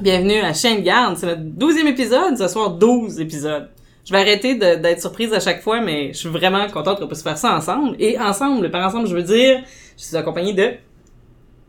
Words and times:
Bienvenue 0.00 0.40
à 0.40 0.52
Chaîne 0.52 0.82
Garde, 0.82 1.16
c'est 1.16 1.26
notre 1.26 1.40
douzième 1.42 1.88
épisode, 1.88 2.36
ce 2.38 2.46
soir 2.48 2.70
12 2.70 3.20
épisodes. 3.20 3.68
Je 4.06 4.12
vais 4.12 4.20
arrêter 4.20 4.54
d'être 4.54 5.00
surprise 5.00 5.32
à 5.32 5.40
chaque 5.40 5.60
fois, 5.62 5.80
mais 5.80 6.12
je 6.12 6.18
suis 6.18 6.28
vraiment 6.28 6.66
contente 6.68 7.00
qu'on 7.00 7.08
puisse 7.08 7.22
faire 7.22 7.36
ça 7.36 7.54
ensemble. 7.56 7.96
Et 7.98 8.18
ensemble, 8.18 8.70
par 8.70 8.86
ensemble, 8.86 9.08
je 9.08 9.14
veux 9.14 9.22
dire, 9.22 9.60
je 9.98 10.02
suis 10.04 10.16
accompagnée 10.16 10.52
de... 10.54 10.70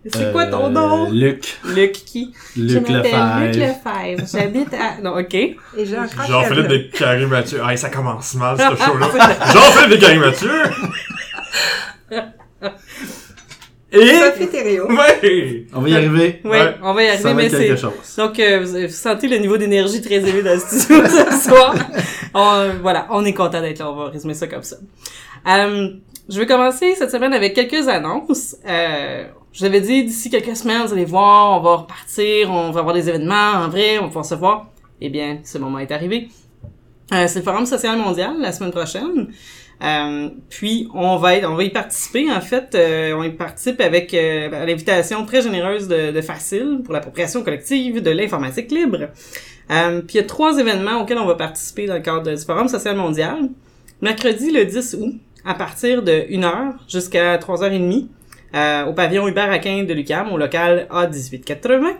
C'est 0.05 0.31
quoi 0.31 0.45
ton 0.45 0.67
Euh, 0.67 0.69
nom? 0.69 1.11
Luc. 1.11 1.57
Luc 1.65 1.91
qui? 1.91 2.33
Luc 2.55 2.85
je 2.87 2.93
m'appelle 2.93 3.47
Luc 3.47 3.55
Lefebvre. 3.55 4.15
Lefebvre. 4.15 4.27
J'habite 4.31 4.73
à... 4.73 5.01
Non, 5.01 5.17
ok. 5.19 5.33
Et 5.33 5.57
j'ai 5.77 5.97
un 5.97 6.07
crash 6.07 6.29
Jean-Philippe 6.29 6.69
nerveux. 6.69 6.77
de 6.79 6.97
Carré 6.97 7.25
Mathieu. 7.25 7.59
Ah, 7.65 7.75
ça 7.75 7.89
commence 7.89 8.33
mal, 8.35 8.57
ce 8.57 8.63
show-là. 8.85 9.07
Jean-Philippe 9.53 9.89
de 9.91 9.95
Carré 10.05 10.17
Mathieu! 10.17 10.49
Et... 13.91 14.05
Sophie 14.19 14.47
Thériault. 14.47 14.87
Ouais! 14.89 15.65
On 15.73 15.81
va 15.81 15.89
y 15.89 15.95
arriver. 15.95 16.41
Ouais, 16.43 16.51
Ouais, 16.51 16.75
on 16.83 16.93
va 16.93 17.03
y 17.03 17.07
Ça 17.17 17.29
arriver, 17.29 17.47
va 17.49 17.57
mais 17.59 17.75
c'est... 17.75 18.17
Donc, 18.21 18.39
euh, 18.39 18.63
vous, 18.63 18.81
vous 18.87 18.93
sentez 18.93 19.27
le 19.27 19.37
niveau 19.37 19.57
d'énergie 19.57 20.01
très 20.01 20.15
élevé 20.15 20.43
dans 20.43 20.53
le 20.53 20.59
studio 20.59 21.03
ce 21.07 21.49
soir. 21.49 21.75
On- 22.33 22.69
voilà, 22.81 23.07
on 23.09 23.25
est 23.25 23.33
content 23.33 23.61
d'être 23.61 23.79
là. 23.79 23.91
On 23.91 23.95
va 23.95 24.09
résumer 24.09 24.35
ça 24.35 24.47
comme 24.47 24.61
ça. 24.63 24.75
Euh, 25.47 25.89
je 26.29 26.39
vais 26.39 26.45
commencer 26.45 26.93
cette 26.95 27.09
semaine 27.11 27.33
avec 27.33 27.55
quelques 27.55 27.87
annonces. 27.87 28.55
Euh, 28.67 29.25
je 29.53 29.63
l'avais 29.63 29.81
dit, 29.81 30.03
d'ici 30.03 30.29
quelques 30.29 30.55
semaines, 30.55 30.83
vous 30.85 30.93
allez 30.93 31.05
voir, 31.05 31.59
on 31.59 31.63
va 31.63 31.75
repartir, 31.77 32.51
on 32.51 32.69
va 32.69 32.81
avoir 32.81 32.93
des 32.93 33.09
événements 33.09 33.53
en 33.55 33.69
vrai, 33.69 33.97
on 33.97 34.01
va 34.03 34.07
pouvoir 34.07 34.25
se 34.25 34.35
voir. 34.35 34.67
Eh 35.01 35.09
bien, 35.09 35.39
ce 35.43 35.57
moment 35.57 35.79
est 35.79 35.91
arrivé. 35.91 36.29
Euh, 37.11 37.25
c'est 37.27 37.39
le 37.39 37.43
Forum 37.45 37.65
social 37.65 37.97
mondial 37.97 38.35
la 38.39 38.51
semaine 38.51 38.69
prochaine. 38.71 39.29
Euh, 39.81 40.29
puis 40.49 40.89
on 40.93 41.15
va 41.15 41.35
on 41.49 41.55
va 41.55 41.63
y 41.63 41.69
participer 41.69 42.29
en 42.29 42.41
fait, 42.41 42.75
euh, 42.75 43.13
on 43.13 43.23
y 43.23 43.29
participe 43.29 43.79
avec 43.79 44.13
euh, 44.13 44.49
l'invitation 44.65 45.25
très 45.25 45.41
généreuse 45.41 45.87
de, 45.87 46.11
de 46.11 46.21
Facile 46.21 46.81
pour 46.83 46.93
l'appropriation 46.93 47.43
collective 47.43 48.01
de 48.01 48.11
l'informatique 48.11 48.71
libre. 48.71 49.07
Euh, 49.71 50.01
puis 50.01 50.17
il 50.17 50.21
y 50.21 50.23
a 50.23 50.27
trois 50.27 50.57
événements 50.57 51.01
auxquels 51.01 51.19
on 51.19 51.25
va 51.25 51.35
participer 51.35 51.85
dans 51.85 51.93
le 51.93 52.01
cadre 52.01 52.33
du 52.33 52.43
Forum 52.43 52.67
social 52.67 52.95
mondial. 52.95 53.49
Mercredi 54.01 54.51
le 54.51 54.65
10 54.65 54.95
août, 54.95 55.13
à 55.45 55.53
partir 55.53 56.03
de 56.03 56.11
1h 56.11 56.73
jusqu'à 56.87 57.37
3h30, 57.37 58.07
euh, 58.55 58.85
au 58.85 58.93
pavillon 58.93 59.27
Hubert 59.27 59.51
Aquin 59.51 59.83
de 59.83 59.93
Lucam, 59.93 60.31
au 60.31 60.37
local 60.37 60.87
A1880. 60.89 61.95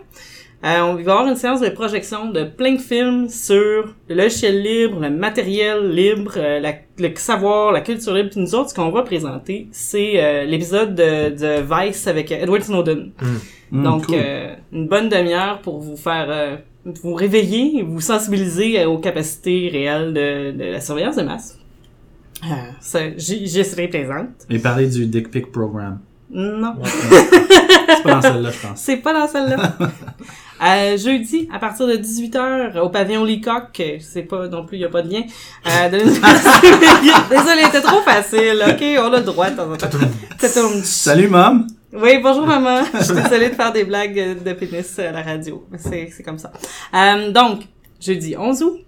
Euh, 0.62 0.80
on 0.82 0.94
va 0.96 1.00
avoir 1.12 1.26
une 1.26 1.36
séance 1.36 1.60
de 1.62 1.70
projection 1.70 2.30
de 2.30 2.44
plein 2.44 2.74
de 2.74 2.80
films 2.80 3.30
sur 3.30 3.94
le 4.08 4.14
logiciel 4.14 4.62
libre, 4.62 5.00
le 5.00 5.08
matériel 5.08 5.90
libre, 5.90 6.32
euh, 6.36 6.60
la- 6.60 6.74
le 6.98 7.14
savoir, 7.16 7.72
la 7.72 7.80
culture 7.80 8.12
libre. 8.12 8.28
Puis 8.30 8.40
nous 8.40 8.54
autres, 8.54 8.68
ce 8.70 8.74
qu'on 8.74 8.90
va 8.90 9.02
présenter, 9.02 9.68
c'est 9.72 10.22
euh, 10.22 10.44
l'épisode 10.44 10.94
de, 10.94 11.30
de 11.30 11.62
Vice 11.62 12.06
avec 12.06 12.30
Edward 12.30 12.62
Snowden. 12.62 13.10
Hmm, 13.72 13.82
Donc, 13.82 14.06
cool. 14.06 14.16
euh, 14.18 14.54
une 14.72 14.86
bonne 14.86 15.08
demi-heure 15.08 15.60
pour 15.62 15.78
vous 15.80 15.96
faire 15.96 16.58
vous 17.02 17.14
réveiller, 17.14 17.82
vous 17.82 18.00
sensibiliser 18.00 18.84
aux 18.84 18.98
capacités 18.98 19.70
réelles 19.72 20.12
de, 20.12 20.50
de 20.52 20.64
la 20.72 20.80
surveillance 20.82 21.16
de 21.16 21.22
masse. 21.22 21.58
Euh, 22.44 22.54
ça, 22.80 23.00
j'y 23.16 23.64
serai 23.64 23.88
présente. 23.88 24.28
Et 24.50 24.58
parler 24.58 24.88
du 24.88 25.06
Dick 25.06 25.30
Pic 25.30 25.50
Program. 25.52 26.00
Non. 26.30 26.74
C'est 26.84 28.02
pas 28.02 28.14
dans 28.14 28.22
celle-là, 28.22 28.50
je 28.50 28.66
pense. 28.68 28.78
C'est 28.80 28.96
pas 28.98 29.12
dans 29.12 29.28
celle-là. 29.28 29.56
Euh, 30.62 30.98
jeudi, 30.98 31.48
à 31.50 31.58
partir 31.58 31.86
de 31.86 31.94
18h, 31.94 32.78
au 32.80 32.90
pavillon 32.90 33.24
Leacock, 33.24 33.82
c'est 33.98 34.24
pas 34.24 34.46
non 34.46 34.66
plus, 34.66 34.76
y 34.76 34.84
a 34.84 34.90
pas 34.90 35.00
de 35.00 35.10
lien, 35.10 35.22
euh, 35.66 35.88
de 35.88 35.96
l'université- 35.96 36.68
Désolé, 37.30 37.62
c'était 37.64 37.80
trop 37.80 38.02
facile, 38.02 38.62
ok, 38.68 38.84
on 38.98 39.10
a 39.10 39.16
le 39.20 39.22
droit 39.24 39.48
de 39.48 39.56
temps 39.56 39.72
en 39.72 39.76
temps. 39.78 39.88
Tatoum. 40.38 40.82
Salut, 40.84 41.28
mom! 41.28 41.66
Oui, 41.94 42.18
bonjour 42.22 42.46
maman. 42.46 42.82
Je 42.92 43.04
suis 43.04 43.14
désolée 43.14 43.48
de 43.48 43.54
faire 43.54 43.72
des 43.72 43.84
blagues 43.84 44.42
de 44.44 44.52
pénis 44.52 44.98
à 44.98 45.10
la 45.12 45.22
radio. 45.22 45.66
mais 45.70 45.78
C'est, 45.78 46.22
comme 46.22 46.36
ça. 46.38 46.52
Euh, 46.94 47.32
donc, 47.32 47.62
jeudi 47.98 48.36
11 48.36 48.62
août, 48.62 48.80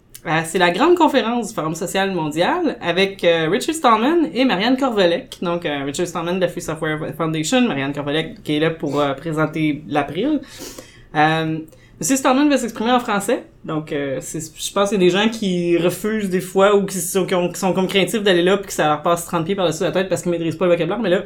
c'est 0.44 0.59
la 0.59 0.71
grande 0.71 0.94
conférence 0.97 1.49
du 1.49 1.55
Forum 1.55 1.75
social 1.75 2.12
mondial 2.12 2.77
avec 2.81 3.25
euh, 3.25 3.49
Richard 3.50 3.75
Stallman 3.75 4.28
et 4.33 4.44
Marianne 4.44 4.77
Corvelec. 4.77 5.38
Donc, 5.43 5.66
euh, 5.66 5.84
Richard 5.84 6.06
Stallman 6.06 6.34
de 6.37 6.41
la 6.41 6.49
Free 6.49 6.60
Software 6.62 6.99
Foundation, 7.16 7.60
Marianne 7.62 7.93
Corvelec 7.93 8.43
qui 8.43 8.56
est 8.56 8.60
là 8.60 8.71
pour 8.71 9.00
euh, 9.00 9.15
présenter 9.15 9.83
l'April. 9.88 10.41
Euh, 11.16 11.59
Monsieur 12.00 12.16
Stallman 12.16 12.49
va 12.49 12.56
s'exprimer 12.59 12.91
en 12.91 12.99
français, 12.99 13.44
donc 13.65 13.93
euh, 13.93 14.21
je 14.21 14.72
pense 14.72 14.88
qu'il 14.88 15.00
y 15.00 15.05
a 15.05 15.05
des 15.06 15.10
gens 15.10 15.28
qui 15.28 15.78
refusent 15.78 16.31
des 16.31 16.41
fois 16.41 16.75
ou 16.75 16.84
qui 16.84 16.99
sont, 16.99 17.27
qui 17.27 17.34
ont- 17.37 17.49
qui 17.49 17.60
sont 17.60 17.72
comme 17.72 17.87
craintifs 17.87 18.25
d'aller 18.25 18.43
là 18.43 18.56
puis 18.56 18.66
que 18.66 18.72
ça 18.72 18.89
leur 18.89 19.03
passe 19.03 19.25
30 19.27 19.44
pieds 19.44 19.54
par-dessus 19.54 19.84
la 19.84 19.93
tête 19.93 20.09
parce 20.09 20.22
qu'ils 20.22 20.33
maîtrisent 20.33 20.56
pas 20.56 20.65
le 20.65 20.72
vocabulaire, 20.72 20.99
mais 20.99 21.10
là, 21.10 21.22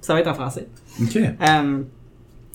ça 0.00 0.14
va 0.14 0.20
être 0.20 0.28
en 0.28 0.34
français. 0.34 0.68
Ok. 1.02 1.16
Euh, 1.16 1.82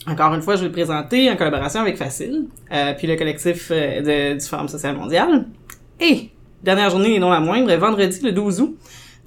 encore 0.08 0.34
une 0.34 0.42
fois, 0.42 0.56
je 0.56 0.62
vais 0.62 0.68
le 0.68 0.72
présenter 0.72 1.30
en 1.30 1.36
collaboration 1.36 1.81
avec 1.81 1.98
Facile, 1.98 2.46
euh, 2.72 2.94
puis 2.98 3.06
le 3.06 3.16
collectif 3.16 3.68
euh, 3.69 4.34
de- 4.34 4.40
du 4.40 4.46
Forum 4.46 4.68
social 4.68 4.96
mondial. 4.96 5.46
Et, 6.01 6.29
dernière 6.63 6.89
journée 6.89 7.16
et 7.16 7.19
non 7.19 7.29
la 7.29 7.39
moindre, 7.39 7.72
vendredi 7.75 8.19
le 8.23 8.31
12 8.31 8.62
août, 8.62 8.78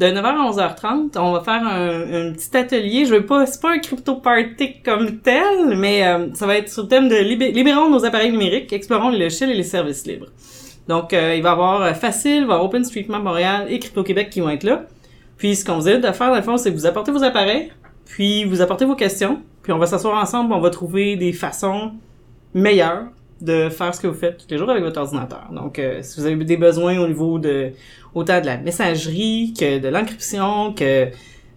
de 0.01 0.07
9h 0.07 0.25
à 0.25 0.51
11h30, 0.51 1.17
on 1.19 1.33
va 1.33 1.41
faire 1.41 1.65
un, 1.65 2.33
petit 2.33 2.57
atelier. 2.57 3.07
Je 3.07 3.15
veux 3.15 3.25
pas, 3.25 3.47
c'est 3.47 3.63
pas 3.63 3.75
un 3.75 3.79
crypto 3.79 4.17
party 4.17 4.83
comme 4.85 5.21
tel, 5.21 5.77
mais 5.77 6.05
euh, 6.05 6.35
ça 6.35 6.49
va 6.49 6.57
être 6.57 6.69
sur 6.69 6.83
le 6.83 6.89
thème 6.89 7.09
de 7.09 7.15
libé- 7.15 7.53
libérons 7.53 7.89
nos 7.89 8.05
appareils 8.05 8.33
numériques, 8.33 8.73
explorons 8.73 9.11
les 9.11 9.19
logiciels 9.19 9.51
et 9.51 9.55
les 9.55 9.63
services 9.63 10.05
libres. 10.05 10.27
Donc, 10.89 11.13
euh, 11.13 11.37
il 11.37 11.43
va 11.45 11.51
y 11.51 11.53
avoir 11.53 11.83
euh, 11.83 11.95
Facile, 11.95 12.39
il 12.39 12.47
va 12.47 12.55
y 12.55 12.57
avoir 12.57 12.65
OpenStreetMap 12.65 13.23
Montréal 13.23 13.67
et 13.71 13.79
Crypto 13.79 14.03
Québec 14.03 14.31
qui 14.31 14.41
vont 14.41 14.51
être 14.51 14.65
là. 14.65 14.85
Puis, 15.39 15.55
ce 15.55 15.65
qu'on 15.65 15.79
vous 15.79 15.89
aide 15.89 16.05
de 16.05 16.11
faire, 16.11 16.31
dans 16.31 16.37
le 16.37 16.43
fond, 16.43 16.57
c'est 16.57 16.71
vous 16.71 16.87
apportez 16.87 17.13
vos 17.13 17.23
appareils, 17.23 17.71
puis 18.05 18.45
vous 18.45 18.63
apportez 18.63 18.85
vos 18.85 18.97
questions, 18.97 19.41
puis 19.63 19.73
on 19.73 19.79
va 19.79 19.87
s'asseoir 19.87 20.21
ensemble, 20.21 20.53
on 20.53 20.61
va 20.61 20.71
trouver 20.71 21.15
des 21.15 21.33
façons 21.33 21.93
meilleures 22.53 23.07
de 23.45 23.69
faire 23.69 23.95
ce 23.95 24.01
que 24.01 24.07
vous 24.07 24.15
faites 24.15 24.39
tous 24.39 24.47
les 24.51 24.59
jours 24.59 24.71
avec 24.71 24.83
votre 24.83 25.01
ordinateur. 25.01 25.49
Donc, 25.53 25.79
euh, 25.79 26.01
si 26.03 26.21
vous 26.21 26.27
avez 26.27 26.37
des 26.45 26.57
besoins 26.57 26.99
au 26.99 27.07
niveau 27.07 27.39
de 27.39 27.73
autant 28.15 28.41
de 28.41 28.47
la 28.47 28.57
messagerie 28.57 29.55
que 29.59 29.79
de 29.79 29.89
l'encryption, 29.89 30.73
que 30.73 31.09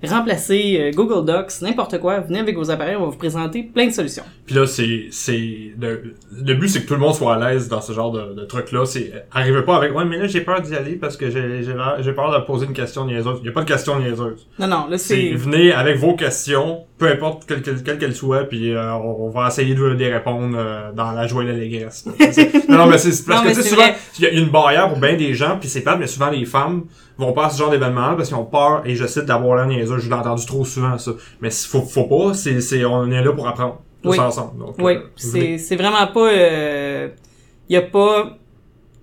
remplacer 0.04 0.78
euh, 0.80 0.92
Google 0.92 1.26
Docs, 1.26 1.62
n'importe 1.62 2.00
quoi, 2.00 2.20
venez 2.20 2.40
avec 2.40 2.56
vos 2.56 2.70
appareils, 2.70 2.96
on 2.96 3.06
va 3.06 3.10
vous 3.10 3.18
présenter 3.18 3.64
plein 3.64 3.88
de 3.88 3.92
solutions. 3.92 4.24
Puis 4.46 4.56
là, 4.56 4.68
c'est, 4.68 5.08
c'est, 5.12 5.74
le, 5.80 6.14
le 6.32 6.54
but, 6.54 6.70
c'est 6.70 6.84
que 6.84 6.88
tout 6.88 6.94
le 6.94 7.00
monde 7.00 7.16
soit 7.16 7.36
à 7.36 7.52
l'aise 7.52 7.68
dans 7.68 7.82
ce 7.82 7.94
genre 7.94 8.12
de, 8.12 8.34
de 8.34 8.46
truc-là. 8.46 8.86
C'est, 8.86 9.12
arrivez 9.32 9.64
pas 9.64 9.78
avec, 9.78 9.96
ouais, 9.96 10.06
mais 10.06 10.18
là, 10.18 10.28
j'ai 10.28 10.42
peur 10.42 10.62
d'y 10.62 10.76
aller 10.76 10.96
parce 10.96 11.18
que 11.18 11.30
j'ai, 11.30 12.14
peur 12.14 12.40
de 12.40 12.46
poser 12.46 12.68
une 12.68 12.74
question 12.74 13.06
niaiseuse. 13.06 13.40
Il 13.42 13.48
y 13.48 13.50
a 13.50 13.52
pas 13.52 13.64
de 13.64 13.68
question 13.68 14.00
niaiseuse. 14.00 14.48
Non, 14.60 14.68
non, 14.68 14.88
là, 14.88 14.98
C'est, 14.98 15.16
c'est... 15.16 15.34
venez 15.34 15.72
avec 15.72 15.98
vos 15.98 16.16
questions, 16.16 16.82
peu 16.98 17.10
importe 17.10 17.46
quelle 17.46 17.62
quelle 17.62 17.98
quelle 17.98 18.16
soit, 18.16 18.44
puis 18.44 18.74
euh, 18.74 18.94
on, 18.94 19.30
va 19.30 19.48
essayer 19.48 19.76
de 19.76 19.86
les 19.86 20.14
répondre 20.14 20.56
euh, 20.58 20.92
dans 20.94 21.12
la 21.12 21.28
joie 21.28 21.44
et 21.44 21.48
l'allégresse. 21.48 22.06
non, 22.70 22.78
non, 22.78 22.86
mais 22.86 22.98
c'est 22.98 23.26
parce 23.26 23.44
Non, 23.44 23.50
que 23.50 23.56
tu 23.56 23.62
sais, 23.62 23.70
souvent, 23.70 23.90
il 24.20 24.24
y 24.24 24.28
a 24.28 24.32
une 24.32 24.50
barrière 24.50 24.90
pour 24.90 25.00
bien 25.00 25.16
des 25.16 25.34
gens, 25.34 25.58
puis 25.60 25.70
c'est 25.70 25.82
pas, 25.82 25.96
mais 25.96 26.08
souvent 26.08 26.30
les 26.30 26.46
femmes 26.46 26.84
vont 27.18 27.34
pas 27.34 27.46
à 27.48 27.50
ce 27.50 27.58
genre 27.58 27.70
d'événement 27.72 28.16
parce 28.16 28.28
qu'ils 28.30 28.38
ont 28.38 28.46
peur, 28.46 28.82
et 28.86 28.96
je 28.96 29.06
cite, 29.08 29.26
d'avoir 29.26 29.58
l'air 29.58 29.68
niaiseux. 29.68 29.98
Je 30.00 30.08
l'ai 30.10 30.16
entendu 30.16 30.46
trop 30.46 30.64
souvent, 30.66 30.98
ça. 30.98 31.12
Mais 31.42 31.50
faut, 31.52 31.82
faut 31.82 32.04
pas, 32.06 32.34
c'est, 32.34 32.62
c'est, 32.62 32.84
on 32.86 33.10
est 33.12 33.24
là 33.24 33.32
pour 33.34 33.48
apprendre. 33.48 33.82
Tous 34.04 34.10
Oui. 34.12 34.20
ensemble. 34.20 34.60
Donc, 34.60 34.76
Oui, 34.78 34.94
euh, 34.96 35.02
c'est 35.16 35.58
c'est 35.58 35.76
vraiment 35.76 36.06
pas 36.08 36.32
il 36.32 37.74
y 37.74 37.76
a 37.78 37.82
pas 37.82 38.38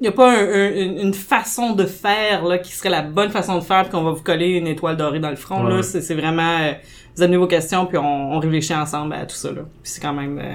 il 0.00 0.04
y 0.06 0.08
a 0.08 0.12
pas 0.12 0.30
un- 0.30 0.44
un- 0.44 0.98
une 1.02 1.14
façon 1.14 1.72
de 1.72 1.84
faire 1.84 2.44
là 2.44 2.58
qui 2.58 2.72
serait 2.72 2.90
la 2.90 3.02
bonne 3.02 3.30
façon 3.30 3.56
de 3.58 3.64
faire 3.64 3.88
qu'on 3.90 4.02
va 4.02 4.10
vous 4.12 4.22
coller 4.22 4.48
une 4.50 4.66
étoile 4.66 4.96
dorée 4.96 5.18
dans 5.20 5.30
le 5.30 5.36
front 5.36 5.64
Ouais, 5.64 5.76
là, 5.76 5.82
c'est 5.82 6.14
vraiment 6.14 6.58
euh, 6.60 6.72
vous 7.16 7.22
amenez 7.22 7.36
vos 7.36 7.46
questions 7.46 7.86
puis 7.86 7.98
on, 7.98 8.32
on 8.34 8.38
réfléchit 8.38 8.74
ensemble 8.74 9.14
à 9.14 9.26
tout 9.26 9.34
ça 9.36 9.48
là. 9.50 9.62
Puis 9.82 9.92
c'est 9.92 10.00
quand 10.00 10.12
même 10.12 10.38
euh, 10.38 10.54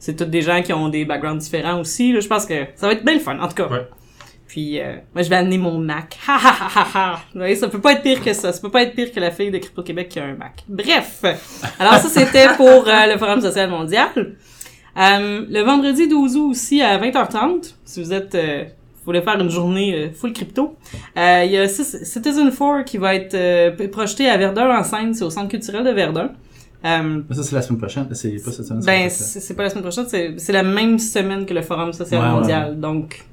c'est 0.00 0.16
tous 0.16 0.24
des 0.24 0.42
gens 0.42 0.60
qui 0.62 0.72
ont 0.72 0.88
des 0.88 1.04
backgrounds 1.04 1.40
différents 1.42 1.80
aussi 1.80 2.12
là, 2.12 2.20
je 2.20 2.28
pense 2.28 2.46
que 2.46 2.54
ça 2.76 2.86
va 2.88 2.92
être 2.94 3.04
bien 3.04 3.14
le 3.14 3.20
fun 3.20 3.38
en 3.38 3.46
tout 3.48 3.54
cas. 3.54 3.68
Ouais. 3.68 3.86
Puis 4.48 4.80
euh, 4.80 4.96
moi 5.14 5.22
je 5.22 5.28
vais 5.28 5.36
amener 5.36 5.58
mon 5.58 5.78
Mac. 5.78 6.18
Ha 6.26 6.34
ha 6.36 6.68
ha 6.74 6.86
ha. 6.94 7.20
Vous 7.34 7.38
voyez, 7.40 7.54
ça 7.54 7.68
peut 7.68 7.80
pas 7.80 7.92
être 7.92 8.02
pire 8.02 8.24
que 8.24 8.32
ça. 8.32 8.52
Ça 8.52 8.60
peut 8.60 8.70
pas 8.70 8.82
être 8.82 8.94
pire 8.94 9.12
que 9.12 9.20
la 9.20 9.30
fille 9.30 9.50
de 9.50 9.58
Crypto 9.58 9.82
Québec 9.82 10.08
qui 10.08 10.18
a 10.18 10.24
un 10.24 10.34
Mac. 10.34 10.64
Bref. 10.68 11.22
Alors 11.78 11.94
ça 11.94 12.08
c'était 12.08 12.48
pour 12.56 12.88
euh, 12.88 13.12
le 13.12 13.18
Forum 13.18 13.40
social 13.40 13.68
mondial. 13.70 14.08
Euh, 14.96 15.44
le 15.48 15.60
vendredi 15.62 16.08
12 16.08 16.36
août 16.36 16.50
aussi 16.50 16.80
à 16.82 16.98
20h30, 16.98 17.74
si 17.84 18.02
vous 18.02 18.12
êtes 18.12 18.34
euh, 18.34 18.64
vous 18.64 19.04
voulez 19.04 19.22
faire 19.22 19.40
une 19.40 19.50
journée 19.50 19.94
euh, 19.94 20.10
full 20.12 20.32
crypto, 20.32 20.76
euh, 21.16 21.42
il 21.44 21.52
y 21.52 21.56
a 21.58 21.68
Ci- 21.68 22.04
Citizen 22.04 22.50
4 22.50 22.84
qui 22.84 22.98
va 22.98 23.14
être 23.14 23.86
projeté 23.90 24.28
à 24.28 24.36
Verdun 24.36 24.76
en 24.76 24.82
scène, 24.82 25.14
c'est 25.14 25.24
au 25.24 25.30
centre 25.30 25.48
culturel 25.48 25.84
de 25.84 25.90
Verdun. 25.90 26.30
Euh, 26.84 27.20
Mais 27.28 27.34
ça, 27.36 27.42
c'est 27.42 27.54
la 27.54 27.62
semaine 27.62 27.78
prochaine. 27.80 28.06
C'est 28.12 28.30
pas 28.44 28.50
cette 28.52 28.66
semaine. 28.66 28.82
ben, 28.84 29.08
c'est 29.10 29.54
pas 29.54 29.64
la 29.64 29.70
semaine 29.70 29.82
prochaine, 29.84 30.06
c'est 30.38 30.52
la 30.52 30.62
même 30.62 30.98
semaine 30.98 31.44
que 31.46 31.54
le 31.54 31.62
Forum 31.62 31.92
social 31.92 32.20
Ouais, 32.20 32.26
ouais, 32.26 32.32
mondial, 32.34 32.80
donc 32.80 33.24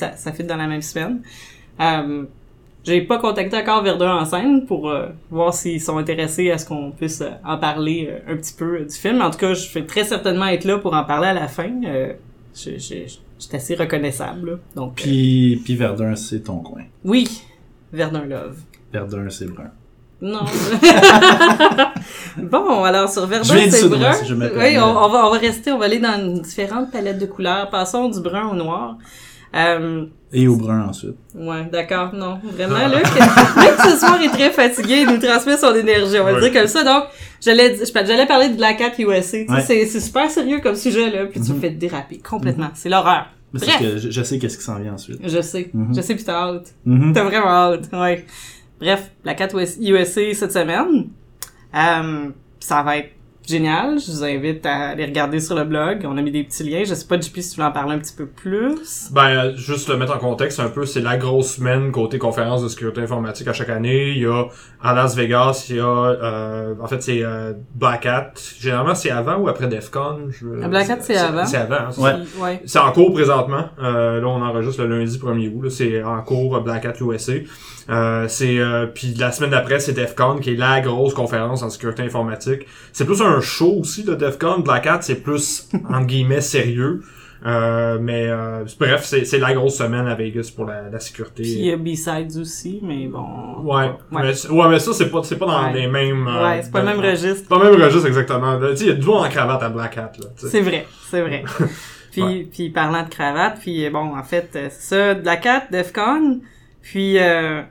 ça, 0.00 0.16
ça 0.16 0.32
fit 0.32 0.44
dans 0.44 0.56
la 0.56 0.66
même 0.66 0.82
semaine. 0.82 1.20
Euh, 1.80 2.24
j'ai 2.82 3.02
pas 3.02 3.18
contacté 3.18 3.56
encore 3.56 3.82
Verdun 3.82 4.16
en 4.16 4.24
scène 4.24 4.64
pour 4.64 4.88
euh, 4.88 5.08
voir 5.30 5.52
s'ils 5.52 5.80
sont 5.82 5.98
intéressés 5.98 6.50
à 6.50 6.56
ce 6.56 6.66
qu'on 6.66 6.90
puisse 6.92 7.20
euh, 7.20 7.30
en 7.44 7.58
parler 7.58 8.10
un 8.26 8.36
petit 8.36 8.54
peu 8.54 8.80
du 8.80 8.94
film. 8.94 9.20
En 9.20 9.30
tout 9.30 9.38
cas, 9.38 9.52
je 9.52 9.70
vais 9.74 9.84
très 9.84 10.04
certainement 10.04 10.46
être 10.46 10.64
là 10.64 10.78
pour 10.78 10.94
en 10.94 11.04
parler 11.04 11.28
à 11.28 11.34
la 11.34 11.48
fin. 11.48 11.70
Je, 12.54 13.54
assez 13.54 13.74
reconnaissable. 13.74 14.50
là. 14.50 14.56
Donc, 14.76 14.94
Puis, 14.96 15.60
puis 15.64 15.76
Verdun, 15.76 16.14
c'est 16.16 16.40
ton 16.40 16.58
coin. 16.58 16.82
oui, 17.04 17.42
Verdun 17.92 18.24
Love. 18.24 18.58
Verdun, 18.92 19.28
c'est 19.28 19.46
brun. 19.46 19.70
Non. 20.22 20.40
bon, 22.36 22.84
alors 22.84 23.08
sur 23.08 23.26
Verdun, 23.26 23.54
du 23.64 23.70
c'est 23.70 23.88
brun. 23.88 24.12
si 24.12 24.32
oui, 24.32 24.78
on 24.78 25.08
va, 25.08 25.26
on 25.26 25.30
va 25.30 25.38
rester, 25.38 25.72
on 25.72 25.78
va 25.78 25.86
aller 25.86 25.98
dans 25.98 26.18
une 26.18 26.40
différente 26.40 26.90
palette 26.90 27.18
de 27.18 27.26
couleurs. 27.26 27.70
Passons 27.70 28.08
du 28.08 28.20
brun 28.20 28.48
au 28.48 28.54
noir. 28.54 28.96
Euh, 29.54 30.06
Et 30.32 30.46
au 30.46 30.54
brun 30.56 30.86
ensuite. 30.88 31.16
ouais, 31.34 31.64
d'accord, 31.72 32.14
non. 32.14 32.38
Vraiment, 32.44 32.86
Luc, 32.86 33.04
Luc, 33.04 33.74
ce 33.84 33.96
soir, 33.98 34.20
est 34.22 34.28
très 34.28 34.50
fatigué, 34.50 35.00
il 35.00 35.06
nous 35.08 35.18
transmet 35.18 35.56
son 35.56 35.74
énergie, 35.74 36.18
on 36.20 36.24
va 36.24 36.34
Ouais. 36.34 36.40
dire 36.50 36.52
comme 36.60 36.68
ça. 36.68 36.84
Donc, 36.84 37.04
j'allais, 37.40 37.74
je- 37.76 38.06
j'allais 38.06 38.26
parler 38.26 38.48
de 38.50 38.56
Black 38.56 38.80
Hat 38.80 38.92
USA. 39.00 39.38
Ouais. 39.48 39.60
c'est, 39.66 39.86
super 39.86 40.30
sérieux 40.30 40.60
comme 40.62 40.76
sujet, 40.76 41.10
là, 41.10 41.26
puis 41.26 41.40
tu 41.40 41.50
me 41.50 41.54
Mhm. 41.56 41.60
fais 41.60 41.70
déraper 41.70 42.18
complètement. 42.18 42.68
C'est 42.74 42.88
l'horreur. 42.88 43.26
Mais 43.52 43.58
c'est 43.58 43.66
Bref. 43.66 43.78
parce 43.80 43.92
que 43.94 43.98
je, 43.98 44.10
je 44.10 44.22
sais 44.22 44.38
qu'est-ce 44.38 44.56
qui 44.58 44.62
s'en 44.62 44.78
vient 44.78 44.94
ensuite. 44.94 45.18
Je 45.24 45.40
sais. 45.40 45.70
Mhm. 45.74 45.94
Je 45.96 46.00
sais, 46.00 46.14
puis 46.14 46.22
t'as 46.22 46.42
hâte. 46.48 46.72
Mhm. 46.84 47.12
T'as 47.12 47.24
vraiment 47.24 47.48
hâte, 47.48 47.88
ouais. 47.92 48.24
Bref, 48.78 49.10
la 49.24 49.34
4 49.34 49.56
USA 49.80 50.32
cette 50.34 50.52
semaine. 50.52 51.08
Euh, 51.74 52.28
ça 52.60 52.82
va 52.84 52.98
être 52.98 53.10
génial. 53.50 53.98
Je 53.98 54.10
vous 54.10 54.24
invite 54.24 54.64
à 54.64 54.88
aller 54.90 55.04
regarder 55.04 55.40
sur 55.40 55.54
le 55.56 55.64
blog. 55.64 56.06
On 56.08 56.16
a 56.16 56.22
mis 56.22 56.30
des 56.30 56.44
petits 56.44 56.62
liens. 56.64 56.82
Je 56.84 56.94
sais 56.94 57.06
pas, 57.06 57.20
JP, 57.20 57.40
si 57.40 57.54
tu 57.54 57.60
veux 57.60 57.66
en 57.66 57.72
parler 57.72 57.94
un 57.94 57.98
petit 57.98 58.14
peu 58.14 58.26
plus. 58.26 59.10
Ben, 59.12 59.28
euh, 59.28 59.56
juste 59.56 59.88
le 59.88 59.96
mettre 59.96 60.14
en 60.14 60.18
contexte 60.18 60.60
un 60.60 60.68
peu, 60.68 60.86
c'est 60.86 61.00
la 61.00 61.16
grosse 61.16 61.56
semaine 61.56 61.90
côté 61.92 62.18
conférence 62.18 62.62
de 62.62 62.68
sécurité 62.68 63.00
informatique 63.02 63.48
à 63.48 63.52
chaque 63.52 63.68
année. 63.68 64.10
Il 64.10 64.18
y 64.22 64.26
a 64.26 64.44
à 64.82 64.94
Las 64.94 65.14
Vegas, 65.16 65.66
il 65.70 65.76
y 65.76 65.80
a, 65.80 65.84
euh, 65.84 66.74
en 66.80 66.86
fait, 66.86 67.02
c'est 67.02 67.22
euh, 67.22 67.52
Black 67.74 68.06
Hat. 68.06 68.32
Généralement, 68.58 68.94
c'est 68.94 69.10
avant 69.10 69.36
ou 69.36 69.48
après 69.48 69.68
DEF 69.68 69.90
CON? 69.90 70.28
Je... 70.30 70.46
La 70.46 70.68
Black 70.68 70.88
Hat, 70.88 70.98
c'est 71.00 71.16
avant. 71.16 71.44
C'est 71.44 71.56
avant, 71.58 71.74
hein, 71.74 71.88
c'est 71.90 72.00
Ouais. 72.00 72.12
ouais. 72.40 72.62
C'est 72.64 72.78
en 72.78 72.92
cours 72.92 73.12
présentement. 73.12 73.64
Euh, 73.82 74.20
là, 74.20 74.26
on 74.26 74.42
enregistre 74.42 74.82
le 74.84 74.98
lundi 74.98 75.18
1er 75.18 75.52
août. 75.54 75.62
là. 75.64 75.70
C'est 75.70 76.02
en 76.02 76.20
cours 76.22 76.60
Black 76.60 76.84
Hat 76.84 76.94
USA. 77.00 77.32
Euh, 77.90 78.26
c'est 78.28 78.58
euh, 78.58 78.86
puis 78.86 79.14
la 79.18 79.32
semaine 79.32 79.50
d'après, 79.50 79.80
c'est 79.80 79.92
DEFCON 79.92 80.38
qui 80.38 80.50
est 80.52 80.56
la 80.56 80.80
grosse 80.80 81.12
conférence 81.14 81.62
en 81.62 81.70
sécurité 81.70 82.02
informatique. 82.02 82.66
C'est 82.92 83.04
plus 83.04 83.20
un 83.20 83.40
show 83.40 83.74
aussi 83.80 84.04
de 84.04 84.14
DEFCON. 84.14 84.60
Black 84.60 84.86
Hat, 84.86 84.98
c'est 85.02 85.22
plus 85.22 85.68
entre 85.88 86.06
guillemets 86.06 86.40
sérieux. 86.40 87.02
Euh, 87.46 87.96
mais 87.98 88.26
euh, 88.28 88.64
bref, 88.78 89.02
c'est 89.04 89.38
la 89.38 89.54
grosse 89.54 89.78
semaine 89.78 90.06
à 90.06 90.14
Vegas 90.14 90.52
pour 90.54 90.66
la, 90.66 90.90
la 90.92 91.00
sécurité. 91.00 91.42
Puis 91.42 91.52
il 91.52 91.64
y 91.64 91.72
a 91.72 91.76
B-Sides 91.78 92.36
aussi, 92.38 92.80
mais 92.82 93.06
bon. 93.06 93.24
ouais. 93.64 93.86
Ouais, 94.12 94.22
Mais, 94.22 94.50
ouais, 94.50 94.68
mais 94.68 94.78
ça 94.78 94.92
c'est 94.92 95.08
pas 95.10 95.22
c'est 95.22 95.36
pas 95.38 95.46
dans 95.46 95.64
Ouais. 95.68 95.72
les 95.72 95.86
mêmes. 95.88 96.28
euh, 96.28 96.44
Ouais, 96.48 96.60
c'est 96.62 96.70
pas 96.70 96.80
le 96.80 96.86
même 96.86 97.00
registre. 97.00 97.48
Pas 97.48 97.58
le 97.64 97.70
même 97.70 97.82
registre 97.82 98.06
exactement. 98.06 98.58
Là, 98.58 98.70
Tu 98.72 98.76
sais, 98.76 98.84
il 98.84 98.88
y 98.88 98.92
a 98.92 98.94
du 98.94 99.06
monde 99.06 99.24
en 99.24 99.28
cravate 99.30 99.62
à 99.62 99.68
Black 99.70 99.96
Hat 99.96 100.12
là. 100.20 100.26
C'est 100.36 100.60
vrai, 100.60 100.86
c'est 101.10 101.22
vrai. 101.22 101.44
Puis, 102.12 102.22
Ouais. 102.22 102.48
puis 102.52 102.70
parlant 102.70 103.04
de 103.04 103.08
cravate, 103.08 103.58
puis 103.60 103.88
bon, 103.88 104.16
en 104.18 104.22
fait, 104.24 104.48
c'est 104.52 104.70
ça, 104.72 105.14
la 105.14 105.36
4, 105.36 105.70
DEFCON. 105.70 106.40
Puis, 106.82 107.18
euh, 107.20 107.62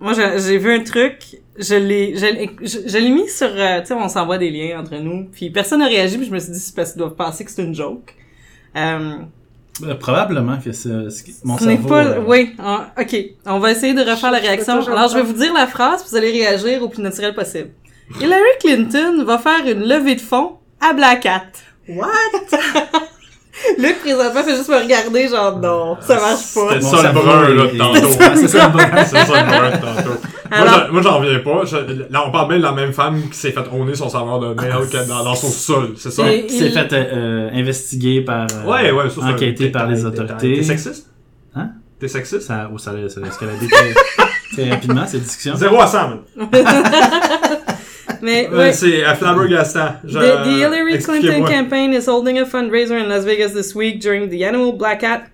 moi, 0.00 0.12
j'ai 0.12 0.38
j'ai 0.40 0.58
vu 0.58 0.72
un 0.72 0.82
truc, 0.82 1.18
je 1.58 1.74
l'ai, 1.74 2.16
je, 2.16 2.26
l'ai- 2.26 2.50
je, 2.62 2.78
je 2.86 2.98
l'ai 2.98 3.10
mis 3.10 3.28
sur, 3.28 3.48
euh, 3.48 3.80
tu 3.80 3.86
sais, 3.88 3.94
on 3.94 4.08
s'envoie 4.08 4.38
des 4.38 4.50
liens 4.50 4.80
entre 4.80 4.96
nous. 4.96 5.24
Puis 5.32 5.50
personne 5.50 5.80
n'a 5.80 5.86
réagi, 5.86 6.16
puis 6.18 6.26
je 6.26 6.32
me 6.32 6.38
suis 6.38 6.52
dit, 6.52 6.58
c'est 6.60 6.74
parce 6.74 6.92
qu'ils 6.92 6.98
doivent 7.00 7.14
penser 7.16 7.44
que 7.44 7.50
c'est 7.50 7.62
une 7.62 7.74
joke. 7.74 8.14
Euh, 8.76 9.16
Euh, 9.84 9.94
probablement 9.94 10.58
que 10.58 10.72
c'est 10.72 11.08
ce 11.10 11.22
qui- 11.22 11.34
mon 11.44 11.56
ce 11.56 11.64
n'est 11.64 11.74
cerveau. 11.74 11.88
pas, 11.88 12.04
euh, 12.04 12.20
oui, 12.26 12.54
ah, 12.58 12.92
ok, 13.00 13.16
on 13.46 13.60
va 13.60 13.70
essayer 13.70 13.94
de 13.94 14.00
refaire 14.00 14.32
la 14.32 14.38
réaction. 14.38 14.84
Alors, 14.88 15.08
je 15.08 15.14
vais 15.14 15.22
vous 15.22 15.34
dire 15.34 15.52
la 15.54 15.68
phrase, 15.68 16.02
puis 16.02 16.10
vous 16.10 16.16
allez 16.16 16.32
réagir 16.32 16.82
au 16.82 16.88
plus 16.88 17.00
naturel 17.02 17.32
possible. 17.34 17.70
Hillary 18.20 18.42
Clinton 18.60 19.22
va 19.24 19.38
faire 19.38 19.64
une 19.66 19.84
levée 19.86 20.16
de 20.16 20.20
fonds 20.20 20.54
à 20.80 20.92
Black 20.94 21.26
Hat. 21.26 21.42
What? 21.88 22.08
Luc, 23.78 24.00
présentement, 24.00 24.42
fait 24.42 24.56
juste 24.56 24.68
me 24.68 24.76
regarder, 24.82 25.28
genre, 25.28 25.58
non, 25.58 25.96
ça 26.00 26.14
marche 26.14 26.54
pas. 26.54 26.68
C'était 26.74 26.80
Mon 26.84 26.90
ça 26.90 26.96
le 26.96 27.02
cerveau 27.02 27.20
brun 27.22 27.48
là 27.48 27.64
tantôt. 27.78 28.08
C'est 28.36 28.48
ça 28.48 28.66
le 28.66 28.72
brun. 28.72 29.04
C'est 29.04 29.16
ça 29.26 29.42
le 29.42 29.46
brun 29.48 29.70
de 29.70 29.76
tantôt. 29.76 30.20
Moi, 30.50 30.58
Alors- 30.60 30.86
j'en- 30.86 30.92
Moi, 30.92 31.02
j'en 31.02 31.18
reviens 31.18 31.38
pas. 31.40 31.64
Je- 31.64 32.12
là, 32.12 32.22
on 32.26 32.30
parle 32.30 32.48
bien 32.48 32.56
de 32.58 32.62
la 32.62 32.72
même 32.72 32.92
femme 32.92 33.20
qui 33.30 33.36
s'est 33.38 33.52
fait 33.52 33.64
honner 33.72 33.94
son 33.94 34.08
serveur 34.08 34.40
de 34.40 34.46
mail 34.54 34.72
que 34.90 35.08
dans, 35.08 35.22
dans 35.24 35.34
son 35.34 35.48
sol, 35.50 35.94
c'est 35.96 36.10
ça? 36.10 36.24
Qui 36.24 36.58
s'est 36.58 36.66
il- 36.66 36.72
fait 36.72 36.88
euh, 36.92 37.50
investiguer 37.52 38.22
par. 38.22 38.46
euh, 38.52 38.70
Ouais, 38.70 38.90
ouais, 38.92 39.10
ça, 39.10 39.20
enquêté 39.26 39.68
par 39.70 39.86
les 39.88 40.04
autorités. 40.04 40.56
T'es 40.58 40.62
sexiste? 40.62 41.06
Hein? 41.54 41.70
T'es 42.00 42.08
sexiste? 42.08 42.42
Ça, 42.42 42.70
oh, 42.72 42.78
ça, 42.78 42.92
ça 43.08 43.20
a 43.22 43.26
escaladé 43.28 43.66
très, 43.68 43.94
très 44.52 44.70
rapidement, 44.70 45.06
cette 45.06 45.22
discussion. 45.22 45.54
0 45.56 45.80
à 45.80 45.86
100, 45.86 45.98
man. 46.08 46.18
Mais, 48.22 48.48
Euh, 48.52 48.58
ouais. 48.58 48.72
C'est 48.72 49.04
à 49.04 49.14
flabbergastant. 49.14 49.94
Je- 50.04 50.18
The, 50.18 50.44
the 50.44 50.58
Hillary 50.58 50.98
Clinton 50.98 51.44
campaign 51.46 51.92
is 51.92 52.06
holding 52.08 52.38
a 52.38 52.44
fundraiser 52.44 52.96
in 52.98 53.08
Las 53.08 53.24
Vegas 53.24 53.52
this 53.52 53.74
week 53.74 54.00
during 54.00 54.28
the 54.28 54.42
annual 54.42 54.72
Black 54.72 55.02
Hat, 55.02 55.24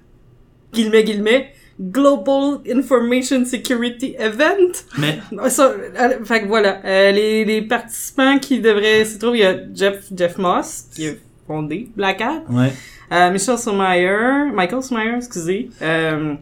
guillemets, 0.72 1.04
guillemets, 1.04 1.48
Global 1.80 2.60
Information 2.72 3.44
Security 3.44 4.14
Event. 4.18 4.84
Mais 4.98 5.18
Ça, 5.48 5.72
euh, 5.72 6.24
fait 6.24 6.42
que 6.42 6.46
voilà, 6.46 6.80
euh, 6.84 7.10
les, 7.10 7.44
les 7.44 7.62
participants 7.62 8.38
qui 8.38 8.60
devraient 8.60 9.04
s'y 9.04 9.18
trouver, 9.18 9.38
il 9.38 9.42
y 9.42 9.46
a 9.46 9.56
Jeff, 9.74 10.04
Jeff 10.14 10.38
Moss, 10.38 10.84
qui 10.94 11.08
a 11.08 11.12
fondé 11.46 11.88
Black 11.96 12.20
Hat, 12.20 12.42
ouais. 12.50 12.72
euh, 13.12 13.30
Michel 13.32 13.58
Sumayer, 13.58 14.52
Michael 14.54 14.82
Sumayer, 14.84 15.16
excusez, 15.16 15.68
euh, 15.82 16.34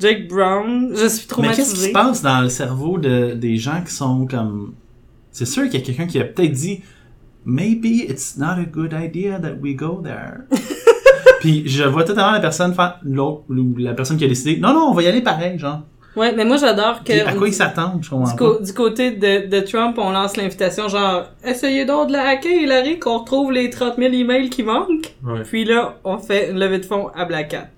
Jake 0.00 0.28
Brown, 0.28 0.92
je 0.96 1.06
suis 1.08 1.26
Mais 1.40 1.48
qu'est-ce 1.48 1.74
qui 1.74 1.80
se 1.82 1.92
passe 1.92 2.22
dans 2.22 2.40
le 2.40 2.48
cerveau 2.48 2.98
de, 2.98 3.32
des 3.34 3.56
gens 3.56 3.82
qui 3.84 3.92
sont 3.92 4.26
comme... 4.26 4.74
C'est 5.34 5.46
sûr 5.46 5.64
qu'il 5.64 5.80
y 5.80 5.82
a 5.82 5.84
quelqu'un 5.84 6.06
qui 6.06 6.20
a 6.20 6.24
peut-être 6.24 6.52
dit 6.52 6.80
«Maybe 7.44 8.08
it's 8.08 8.36
not 8.38 8.52
a 8.52 8.64
good 8.70 8.94
idea 8.94 9.40
that 9.40 9.54
we 9.60 9.74
go 9.74 10.00
there.» 10.00 10.42
Puis 11.40 11.64
je 11.66 11.82
vois 11.82 12.04
totalement 12.04 12.30
la 12.30 12.40
personne 12.40 12.72
faire... 12.72 13.00
L'autre, 13.02 13.42
ou 13.48 13.74
la 13.76 13.94
personne 13.94 14.16
qui 14.16 14.24
a 14.24 14.28
décidé 14.28 14.58
«Non, 14.60 14.72
non, 14.72 14.86
on 14.90 14.94
va 14.94 15.02
y 15.02 15.08
aller 15.08 15.22
pareil, 15.22 15.58
genre. 15.58 15.80
Ouais, 16.14 16.32
mais 16.32 16.44
moi 16.44 16.56
j'adore» 16.56 17.00
Puis 17.04 17.18
à 17.20 17.32
que 17.32 17.38
quoi 17.38 17.48
ils 17.48 17.52
s'attendent, 17.52 18.04
je 18.04 18.10
comprends 18.10 18.30
du, 18.30 18.36
pas. 18.36 18.64
du 18.64 18.72
côté 18.72 19.10
de, 19.10 19.48
de 19.48 19.60
Trump, 19.66 19.98
on 19.98 20.12
lance 20.12 20.36
l'invitation 20.36 20.86
genre 20.86 21.24
«Essayez 21.44 21.84
donc 21.84 22.06
de 22.06 22.12
la 22.12 22.28
hacker, 22.28 22.52
Hillary, 22.52 23.00
qu'on 23.00 23.18
retrouve 23.18 23.50
les 23.50 23.70
30 23.70 23.96
000 23.98 24.14
emails 24.14 24.50
qui 24.50 24.62
manquent. 24.62 25.16
Ouais. 25.24 25.42
Puis 25.42 25.64
là, 25.64 25.96
on 26.04 26.18
fait 26.18 26.52
une 26.52 26.60
levée 26.60 26.78
de 26.78 26.86
fonds 26.86 27.08
à 27.08 27.24
Black 27.24 27.52
Hat. 27.54 27.70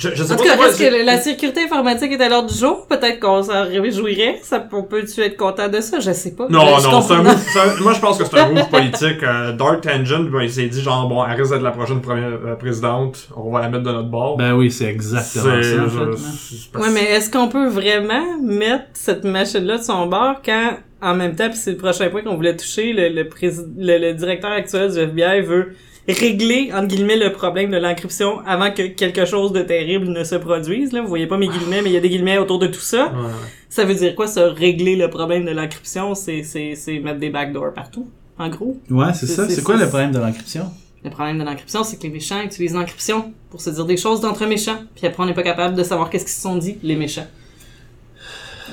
Je, 0.00 0.08
je 0.14 0.24
sais 0.24 0.32
En 0.32 0.36
pas 0.36 0.42
tout 0.42 0.48
cas, 0.48 0.66
est-ce 0.68 0.78
que 0.78 1.04
la 1.04 1.18
sécurité 1.20 1.64
informatique 1.64 2.10
est 2.12 2.20
à 2.22 2.28
l'ordre 2.30 2.50
du 2.50 2.58
jour? 2.58 2.86
Peut-être 2.86 3.20
qu'on 3.20 3.42
s'en 3.42 3.64
réjouirait. 3.64 4.40
Ça, 4.42 4.66
on 4.72 4.82
peut-tu 4.82 5.20
être 5.20 5.36
content 5.36 5.68
de 5.68 5.80
ça? 5.82 6.00
Je 6.00 6.10
sais 6.12 6.30
pas. 6.30 6.46
Non, 6.48 6.78
Je- 6.78 6.88
non, 6.88 7.02
c'est 7.02 7.12
un 7.12 7.22
move, 7.22 7.36
c'est 7.52 7.58
un- 7.60 7.82
moi 7.82 7.92
je 7.92 8.00
pense 8.00 8.16
que 8.16 8.24
c'est 8.24 8.38
un 8.38 8.48
move 8.48 8.68
politique. 8.70 9.22
Euh, 9.22 9.52
Dark 9.52 9.82
Tangent, 9.82 10.30
ben, 10.30 10.40
il 10.42 10.50
s'est 10.50 10.68
dit 10.68 10.80
genre, 10.80 11.06
bon, 11.06 11.22
elle 11.26 11.38
risque 11.38 11.52
d'être 11.52 11.62
la 11.62 11.70
prochaine 11.72 12.00
première 12.00 12.30
euh, 12.46 12.54
présidente, 12.54 13.28
on 13.36 13.50
va 13.52 13.60
la 13.60 13.68
mettre 13.68 13.84
de 13.84 13.92
notre 13.92 14.08
bord. 14.08 14.38
Ben 14.38 14.54
oui, 14.54 14.70
c'est 14.70 14.86
exactement 14.86 15.62
ça, 15.62 15.84
en 15.84 15.88
fait. 15.90 16.78
Ouais, 16.78 16.90
mais 16.94 17.04
est-ce 17.04 17.30
qu'on 17.30 17.48
peut 17.48 17.68
vraiment 17.68 18.38
mettre 18.42 18.84
cette 18.94 19.24
machine-là 19.24 19.76
de 19.76 19.82
son 19.82 20.06
bord 20.06 20.36
quand, 20.42 20.78
en 21.02 21.14
même 21.14 21.34
temps, 21.36 21.48
puis 21.48 21.58
c'est 21.58 21.72
le 21.72 21.76
prochain 21.76 22.08
point 22.08 22.22
qu'on 22.22 22.36
voulait 22.36 22.56
toucher, 22.56 22.92
le, 22.94 23.08
le, 23.10 23.28
le, 23.42 23.98
le 23.98 24.14
directeur 24.14 24.50
actuel 24.52 24.90
du 24.92 24.98
FBI 24.98 25.42
veut 25.42 25.74
régler, 26.12 26.70
entre 26.72 26.86
guillemets, 26.88 27.16
le 27.16 27.32
problème 27.32 27.70
de 27.70 27.76
l'encryption 27.76 28.40
avant 28.46 28.70
que 28.72 28.82
quelque 28.88 29.24
chose 29.24 29.52
de 29.52 29.62
terrible 29.62 30.08
ne 30.08 30.24
se 30.24 30.34
produise, 30.34 30.92
là. 30.92 31.00
Vous 31.02 31.08
voyez 31.08 31.26
pas 31.26 31.36
mes 31.38 31.48
guillemets, 31.48 31.82
mais 31.82 31.90
il 31.90 31.92
y 31.94 31.96
a 31.96 32.00
des 32.00 32.08
guillemets 32.10 32.38
autour 32.38 32.58
de 32.58 32.66
tout 32.66 32.80
ça. 32.80 33.06
Ouais, 33.06 33.18
ouais. 33.26 33.30
Ça 33.68 33.84
veut 33.84 33.94
dire 33.94 34.14
quoi, 34.14 34.26
ça, 34.26 34.48
régler 34.50 34.96
le 34.96 35.08
problème 35.10 35.44
de 35.44 35.50
l'encryption? 35.52 36.14
C'est, 36.14 36.42
c'est, 36.42 36.74
c'est 36.74 36.98
mettre 36.98 37.18
des 37.20 37.30
backdoors 37.30 37.72
partout, 37.74 38.08
en 38.38 38.48
gros? 38.48 38.76
Ouais, 38.90 39.12
c'est 39.14 39.26
ça. 39.26 39.48
c'est- 39.48 39.62
quoi 39.62 39.76
le 39.76 39.86
problème 39.88 40.12
de 40.12 40.18
l'encryption? 40.18 40.70
Le 41.02 41.10
problème 41.10 41.38
de 41.38 41.44
l'encryption, 41.44 41.82
c'est 41.82 41.96
que 41.96 42.02
les 42.02 42.10
méchants 42.10 42.42
utilisent 42.42 42.74
l'encryption 42.74 43.32
pour 43.50 43.60
se 43.62 43.70
dire 43.70 43.84
des 43.86 43.96
choses 43.96 44.20
d'entre 44.20 44.44
méchants. 44.46 44.78
Puis 44.94 45.06
après, 45.06 45.22
on 45.22 45.26
n'est 45.26 45.32
pas 45.34 45.42
capable 45.42 45.74
de 45.74 45.82
savoir 45.82 46.10
qu'est-ce 46.10 46.24
qu'ils 46.24 46.34
se 46.34 46.42
sont 46.42 46.56
dit, 46.56 46.76
les 46.82 46.96
méchants. 46.96 47.26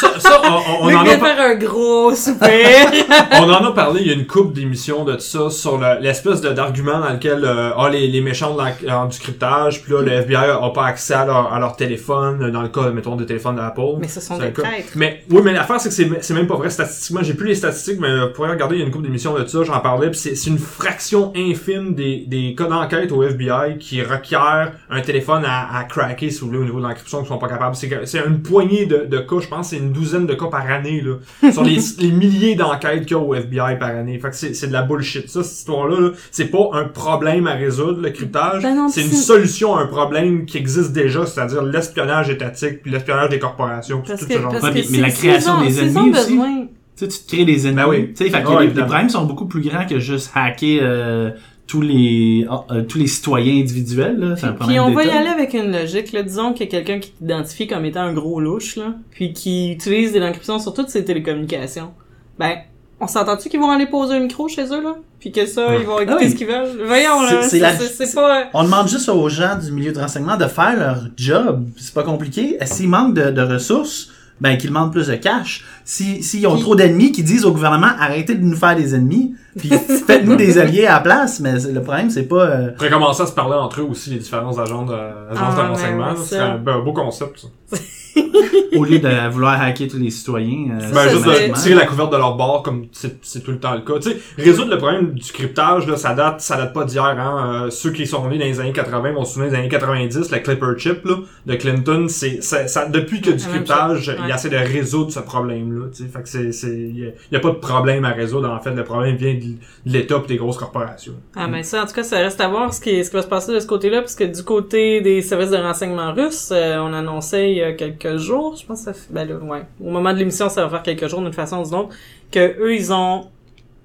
Ça, 0.00 0.18
ça, 0.20 0.40
on, 0.80 0.86
en 0.94 1.00
a 1.00 1.04
faire 1.06 1.40
un 1.40 1.54
gros 1.54 2.14
soupir. 2.14 2.48
on 3.32 3.44
en 3.50 3.64
a 3.66 3.72
parlé 3.72 4.00
il 4.02 4.06
y 4.08 4.10
a 4.10 4.14
une 4.14 4.26
couple 4.26 4.52
d'émissions 4.54 5.04
de 5.04 5.18
ça 5.18 5.50
sur 5.50 5.78
le- 5.78 6.00
l'espèce 6.00 6.40
de 6.40 6.50
d'argument 6.50 6.98
dans 7.00 7.10
lequel 7.12 7.44
euh, 7.44 7.70
ah, 7.76 7.88
les, 7.90 8.08
les 8.08 8.20
méchants 8.20 8.54
de 8.54 8.58
la- 8.86 9.02
euh, 9.02 9.06
du 9.06 9.18
cryptage 9.18 9.82
puis 9.82 9.92
là 9.92 10.02
le 10.02 10.10
FBI 10.12 10.36
a 10.50 10.70
pas 10.70 10.86
accès 10.86 11.14
à 11.14 11.24
leur, 11.24 11.52
à 11.52 11.58
leur 11.60 11.76
téléphone 11.76 12.42
euh, 12.42 12.50
dans 12.50 12.62
le 12.62 12.68
cas 12.68 12.90
mettons 12.90 13.16
des 13.16 13.26
téléphones 13.26 13.56
d'Apple 13.56 13.80
Mais 14.00 14.08
ce 14.08 14.20
sont 14.20 14.38
des 14.38 14.46
le 14.46 14.52
traîtres. 14.52 14.92
mais 14.96 15.22
oui 15.30 15.40
mais 15.44 15.52
l'affaire 15.52 15.80
c'est 15.80 15.88
que 16.08 16.16
c'est 16.20 16.34
même 16.34 16.46
pas 16.46 16.56
vrai 16.56 16.70
statistiquement 16.70 17.20
j'ai 17.22 17.34
plus 17.34 17.48
les 17.48 17.54
statistiques 17.54 18.00
mais 18.00 18.14
vous 18.26 18.32
pourrez 18.34 18.50
regarder 18.50 18.76
il 18.76 18.80
y 18.80 18.82
a 18.82 18.86
une 18.86 18.92
couple 18.92 19.04
d'émissions 19.04 19.34
de 19.38 19.46
ça 19.46 19.62
j'en 19.64 19.80
parlais 19.80 20.10
puis 20.10 20.18
c'est 20.18 20.46
une 20.50 20.58
fraction 20.58 21.32
infime 21.36 21.94
des, 21.94 22.24
des 22.26 22.54
cas 22.56 22.64
d'enquête 22.66 23.12
au 23.12 23.22
FBI 23.22 23.78
qui 23.78 24.02
requièrent 24.02 24.72
un 24.90 25.00
téléphone 25.00 25.44
à, 25.46 25.76
à 25.78 25.84
cracker 25.84 26.30
si 26.30 26.40
vous 26.40 26.46
voulez 26.48 26.58
au 26.58 26.64
niveau 26.64 26.78
de 26.78 26.84
l'encryption 26.86 27.22
qui 27.22 27.28
sont 27.28 27.38
pas 27.38 27.48
capables 27.48 27.74
c'est 27.76 28.18
une 28.26 28.42
poignée 28.42 28.86
de, 28.86 29.06
de 29.06 29.18
cas 29.18 29.36
je 29.40 29.48
pense 29.48 29.68
c'est 29.68 29.76
une 29.84 29.92
douzaine 29.92 30.26
de 30.26 30.34
cas 30.34 30.46
par 30.46 30.68
année 30.70 31.00
là 31.02 31.50
sur 31.52 31.62
les, 31.62 31.78
les 31.98 32.10
milliers 32.10 32.54
d'enquêtes 32.54 33.06
qu'il 33.06 33.16
y 33.16 33.20
a 33.20 33.22
au 33.22 33.34
FBI 33.34 33.78
par 33.78 33.90
année. 33.90 34.18
Fait 34.18 34.30
que 34.30 34.36
c'est, 34.36 34.54
c'est 34.54 34.66
de 34.68 34.72
la 34.72 34.82
bullshit. 34.82 35.28
Ça, 35.28 35.42
cette 35.42 35.58
histoire-là, 35.58 36.00
là, 36.00 36.10
c'est 36.30 36.46
pas 36.50 36.70
un 36.72 36.84
problème 36.84 37.46
à 37.46 37.54
résoudre, 37.54 38.00
le 38.00 38.10
cryptage. 38.10 38.62
Ben 38.62 38.74
non, 38.74 38.88
c'est 38.88 39.02
une 39.02 39.08
c'est- 39.10 39.16
solution 39.16 39.76
à 39.76 39.82
un 39.82 39.86
problème 39.86 40.46
qui 40.46 40.58
existe 40.58 40.92
déjà, 40.92 41.26
c'est-à-dire 41.26 41.62
l'espionnage 41.62 42.30
étatique 42.30 42.82
puis 42.82 42.90
l'espionnage 42.90 43.28
des 43.30 43.38
corporations. 43.38 44.00
puis 44.02 44.12
tout 44.18 44.26
que, 44.26 44.32
ce 44.34 44.38
genre 44.40 44.52
de- 44.52 44.58
que 44.58 44.90
mais- 44.92 44.98
la 44.98 45.10
création 45.10 45.60
des 45.62 45.80
ennemis 45.80 45.96
ont 45.98 46.10
aussi. 46.10 46.30
besoin- 46.32 46.66
Tu 46.96 47.04
sais, 47.06 47.08
tu 47.08 47.18
te 47.24 47.28
crées 47.34 47.44
des 47.44 47.66
ennemis. 47.66 47.76
Ben 47.82 47.88
oui. 47.88 48.08
Tu 48.16 48.24
sais, 48.24 48.30
fait 48.30 48.42
que 48.42 48.48
Ouais, 48.48 48.66
les, 48.66 48.72
les 48.72 48.82
problèmes 48.82 49.08
sont 49.08 49.24
beaucoup 49.24 49.46
plus 49.46 49.60
grands 49.62 49.84
que 49.84 49.98
juste 49.98 50.30
hacker 50.34 50.78
euh, 50.82 51.30
tous 51.66 51.80
les 51.80 52.46
ah, 52.50 52.64
euh, 52.70 52.82
tous 52.82 52.98
les 52.98 53.06
citoyens 53.06 53.60
individuels. 53.60 54.18
là. 54.18 54.36
C'est 54.36 54.46
un 54.46 54.52
Puis 54.52 54.78
on 54.80 54.90
va 54.92 55.04
y 55.04 55.10
aller 55.10 55.28
avec 55.28 55.54
une 55.54 55.72
logique, 55.72 56.12
là. 56.12 56.22
Disons 56.22 56.52
qu'il 56.52 56.66
y 56.66 56.68
a 56.68 56.70
quelqu'un 56.70 56.98
qui 56.98 57.10
t'identifie 57.12 57.66
comme 57.66 57.84
étant 57.84 58.02
un 58.02 58.12
gros 58.12 58.40
louche, 58.40 58.76
là, 58.76 58.94
puis 59.10 59.32
qui 59.32 59.72
utilise 59.72 60.12
de 60.12 60.18
l'encryption 60.20 60.58
sur 60.58 60.74
toutes 60.74 60.90
ses 60.90 61.04
télécommunications. 61.04 61.90
Ben, 62.38 62.56
on 63.00 63.06
s'entend-tu 63.06 63.48
qu'ils 63.48 63.60
vont 63.60 63.70
aller 63.70 63.86
poser 63.86 64.14
un 64.14 64.20
micro 64.20 64.46
chez 64.48 64.64
eux, 64.66 64.82
là? 64.82 64.96
Puis 65.20 65.32
que 65.32 65.46
ça, 65.46 65.74
ils 65.76 65.84
vont 65.86 65.98
écouter 66.00 66.16
Ah 66.20 66.22
oui. 66.24 66.30
ce 66.30 66.36
qu'ils 66.36 66.46
veulent? 66.46 66.86
Voyons, 66.86 67.22
là. 67.22 67.42
C'est- 67.42 67.42
c'est 67.42 67.48
C'est 67.48 67.58
la- 67.60 67.72
c'est- 67.76 68.06
c'est 68.06 68.14
pas... 68.14 68.44
On 68.52 68.62
demande 68.64 68.88
juste 68.88 69.08
aux 69.08 69.28
gens 69.28 69.56
du 69.58 69.72
milieu 69.72 69.92
de 69.92 69.98
renseignement 69.98 70.36
de 70.36 70.44
faire 70.46 70.78
leur 70.78 70.98
job. 71.16 71.66
C'est 71.78 71.94
pas 71.94 72.02
compliqué. 72.02 72.58
S'ils 72.64 72.88
manquent 72.88 73.14
de, 73.14 73.30
de 73.30 73.40
ressources, 73.42 74.10
ben 74.40 74.56
qu'ils 74.56 74.70
demandent 74.70 74.92
plus 74.92 75.06
de 75.08 75.14
cash. 75.14 75.64
Si 75.84 76.22
s'ils 76.22 76.46
ont 76.46 76.54
Puis- 76.54 76.62
trop 76.62 76.74
d'ennemis, 76.76 77.12
qu'ils 77.12 77.24
disent 77.24 77.44
au 77.44 77.52
gouvernement 77.52 77.90
arrêtez 77.98 78.34
de 78.34 78.42
nous 78.44 78.56
faire 78.56 78.76
des 78.76 78.94
ennemis, 78.94 79.34
puis 79.58 79.70
faites-nous 80.06 80.36
des 80.36 80.58
alliés 80.58 80.86
à 80.86 80.94
la 80.94 81.00
place. 81.00 81.40
Mais 81.40 81.52
le 81.60 81.82
problème 81.82 82.10
c'est 82.10 82.24
pas. 82.24 82.44
euh, 82.46 82.68
On 82.72 82.76
pourrait 82.76 82.90
commencer 82.90 83.22
à 83.22 83.26
se 83.26 83.32
parler 83.32 83.54
entre 83.54 83.80
eux 83.80 83.84
aussi, 83.84 84.10
les 84.10 84.18
différents 84.18 84.58
agents 84.58 84.84
de, 84.84 84.92
agences 84.94 85.54
Ah, 85.58 85.62
de 85.62 85.68
renseignement. 85.68 86.14
C'est 86.22 86.38
un, 86.38 86.58
ben, 86.58 86.74
un 86.74 86.80
beau 86.84 86.92
concept, 86.92 87.38
ça. 87.70 87.76
au 88.76 88.84
lieu 88.84 88.98
de 88.98 89.28
vouloir 89.30 89.60
hacker 89.60 89.88
tous 89.88 89.98
les 89.98 90.10
citoyens. 90.10 90.78
euh, 90.80 90.90
Ben, 90.92 91.08
juste 91.08 91.24
de 91.24 91.54
tirer 91.62 91.74
la 91.74 91.86
couverte 91.86 92.12
de 92.12 92.16
leur 92.16 92.36
bord 92.36 92.62
comme 92.62 92.86
c'est 92.92 93.42
tout 93.42 93.50
le 93.52 93.58
temps 93.58 93.74
le 93.74 93.80
cas. 93.80 93.98
Tu 94.00 94.10
sais, 94.10 94.16
résoudre 94.38 94.70
le 94.70 94.78
problème 94.78 95.12
du 95.14 95.32
cryptage, 95.32 95.86
là, 95.86 95.96
ça 95.96 96.14
date, 96.14 96.40
ça 96.40 96.56
date 96.56 96.72
pas 96.72 96.84
d'hier, 96.84 97.04
hein. 97.04 97.64
Euh, 97.66 97.70
ceux 97.70 97.90
qui 97.90 98.06
sont 98.06 98.28
nés 98.28 98.38
dans 98.38 98.44
les 98.44 98.60
années 98.60 98.72
80 98.72 99.12
vont 99.12 99.24
se 99.24 99.34
souvenir 99.34 99.50
des 99.52 99.56
années 99.58 99.68
90, 99.68 100.30
la 100.30 100.38
Clipper 100.40 100.66
Chip, 100.78 101.04
là, 101.04 101.16
de 101.46 101.54
Clinton, 101.54 102.06
c'est, 102.08 102.42
ça, 102.42 102.66
ça- 102.66 102.86
depuis 102.86 103.20
que 103.20 103.30
du 103.30 103.44
cryptage, 103.46 104.08
ouais. 104.08 104.16
il 104.26 104.34
essaie 104.34 104.48
de 104.50 104.56
résoudre 104.56 105.12
ce 105.12 105.20
problème-là, 105.20 105.86
tu 105.94 106.02
sais. 106.04 106.08
Fait 106.08 106.22
que 106.22 106.28
c'est, 106.28 106.52
c'est, 106.52 106.68
y 106.76 107.06
a, 107.06 107.10
y 107.32 107.36
a 107.36 107.40
pas 107.40 107.50
de 107.50 107.54
problème 107.56 108.04
à 108.04 108.10
résoudre, 108.10 108.48
en 108.50 108.60
fait. 108.60 108.70
Le 108.72 108.84
problème 108.84 109.16
vient 109.16 109.34
de, 109.34 109.40
de 109.40 109.92
l'État 109.92 110.18
pis 110.20 110.28
des 110.28 110.36
grosses 110.36 110.56
corporations. 110.58 111.14
Ah 111.36 111.46
ben 111.48 111.62
ça, 111.62 111.82
en 111.82 111.86
tout 111.86 111.92
cas, 111.94 112.02
ça 112.02 112.18
reste 112.18 112.40
à 112.40 112.48
voir 112.48 112.72
ce 112.74 112.80
qui, 112.80 113.04
ce 113.04 113.10
qui 113.10 113.16
va 113.16 113.22
se 113.22 113.28
passer 113.28 113.52
de 113.52 113.60
ce 113.60 113.66
côté-là, 113.66 114.00
parce 114.00 114.14
que 114.14 114.24
du 114.24 114.42
côté 114.42 115.00
des 115.00 115.22
services 115.22 115.50
de 115.50 115.56
renseignement 115.56 116.12
russes, 116.12 116.50
euh, 116.52 116.78
on 116.78 116.92
annonçait 116.92 117.50
il 117.52 117.56
y 117.58 117.62
a 117.62 117.72
quelques 117.72 118.03
jours, 118.16 118.56
je 118.56 118.66
pense 118.66 118.80
que 118.80 118.84
ça 118.86 118.92
fait, 118.92 119.12
ben 119.12 119.28
là, 119.28 119.36
ouais, 119.36 119.62
au 119.80 119.90
moment 119.90 120.12
de 120.12 120.18
l'émission, 120.18 120.48
ça 120.48 120.62
va 120.62 120.70
faire 120.70 120.82
quelques 120.82 121.08
jours 121.08 121.20
d'une 121.20 121.32
façon 121.32 121.60
ou 121.60 121.64
d'une 121.64 121.74
autre, 121.74 121.96
que 122.30 122.60
eux, 122.60 122.74
ils 122.74 122.92
ont 122.92 123.26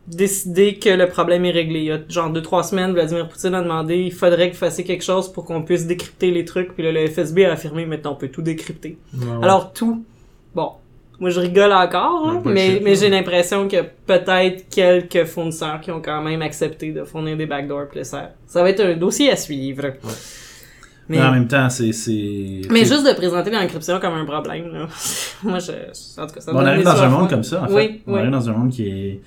décidé 0.08 0.76
que 0.76 0.90
le 0.90 1.08
problème 1.08 1.46
est 1.46 1.52
réglé. 1.52 1.80
Il 1.80 1.86
y 1.86 1.92
a 1.92 2.00
genre 2.10 2.30
deux, 2.30 2.42
trois 2.42 2.64
semaines, 2.64 2.94
Vladimir 2.94 3.28
Poutine 3.30 3.54
a 3.54 3.62
demandé, 3.62 3.98
il 3.98 4.12
faudrait 4.12 4.50
que 4.50 4.56
vous 4.56 4.60
fassiez 4.60 4.84
quelque 4.84 5.04
chose 5.04 5.32
pour 5.32 5.46
qu'on 5.46 5.62
puisse 5.62 5.86
décrypter 5.86 6.32
les 6.32 6.46
trucs, 6.46 6.74
puis 6.74 6.84
là, 6.84 6.92
le 6.92 7.08
FSB 7.08 7.46
a 7.46 7.54
affirmé, 7.54 7.86
maintenant 7.86 8.14
on 8.14 8.16
peut 8.16 8.30
tout 8.30 8.42
décrypter. 8.42 8.98
Alors 9.42 9.72
tout, 9.72 10.04
bon, 10.56 10.72
moi 11.20 11.30
je 11.30 11.40
rigole 11.40 11.72
encore, 11.74 12.28
hein, 12.28 12.42
Ouais, 12.44 12.52
mais, 12.54 12.82
mais 12.84 12.96
j'ai 12.96 13.10
l'impression 13.10 13.68
a 13.68 13.84
peut-être 13.84 14.70
quelques 14.70 15.26
fournisseurs 15.26 15.80
qui 15.82 15.92
ont 15.92 16.02
quand 16.02 16.22
même 16.22 16.42
accepté 16.42 16.92
de 16.92 17.04
fournir 17.04 17.38
des 17.38 17.46
backdoors, 17.46 17.88
là, 17.94 18.04
ça, 18.04 18.32
ça 18.48 18.64
va 18.64 18.70
être 18.70 18.82
un 18.82 18.96
dossier 18.96 19.32
à 19.32 19.36
suivre. 19.36 19.94
Mais, 21.10 21.18
Mais 21.18 21.24
en 21.24 21.32
même 21.32 21.48
temps, 21.48 21.70
c'est. 21.70 21.92
c'est- 21.92 22.62
mais 22.70 22.86
juste 22.86 23.06
de 23.08 23.14
présenter 23.16 23.50
l'encryption 23.52 24.00
comme 24.00 24.14
un 24.14 24.26
problème, 24.26 24.72
là. 24.72 24.88
moi 25.44 25.58
je, 25.60 25.72
en 26.22 26.28
tout 26.28 26.36
cas, 26.36 26.42
ça 26.42 26.54
me 26.54 26.58
on 26.58 26.66
arrive 26.66 26.84
dans 26.86 27.02
un 27.02 27.10
monde 27.10 27.30
comme 27.30 27.44
ça, 27.44 27.64
en 27.64 27.68
fait. 27.68 27.74
Oui, 27.74 28.02
on 28.08 28.14
oui. 28.14 28.20
arrive 28.20 28.32
dans 28.32 28.50
un 28.50 28.54
monde 28.54 28.70
qui 28.72 28.88
est. 28.88 29.22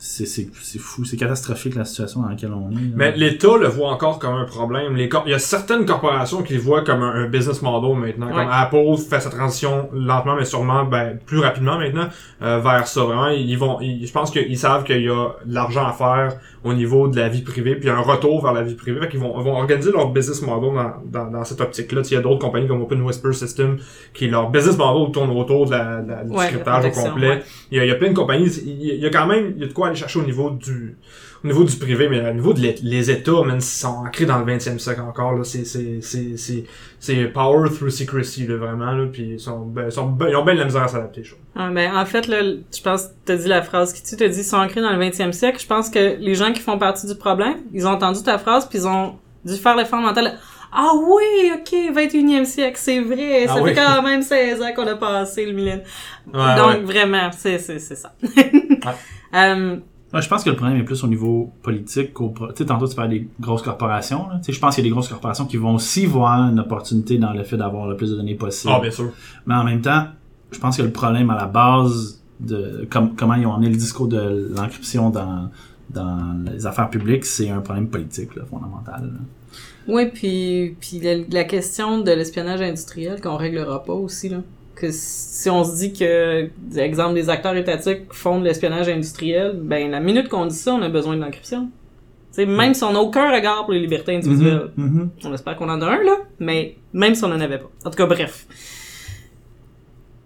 C'est 0.00 0.26
c'est- 0.26 0.48
c'est 0.62 0.78
fou, 0.78 1.04
c'est 1.04 1.16
catastrophique 1.16 1.74
la 1.74 1.84
situation 1.84 2.22
dans 2.22 2.28
laquelle 2.28 2.52
on 2.52 2.70
est. 2.70 2.74
là. 2.74 2.80
Mais 2.94 3.16
l'État 3.16 3.56
le 3.60 3.66
voit 3.66 3.90
encore 3.90 4.20
comme 4.20 4.34
un 4.36 4.44
problème. 4.44 4.94
Les 4.94 5.08
cor- 5.08 5.24
il 5.26 5.32
y 5.32 5.34
a 5.34 5.40
certaines 5.40 5.84
corporations 5.86 6.44
qui 6.44 6.54
le 6.54 6.60
voient 6.60 6.84
comme 6.84 7.02
un, 7.02 7.24
un 7.24 7.28
business 7.28 7.62
model 7.62 7.96
maintenant. 7.98 8.26
Ouais. 8.28 8.44
Comme 8.44 8.48
Apple 8.48 8.96
fait 9.10 9.18
sa 9.18 9.28
transition 9.30 9.88
lentement 9.92 10.36
mais 10.36 10.44
sûrement, 10.44 10.84
ben, 10.84 11.18
plus 11.26 11.40
rapidement 11.40 11.78
maintenant, 11.78 12.06
euh, 12.42 12.60
vers 12.60 12.86
ça. 12.86 13.02
Vraiment, 13.02 13.26
ils 13.28 13.56
vont, 13.58 13.80
ils- 13.80 14.06
je 14.06 14.12
pense 14.12 14.30
qu'ils 14.30 14.56
savent 14.56 14.84
qu'il 14.84 15.02
y 15.02 15.08
a 15.08 15.30
de 15.44 15.52
l'argent 15.52 15.84
à 15.88 15.92
faire 15.92 16.38
au 16.64 16.74
niveau 16.74 17.06
de 17.08 17.16
la 17.16 17.28
vie 17.28 17.42
privée, 17.42 17.76
puis 17.76 17.88
un 17.88 18.00
retour 18.00 18.42
vers 18.42 18.52
la 18.52 18.62
vie 18.62 18.74
privée. 18.74 18.98
Fait 19.00 19.08
qu'ils 19.08 19.20
vont, 19.20 19.32
ils 19.38 19.44
vont 19.44 19.54
organiser 19.56 19.92
leur 19.92 20.10
business 20.10 20.42
model 20.42 20.74
dans, 20.74 21.24
dans, 21.24 21.30
dans 21.30 21.44
cette 21.44 21.60
optique-là. 21.60 22.02
Il 22.10 22.14
y 22.14 22.16
a 22.16 22.20
d'autres 22.20 22.40
compagnies 22.40 22.66
comme 22.66 22.82
Open 22.82 23.00
Whisper 23.02 23.32
System 23.32 23.78
qui 24.12 24.28
leur 24.28 24.50
business 24.50 24.76
model 24.76 25.12
tourne 25.12 25.30
autour 25.30 25.66
de 25.66 25.70
la, 25.72 26.02
du 26.24 26.32
Ouais, 26.32 26.46
scriptage 26.46 26.84
au 26.86 26.90
complet. 26.90 27.28
ouais. 27.28 27.42
Il 27.70 27.78
y, 27.78 27.80
a, 27.80 27.84
il 27.84 27.88
y 27.88 27.92
a 27.92 27.94
plein 27.94 28.10
de 28.10 28.14
compagnies. 28.16 28.48
Il 28.66 28.84
y 28.84 28.90
a, 28.90 28.94
il 28.94 29.00
y 29.00 29.06
a 29.06 29.10
quand 29.10 29.26
même 29.26 29.52
il 29.56 29.60
y 29.62 29.64
a 29.64 29.68
de 29.68 29.72
quoi 29.72 29.86
aller 29.88 29.96
chercher 29.96 30.18
au 30.18 30.24
niveau 30.24 30.50
du 30.50 30.96
au 31.44 31.46
niveau 31.46 31.64
du 31.64 31.76
privé, 31.76 32.08
mais 32.08 32.20
au 32.28 32.32
niveau 32.34 32.52
de 32.52 32.60
les 32.82 33.10
États, 33.10 33.42
man, 33.44 33.56
ils 33.56 33.62
sont 33.62 34.04
ancrés 34.06 34.26
dans 34.26 34.38
le 34.38 34.44
20e 34.44 34.78
siècle 34.78 35.00
encore. 35.02 35.34
Là, 35.34 35.44
c'est 35.44 35.64
c'est 35.64 36.00
c'est 36.02 36.36
c'est 36.36 36.64
c'est 36.98 37.24
power 37.26 37.68
through 37.70 37.90
secrecy 37.90 38.46
là, 38.46 38.56
vraiment 38.56 38.92
là, 38.92 39.06
puis 39.12 39.34
ils 39.34 39.40
sont 39.40 39.60
ben, 39.60 39.84
ils 39.86 39.92
sont 39.92 40.06
ben- 40.06 40.28
ils 40.28 40.36
ont 40.36 40.44
bien 40.44 40.54
de 40.54 40.58
la 40.58 40.64
misère 40.64 40.82
à 40.82 40.88
s'adapter. 40.88 41.22
je 41.22 41.30
trouve. 41.30 41.42
Ah, 41.54 41.70
ben, 41.70 41.96
en 41.96 42.04
fait, 42.06 42.26
là, 42.26 42.42
je 42.42 42.82
pense 42.82 43.04
que 43.04 43.12
t'as 43.24 43.36
dit 43.36 43.48
la 43.48 43.62
phrase 43.62 43.92
qui 43.92 44.02
tu 44.02 44.16
t'as 44.16 44.28
dit, 44.28 44.40
ils 44.40 44.44
sont 44.44 44.56
ancrés 44.56 44.80
dans 44.80 44.92
le 44.92 44.98
20e 44.98 45.32
siècle. 45.32 45.60
Je 45.60 45.66
pense 45.66 45.90
que 45.90 46.16
les 46.18 46.34
gens 46.34 46.52
qui 46.52 46.60
font 46.60 46.78
partie 46.78 47.06
du 47.06 47.14
problème, 47.14 47.56
ils 47.72 47.86
ont 47.86 47.90
entendu 47.92 48.22
ta 48.22 48.38
phrase 48.38 48.68
puis 48.68 48.78
ils 48.80 48.86
ont 48.88 49.14
dû 49.44 49.54
faire 49.54 49.76
l'effort 49.76 50.00
mental. 50.00 50.38
Ah 50.70 50.90
oui, 50.94 51.50
ok, 51.54 51.94
21e 51.96 52.44
siècle, 52.44 52.76
c'est 52.78 53.00
vrai. 53.00 53.46
Ah 53.48 53.54
ça 53.54 53.62
oui. 53.62 53.70
fait 53.70 53.76
quand 53.80 54.02
même 54.02 54.20
16 54.22 54.60
ans 54.60 54.74
qu'on 54.76 54.86
a 54.86 54.96
passé 54.96 55.46
le 55.46 55.52
millénaire. 55.52 55.80
Ouais, 56.26 56.54
Donc, 56.56 56.68
ouais. 56.68 56.80
vraiment, 56.80 57.30
c'est, 57.34 57.58
c'est, 57.58 57.78
c'est 57.78 57.94
ça. 57.96 58.12
Ouais. 58.22 58.52
Euh, 59.34 59.76
Ouais, 60.14 60.22
je 60.22 60.28
pense 60.28 60.42
que 60.42 60.48
le 60.50 60.56
problème 60.56 60.78
est 60.78 60.84
plus 60.84 61.04
au 61.04 61.06
niveau 61.06 61.52
politique 61.62 62.14
qu'au... 62.14 62.30
pro- 62.30 62.48
Tu 62.48 62.58
sais, 62.58 62.64
tantôt, 62.66 62.88
tu 62.88 62.94
parlais 62.94 63.18
des 63.18 63.28
grosses 63.40 63.60
corporations. 63.62 64.26
là. 64.28 64.36
Tu 64.38 64.44
sais, 64.44 64.52
je 64.52 64.60
pense 64.60 64.74
qu'il 64.74 64.82
y 64.84 64.86
a 64.86 64.88
des 64.88 64.94
grosses 64.94 65.08
corporations 65.08 65.44
qui 65.44 65.58
vont 65.58 65.74
aussi 65.74 66.06
voir 66.06 66.48
une 66.50 66.58
opportunité 66.60 67.18
dans 67.18 67.32
le 67.34 67.42
fait 67.44 67.58
d'avoir 67.58 67.86
le 67.86 67.94
plus 67.96 68.10
de 68.12 68.16
données 68.16 68.34
possible. 68.34 68.72
Ah 68.74 68.80
bien 68.80 68.90
sûr. 68.90 69.10
Mais 69.46 69.54
en 69.54 69.64
même 69.64 69.82
temps, 69.82 70.06
je 70.50 70.58
pense 70.58 70.76
que 70.78 70.82
le 70.82 70.90
problème 70.92 71.28
à 71.30 71.36
la 71.36 71.44
base 71.46 72.22
de 72.40 72.86
com- 72.90 73.12
comment 73.16 73.34
ils 73.34 73.46
ont 73.46 73.52
amené 73.54 73.68
le 73.68 73.76
discours 73.76 74.08
de 74.08 74.50
l'encryption 74.56 75.10
dans, 75.10 75.50
dans 75.90 76.36
les 76.50 76.64
affaires 76.66 76.88
publiques, 76.88 77.26
c'est 77.26 77.50
un 77.50 77.60
problème 77.60 77.88
politique, 77.88 78.34
là, 78.34 78.44
fondamental. 78.48 79.02
là. 79.12 79.94
oui, 79.94 80.06
puis, 80.06 80.74
puis 80.80 81.00
la, 81.00 81.16
la 81.30 81.44
question 81.44 82.00
de 82.00 82.10
l'espionnage 82.12 82.62
industriel 82.62 83.20
qu'on 83.20 83.36
réglera 83.36 83.84
pas 83.84 83.92
aussi, 83.92 84.30
là. 84.30 84.38
Que 84.78 84.90
si 84.92 85.50
on 85.50 85.64
se 85.64 85.76
dit 85.76 85.92
que, 85.92 86.50
exemple, 86.76 87.14
des 87.14 87.28
acteurs 87.30 87.56
étatiques 87.56 88.12
font 88.12 88.38
de 88.38 88.44
l'espionnage 88.44 88.88
industriel, 88.88 89.58
ben, 89.60 89.90
la 89.90 89.98
minute 89.98 90.28
qu'on 90.28 90.46
dit 90.46 90.54
ça, 90.54 90.72
on 90.72 90.82
a 90.82 90.88
besoin 90.88 91.16
de 91.16 91.20
l'encryption. 91.20 91.68
Tu 92.32 92.42
sais, 92.42 92.46
même 92.46 92.74
si 92.74 92.84
on 92.84 92.92
n'a 92.92 93.00
aucun 93.00 93.32
regard 93.34 93.64
pour 93.64 93.72
les 93.72 93.80
libertés 93.80 94.14
individuelles. 94.14 94.70
Mhm, 94.76 94.86
mhm. 94.86 95.10
On 95.24 95.34
espère 95.34 95.56
qu'on 95.56 95.68
en 95.68 95.80
a 95.80 95.86
un, 95.86 96.04
là, 96.04 96.16
mais 96.38 96.76
même 96.92 97.14
si 97.16 97.24
on 97.24 97.28
en 97.28 97.40
avait 97.40 97.58
pas. 97.58 97.70
En 97.84 97.90
tout 97.90 97.96
cas, 97.96 98.06
bref. 98.06 98.46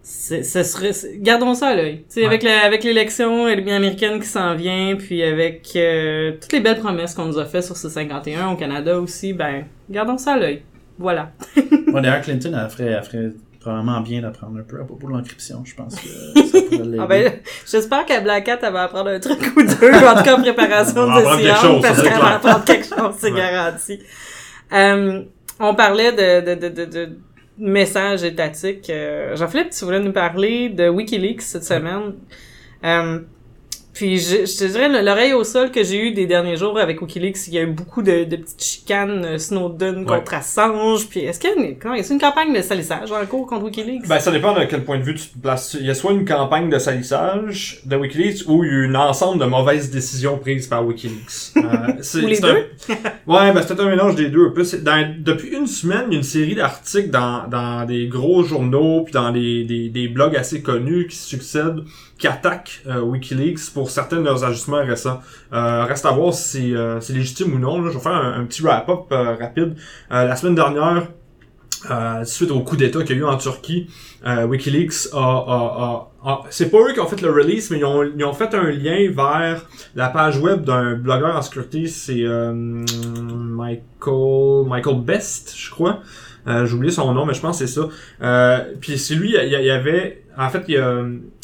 Serait, 0.03 0.91
gardons 1.17 1.55
ça 1.55 1.69
à 1.69 1.75
l'œil. 1.75 2.05
Ouais. 2.15 2.25
avec 2.25 2.43
la, 2.43 2.63
avec 2.63 2.83
l'élection 2.83 3.45
américaine 3.45 4.19
qui 4.19 4.27
s'en 4.27 4.53
vient, 4.55 4.95
puis 4.97 5.23
avec 5.23 5.71
euh, 5.75 6.33
toutes 6.39 6.53
les 6.53 6.59
belles 6.59 6.79
promesses 6.79 7.15
qu'on 7.15 7.25
nous 7.25 7.39
a 7.39 7.45
faites 7.45 7.63
sur 7.63 7.75
ce 7.75 7.89
51 7.89 8.49
au 8.51 8.55
Canada 8.55 8.99
aussi, 8.99 9.33
ben, 9.33 9.65
gardons 9.89 10.17
ça 10.17 10.33
à 10.33 10.37
l'œil. 10.37 10.61
Voilà. 10.99 11.31
Bon, 11.91 12.01
d'ailleurs, 12.01 12.21
Clinton, 12.21 12.59
elle 12.59 12.69
ferait, 12.71 12.85
elle 12.85 13.03
ferait 13.03 13.31
probablement 13.63 14.01
bien 14.01 14.21
d'apprendre 14.21 14.59
un 14.59 14.63
peu 14.63 14.79
à 14.79 14.83
propos 14.83 15.07
de 15.07 15.13
l'encryption. 15.13 15.63
Je 15.65 15.73
pense 15.75 15.95
que 15.95 16.07
ça 16.47 16.61
pourrait 16.61 16.77
l'aider. 16.83 16.97
Ah 17.01 17.07
ben, 17.07 17.33
j'espère 17.65 18.05
qu'à 18.05 18.19
Black 18.21 18.43
Cat, 18.45 18.59
elle 18.61 18.73
va 18.73 18.83
apprendre 18.83 19.09
un 19.09 19.19
truc 19.19 19.39
ou 19.55 19.63
deux, 19.63 19.93
en 19.93 20.15
tout 20.15 20.23
cas 20.23 20.37
en 20.37 20.41
préparation 20.41 21.01
On 21.01 21.07
va 21.07 21.21
de 21.21 21.25
apprendre 21.25 21.41
quelque 21.41 21.57
science, 21.57 21.61
chose, 21.61 21.81
ça, 21.81 21.87
parce 21.87 21.97
c'est 21.99 22.03
qu'elle 22.03 22.13
va 22.13 22.19
clair. 22.19 22.35
apprendre 22.35 22.65
quelque 22.65 22.87
chose, 22.87 23.15
c'est 23.17 23.31
Ouais. 23.31 23.39
garanti. 23.39 23.99
Euh, 24.73 25.21
on 25.59 25.75
parlait 25.75 26.11
de, 26.11 26.55
de, 26.55 26.67
de, 26.67 26.73
de, 26.73 26.85
de 26.85 27.09
messages 27.57 28.23
étatiques. 28.23 28.89
Euh, 28.89 29.35
Jean-Philippe, 29.35 29.69
tu 29.71 29.85
voulais 29.85 29.99
nous 29.99 30.11
parler 30.13 30.69
de 30.69 30.89
Wikileaks 30.89 31.41
cette 31.41 31.63
semaine. 31.63 32.13
Euh, 32.83 33.19
puis 33.93 34.17
je, 34.17 34.45
je 34.45 34.57
te 34.57 34.63
dirais 34.71 35.03
l'oreille 35.03 35.33
au 35.33 35.43
sol 35.43 35.69
que 35.71 35.83
j'ai 35.83 35.97
eu 36.07 36.11
des 36.11 36.25
derniers 36.25 36.57
jours 36.57 36.79
avec 36.79 37.01
Wikileaks, 37.01 37.47
il 37.47 37.53
y 37.53 37.57
a 37.59 37.61
eu 37.61 37.67
beaucoup 37.67 38.01
de, 38.01 38.23
de 38.23 38.35
petites 38.37 38.63
chicanes 38.63 39.23
euh, 39.25 39.37
Snowden 39.37 39.99
Ouais. 39.99 40.17
contre 40.19 40.33
Assange. 40.33 41.07
Puis 41.07 41.21
est-ce 41.21 41.39
qu'il 41.39 41.49
y 41.49 41.53
a 41.53 41.55
une, 41.55 41.77
comment, 41.77 41.95
une 41.95 42.19
campagne 42.19 42.53
de 42.55 42.61
salissage 42.61 43.11
en 43.11 43.25
cours 43.25 43.45
contre 43.47 43.65
Wikileaks? 43.65 44.07
Ben, 44.07 44.19
ça 44.19 44.31
dépend 44.31 44.53
de 44.57 44.63
quel 44.65 44.83
point 44.83 44.97
de 44.97 45.03
vue 45.03 45.13
tu 45.15 45.27
te 45.27 45.37
places. 45.37 45.77
Il 45.79 45.85
y 45.85 45.89
a 45.89 45.93
soit 45.93 46.11
une 46.11 46.25
campagne 46.25 46.69
de 46.69 46.79
salissage 46.79 47.81
de 47.85 47.95
Wikileaks 47.95 48.47
ou 48.47 48.63
il 48.63 48.71
y 48.71 48.73
a 48.73 48.89
un 48.89 48.95
ensemble 48.95 49.39
de 49.39 49.45
mauvaises 49.45 49.91
décisions 49.91 50.37
prises 50.37 50.67
par 50.67 50.85
Wikileaks. 50.85 51.53
Euh, 51.57 51.61
Ou 52.23 52.27
les 52.27 52.35
c'est 52.35 52.45
un- 52.45 52.55
Ouais, 53.27 53.51
ben 53.53 53.61
c'est 53.65 53.79
un 53.79 53.89
mélange 53.89 54.15
des 54.15 54.29
deux 54.29 54.47
un 54.47 54.51
peu. 54.51 54.63
C'est- 54.63 54.83
dans- 54.83 55.15
depuis 55.19 55.49
une 55.55 55.67
semaine, 55.67 56.05
il 56.09 56.13
y 56.13 56.15
a 56.15 56.17
une 56.17 56.23
série 56.23 56.55
d'articles 56.55 57.09
dans, 57.09 57.47
dans 57.47 57.85
des 57.85 58.07
gros 58.07 58.43
journaux 58.43 59.01
puis 59.03 59.13
dans 59.13 59.31
des, 59.31 59.63
des, 59.63 59.89
des 59.89 60.07
blogs 60.07 60.35
assez 60.35 60.61
connus 60.61 61.07
qui 61.07 61.15
succèdent, 61.15 61.81
qui 62.23 62.27
attaquent 62.27 62.81
euh, 62.87 63.01
Wikileaks 63.01 63.73
pour 63.73 63.89
certains 63.89 64.19
de 64.19 64.23
leurs 64.23 64.45
ajustements 64.45 64.81
récents. 64.85 65.19
Euh, 65.51 65.83
reste 65.83 66.05
à 66.05 66.11
voir 66.11 66.33
si 66.33 66.69
c'est 66.69 66.73
euh, 66.73 67.01
c'est 67.01 67.11
légitime 67.11 67.53
ou 67.53 67.59
non. 67.59 67.83
Je 67.85 67.89
vais 67.89 67.99
faire 67.99 68.13
un, 68.13 68.45
petit 68.45 68.61
wrap-up 68.61 69.11
euh, 69.11 69.35
rapide. 69.35 69.75
Euh, 70.09 70.23
la 70.23 70.37
semaine 70.37 70.55
dernière, 70.55 71.09
suite 72.23 72.49
au 72.51 72.61
coup 72.61 72.77
d'État 72.77 73.03
qu'il 73.03 73.17
y 73.17 73.19
a 73.19 73.23
eu 73.23 73.25
en 73.25 73.35
Turquie, 73.35 73.89
WikiLeaks 74.25 75.09
a, 75.11 76.07
c'est 76.49 76.71
pas 76.71 76.77
eux 76.77 76.93
qui 76.93 77.01
ont 77.01 77.07
fait 77.07 77.19
le 77.19 77.29
release, 77.29 77.71
mais 77.71 77.79
ils 77.79 77.83
ont, 77.83 78.03
ils 78.03 78.23
ont 78.23 78.31
fait 78.31 78.55
un 78.55 78.71
lien 78.71 79.11
vers 79.11 79.65
la 79.93 80.07
page 80.07 80.39
web 80.39 80.63
d'un 80.63 80.93
blogueur 80.93 81.35
en 81.35 81.41
sécurité, 81.41 81.87
c'est 81.87 82.23
Michael 83.53 84.65
Michael 84.65 85.01
Best, 85.01 85.55
je 85.57 85.69
crois. 85.71 85.99
J'ai 86.47 86.73
oublié 86.73 86.93
son 86.93 87.13
nom, 87.13 87.25
mais 87.25 87.33
je 87.33 87.41
pense 87.41 87.59
que 87.59 87.65
c'est 87.65 87.81
ça. 87.81 87.89
Puis 88.79 88.97
c'est 88.97 89.15
lui, 89.15 89.35
il 89.35 89.49
y 89.49 89.69
avait, 89.69 90.23
en 90.37 90.47
fait, 90.47 90.63
il 90.69 90.75
y 90.75 90.77
a, 90.77 91.03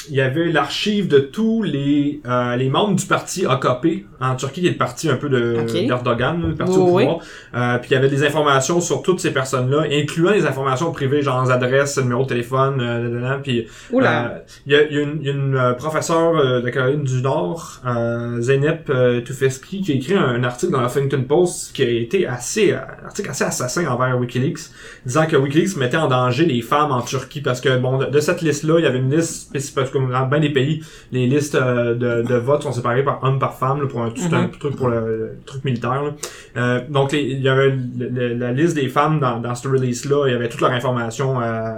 il 0.10 0.16
y 0.16 0.22
avait 0.22 0.52
l'archive 0.52 1.08
de 1.08 1.20
tous 1.20 1.62
les 1.62 2.22
euh, 2.26 2.56
les 2.56 2.70
membres 2.70 2.96
du 2.96 3.06
parti 3.06 3.46
AKP 3.46 4.06
en 4.22 4.36
Turquie, 4.36 4.62
qui 4.62 4.68
est 4.68 4.72
le 4.72 4.78
parti 4.78 5.10
un 5.10 5.16
peu 5.16 5.30
de 5.30 5.58
Ok. 5.62 5.88
d'Erdogan, 5.88 6.42
le 6.50 6.56
parti 6.56 6.74
Oui, 6.78 6.80
au 6.80 6.96
oui. 6.96 7.04
pouvoir. 7.06 7.26
Euh, 7.56 7.78
puis 7.80 7.90
il 7.92 7.94
y 7.94 7.98
avait 7.98 8.10
des 8.10 8.24
informations 8.26 8.82
sur 8.82 9.02
toutes 9.02 9.20
ces 9.20 9.32
personnes-là, 9.32 9.86
incluant 9.92 10.32
les 10.32 10.46
informations 10.46 10.92
privées, 10.92 11.22
genre 11.22 11.44
les 11.44 11.52
adresses, 11.52 11.98
numéro 11.98 12.24
de 12.24 12.28
téléphone, 12.30 12.80
euh. 12.82 13.38
Puis 13.44 13.68
euh, 13.94 14.28
Il 14.66 14.72
y 14.74 14.76
a, 14.76 14.84
y 14.92 14.98
a 14.98 15.02
une, 15.02 15.26
une, 15.26 15.56
euh, 15.56 15.74
professeure 15.74 16.36
euh, 16.38 16.62
de 16.62 16.70
Caroline 16.70 17.04
du 17.04 17.22
Nord, 17.22 17.82
euh, 17.86 18.42
Zeynep 18.42 18.92
Tufekci, 19.26 19.82
qui 19.82 19.92
a 19.92 19.96
écrit 19.96 20.16
un, 20.16 20.24
un 20.28 20.44
article 20.44 20.72
dans 20.74 20.82
la 20.82 20.88
Huffington 20.88 21.24
Post 21.28 21.76
qui 21.76 21.84
a 21.84 21.90
été 21.90 22.26
assez, 22.28 22.74
un 22.74 23.06
article 23.06 23.30
assez 23.30 23.44
assassin 23.44 23.86
envers 23.88 24.18
Wikileaks, 24.20 24.60
disant 25.06 25.26
que 25.28 25.36
Wikileaks 25.36 25.76
mettait 25.78 25.98
en 25.98 26.08
danger 26.08 26.46
les 26.46 26.62
femmes 26.62 26.92
en 26.92 27.02
Turquie 27.02 27.42
parce 27.42 27.62
que 27.62 27.78
bon, 27.78 27.98
de, 27.98 28.06
de 28.06 28.20
cette 28.20 28.42
liste-là, 28.42 28.80
il 28.80 28.84
y 28.84 28.88
avait 28.88 29.00
une 29.00 29.16
liste 29.16 29.48
spécifique 29.50 29.89
parce 29.92 30.06
que 30.06 30.12
dans 30.12 30.26
bien 30.28 30.40
des 30.40 30.50
pays, 30.54 30.82
les 31.12 31.28
listes 31.28 31.56
euh, 31.56 31.96
de, 31.96 32.28
de 32.28 32.36
vote 32.36 32.64
sont 32.64 32.72
séparées 32.72 33.04
par 33.04 33.24
homme 33.24 33.40
par 33.40 33.56
femme 33.58 33.82
là, 33.82 33.88
pour 33.88 34.02
un, 34.02 34.12
c'est 34.16 34.34
un 34.34 34.44
Mhm. 34.44 34.52
truc 34.60 34.76
pour 34.76 34.88
le, 34.90 35.00
le 35.00 35.32
truc 35.46 35.64
militaire. 35.66 36.04
là. 36.04 36.12
Euh, 36.58 36.82
donc 36.90 37.12
les- 37.12 37.22
il 37.24 37.42
y 37.42 37.50
avait 37.50 37.70
le- 37.70 38.10
le- 38.10 38.34
la 38.36 38.52
liste 38.52 38.76
des 38.76 38.88
femmes 38.90 39.20
dans, 39.20 39.40
dans 39.40 39.56
cette 39.56 39.72
release-là, 39.72 40.28
il 40.28 40.32
y 40.34 40.36
avait 40.36 40.50
toute 40.50 40.62
leur 40.62 40.72
information 40.72 41.42
euh, 41.42 41.74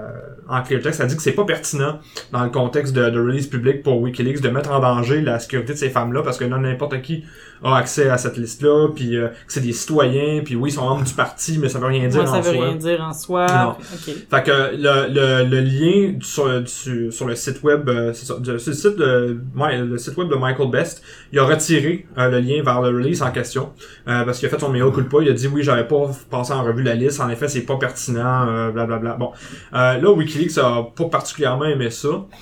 en 0.48 0.62
clear 0.64 0.82
text. 0.82 1.00
Ça 1.00 1.06
dit 1.06 1.16
que 1.16 1.22
c'est 1.22 1.32
pas 1.32 1.46
pertinent 1.46 2.00
dans 2.34 2.44
le 2.44 2.50
contexte 2.50 2.94
de, 2.94 3.10
de 3.10 3.20
release 3.20 3.48
public 3.48 3.84
pour 3.84 4.02
Wikileaks 4.02 4.42
de 4.42 4.50
mettre 4.50 4.72
en 4.72 4.80
danger 4.80 5.22
la 5.22 5.40
sécurité 5.40 5.74
de 5.74 5.78
ces 5.78 5.90
femmes-là 5.90 6.24
parce 6.24 6.38
que 6.38 6.44
là 6.46 6.58
n'importe 6.58 7.02
qui 7.02 7.24
a 7.64 7.76
accès 7.78 8.10
à 8.10 8.18
cette 8.18 8.38
liste-là 8.38 8.88
puis 8.96 9.16
euh, 9.16 9.28
que 9.28 9.36
c'est 9.54 9.62
des 9.62 9.72
citoyens 9.74 10.42
puis 10.44 10.56
oui 10.56 10.70
ils 10.70 10.74
sont 10.74 10.84
membres 10.88 11.04
du 11.04 11.14
parti 11.14 11.58
mais 11.60 11.70
ça 11.70 11.80
veut 11.80 11.88
rien 11.88 12.08
dire 12.08 12.22
Moi, 12.24 12.26
ça 12.32 12.38
en 12.38 12.42
veut 12.42 12.54
soi. 12.56 12.66
rien 12.66 12.76
dire 12.76 13.02
en 13.02 13.14
soi. 13.14 13.46
Non. 13.48 13.70
Ok. 13.72 14.16
Fait 14.30 14.44
que 14.44 14.52
le, 14.76 15.14
le, 15.14 15.50
le 15.50 15.60
lien 15.62 16.18
sur, 16.22 16.62
du- 16.62 17.12
sur 17.12 17.26
le 17.28 17.36
site 17.36 17.62
web, 17.64 17.88
euh, 17.90 18.14
c'est 18.14 18.34
le 18.48 18.58
site 18.60 18.96
de, 18.98 19.40
ouais, 19.56 19.78
le 19.78 19.98
site 19.98 20.18
web 20.18 20.30
de 20.30 20.36
Michael 20.36 20.70
Best, 20.72 21.04
il 21.32 21.40
a 21.40 21.44
retiré 21.46 22.06
euh, 22.18 22.30
le 22.30 22.40
lien 22.40 22.64
vers 22.64 22.82
le 22.82 22.90
release 22.98 23.22
en 23.22 23.32
question 23.32 23.72
euh, 24.08 24.24
parce 24.26 24.40
qu'il 24.40 24.48
a 24.48 24.50
fait 24.52 24.60
son 24.60 24.70
meilleur 24.70 24.92
coup 24.92 25.02
de 25.02 25.08
pas. 25.08 25.20
Il 25.22 25.30
a 25.30 25.34
dit 25.34 25.48
oui, 25.48 25.62
j'avais 25.64 25.88
pas 25.88 26.10
passé 26.30 26.54
en 26.54 26.64
revue 26.64 26.84
la 26.84 26.96
liste. 26.96 27.20
En 27.22 27.30
effet, 27.30 27.48
c'est 27.48 27.62
pas 27.62 27.78
pertinent. 27.78 28.48
Euh, 28.48 28.72
Blablabla. 28.72 29.14
Bon, 29.14 29.32
euh, 29.74 29.98
là 30.00 30.12
WikiLeaks 30.12 30.58
a 30.58 30.84
pas 30.96 31.06
particulièrement 31.06 31.66
aimé 31.66 31.90
ça. 31.92 32.10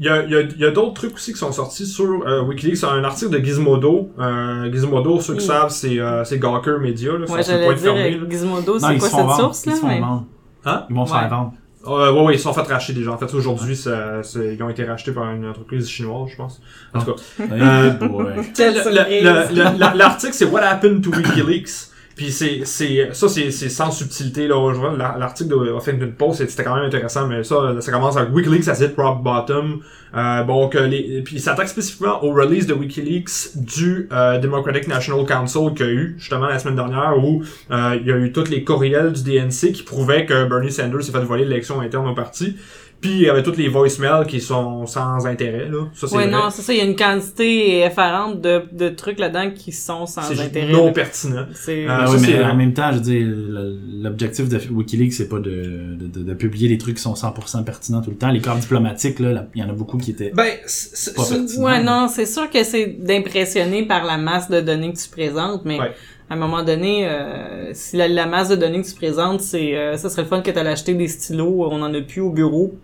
Il 0.00 0.06
y 0.06 0.08
a, 0.08 0.24
il 0.24 0.30
y 0.30 0.34
a, 0.34 0.40
il 0.40 0.58
y 0.58 0.64
a 0.64 0.70
d'autres 0.70 0.94
trucs 0.94 1.14
aussi 1.14 1.32
qui 1.34 1.38
sont 1.38 1.52
sortis 1.52 1.84
sur 1.86 2.26
euh, 2.26 2.40
Wikileaks. 2.42 2.82
Un 2.84 3.04
article 3.04 3.30
de 3.32 3.38
Gizmodo. 3.44 4.08
Euh, 4.18 4.72
Gizmodo, 4.72 5.20
ceux 5.20 5.34
qui 5.34 5.44
savent, 5.44 5.68
c'est 5.70 5.98
euh, 6.00 6.24
c'est 6.24 6.38
Gawker 6.38 6.78
Media. 6.80 7.12
Là, 7.12 7.18
Ouais, 7.20 7.26
ça, 7.26 7.42
c'est 7.42 7.52
j'allais 7.52 7.66
pas 7.66 7.74
dire, 7.74 7.94
fermé. 7.94 8.20
Gizmodo, 8.30 8.78
c'est 8.78 8.94
ils 8.94 8.98
quoi 8.98 9.08
cette 9.08 9.18
vendre. 9.20 9.36
source, 9.36 9.62
Ils 9.66 9.68
là? 9.68 9.74
se 9.76 9.80
font 9.82 9.86
mais- 9.88 10.00
vendre. 10.00 10.24
Hein? 10.64 10.86
Ils 10.88 10.96
vont 10.96 11.04
se 11.06 11.12
Ouais. 11.12 11.18
faire 11.20 11.28
vendre. 11.28 11.52
Euh, 11.86 12.12
ouais, 12.12 12.24
ouais, 12.24 12.34
ils 12.34 12.38
sont 12.38 12.52
fait 12.54 12.60
racheter 12.62 12.92
déjà. 12.94 13.12
En 13.12 13.18
fait, 13.18 13.32
aujourd'hui, 13.34 13.76
ça, 13.76 14.22
c'est- 14.22 14.54
ils 14.54 14.62
ont 14.62 14.68
été 14.70 14.84
rachetés 14.84 15.12
par 15.12 15.30
une 15.34 15.46
entreprise 15.46 15.86
chinoise, 15.88 16.30
je 16.30 16.36
pense. 16.36 16.60
En 16.94 17.00
tout 17.00 17.12
cas, 17.14 17.20
Euh, 17.52 17.90
boy. 17.90 18.24
Quelle 18.56 18.74
le- 18.76 18.80
surprise. 18.82 19.22
le- 19.22 19.54
le- 19.54 19.78
le- 19.78 19.98
l'article, 19.98 20.32
c'est 20.32 20.44
What 20.46 20.60
Happened 20.62 21.02
to 21.02 21.10
WikiLeaks? 21.10 21.89
Puis 22.16 22.32
c'est, 22.32 22.60
c'est, 22.64 23.08
ça, 23.12 23.28
c'est, 23.28 23.50
c'est 23.50 23.68
sans 23.70 23.90
subtilité, 23.90 24.46
là. 24.46 24.72
Je 24.74 24.78
vois 24.78 24.94
la- 24.96 25.16
l'article 25.18 25.50
de 25.50 25.74
Huffington 25.76 26.12
Post, 26.18 26.46
c'était 26.48 26.64
quand 26.64 26.74
même 26.74 26.84
intéressant, 26.84 27.26
mais 27.26 27.42
ça, 27.44 27.76
ça 27.80 27.92
commence 27.92 28.16
avec 28.16 28.34
WikiLeaks 28.34 28.68
has 28.68 28.82
hit 28.84 28.94
rock 28.96 29.22
bottom. 29.22 29.80
Euh, 30.14 30.42
bon, 30.42 30.68
que 30.68 30.78
les, 30.78 31.22
puis 31.22 31.38
s'attaque 31.38 31.68
spécifiquement 31.68 32.22
au 32.24 32.32
release 32.32 32.66
de 32.66 32.74
WikiLeaks 32.74 33.56
du 33.56 34.08
euh, 34.12 34.38
Democratic 34.38 34.88
National 34.88 35.24
Council 35.24 35.72
qu'il 35.76 35.86
y 35.86 35.88
a 35.88 35.92
eu, 35.92 36.14
justement, 36.18 36.46
la 36.48 36.58
semaine 36.58 36.74
dernière, 36.76 37.14
où 37.16 37.42
euh, 37.70 37.96
il 38.00 38.06
y 38.06 38.12
a 38.12 38.16
eu 38.18 38.32
tous 38.32 38.50
les 38.50 38.64
courriels 38.64 39.12
du 39.12 39.22
DNC 39.22 39.72
qui 39.72 39.82
prouvaient 39.84 40.26
que 40.26 40.46
Bernie 40.48 40.72
Sanders 40.72 41.04
s'est 41.04 41.12
fait 41.12 41.20
voler 41.20 41.44
l'élection 41.44 41.80
interne 41.80 42.08
au 42.08 42.14
parti. 42.14 42.56
Puis 43.00 43.10
il 43.12 43.20
y 43.22 43.28
avait 43.30 43.42
toutes 43.42 43.56
les 43.56 43.68
voicemails 43.68 44.26
qui 44.26 44.40
sont 44.40 44.86
sans 44.86 45.26
intérêt, 45.26 45.68
là. 45.70 45.86
Ça, 45.94 46.06
c'est 46.06 46.16
Ouais, 46.16 46.26
vrai. 46.26 46.32
non, 46.32 46.50
c'est 46.50 46.60
ça, 46.60 46.72
il 46.74 46.78
y 46.78 46.82
a 46.82 46.84
une 46.84 46.96
quantité 46.96 47.78
effarante 47.80 48.40
de, 48.42 48.62
de 48.72 48.90
trucs 48.90 49.18
là-dedans 49.18 49.50
qui 49.54 49.72
sont 49.72 50.04
sans 50.04 50.30
intérêt. 50.38 50.70
non 50.72 50.86
là. 50.86 50.92
pertinent. 50.92 51.46
C'est... 51.54 51.86
Ah, 51.88 52.04
Ah 52.06 52.10
oui, 52.10 52.18
mais 52.20 52.42
en 52.44 52.54
même 52.54 52.74
temps, 52.74 52.90
je 52.92 52.96
veux 52.96 53.02
dire, 53.02 53.26
le- 53.26 53.78
l'objectif 54.02 54.48
de 54.50 54.60
Wikileaks, 54.70 55.14
c'est 55.14 55.28
pas 55.28 55.38
de, 55.38 55.96
de, 55.98 56.06
de, 56.08 56.22
de 56.22 56.34
publier 56.34 56.68
des 56.68 56.76
trucs 56.78 56.96
qui 56.96 57.02
sont 57.02 57.14
100% 57.14 57.64
pertinents 57.64 58.02
tout 58.02 58.10
le 58.10 58.16
temps. 58.16 58.30
Les 58.30 58.40
corps 58.42 58.56
diplomatiques, 58.56 59.18
là, 59.18 59.46
il 59.54 59.62
y 59.62 59.64
en 59.64 59.70
a 59.70 59.72
beaucoup 59.72 59.96
qui 59.96 60.10
étaient 60.10 60.32
Ben, 60.34 60.50
c'est, 60.66 61.14
pas 61.16 61.24
pertinents. 61.26 61.64
Ouais, 61.64 61.82
non, 61.82 62.08
c'est 62.08 62.26
sûr 62.26 62.50
que 62.50 62.62
c'est 62.64 62.86
d'impressionner 63.00 63.86
par 63.86 64.04
la 64.04 64.18
masse 64.18 64.50
de 64.50 64.60
données 64.60 64.92
que 64.92 64.98
tu 64.98 65.08
présentes, 65.08 65.62
mais 65.64 65.78
Ouais. 65.80 65.92
À 66.30 66.34
un 66.34 66.36
moment 66.36 66.62
donné, 66.62 67.08
euh, 67.08 67.70
si 67.72 67.96
la, 67.96 68.06
la 68.06 68.26
masse 68.26 68.48
de 68.48 68.56
données 68.56 68.80
que 68.80 68.86
tu 68.86 68.94
présentes, 68.94 69.40
c'est, 69.40 69.76
euh, 69.76 69.96
ça 69.96 70.08
serait 70.08 70.22
le 70.22 70.28
fun 70.28 70.40
que 70.42 70.50
t'allais 70.52 70.70
acheter 70.70 70.94
des 70.94 71.08
stylos, 71.08 71.66
on 71.68 71.82
en 71.82 71.92
a 71.92 72.00
plus 72.00 72.20
au 72.20 72.30
bureau. 72.30 72.78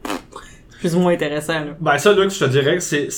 Plus 0.81 0.95
ou 0.97 0.99
moins 0.99 1.13
intéressant, 1.13 1.55
là. 1.55 1.77
Ben 1.81 1.97
ça, 1.97 2.13
là, 2.13 2.29
je 2.29 2.39
te 2.39 2.45
dirais 2.45 2.77
que 2.77 2.83
c'est 2.83 3.09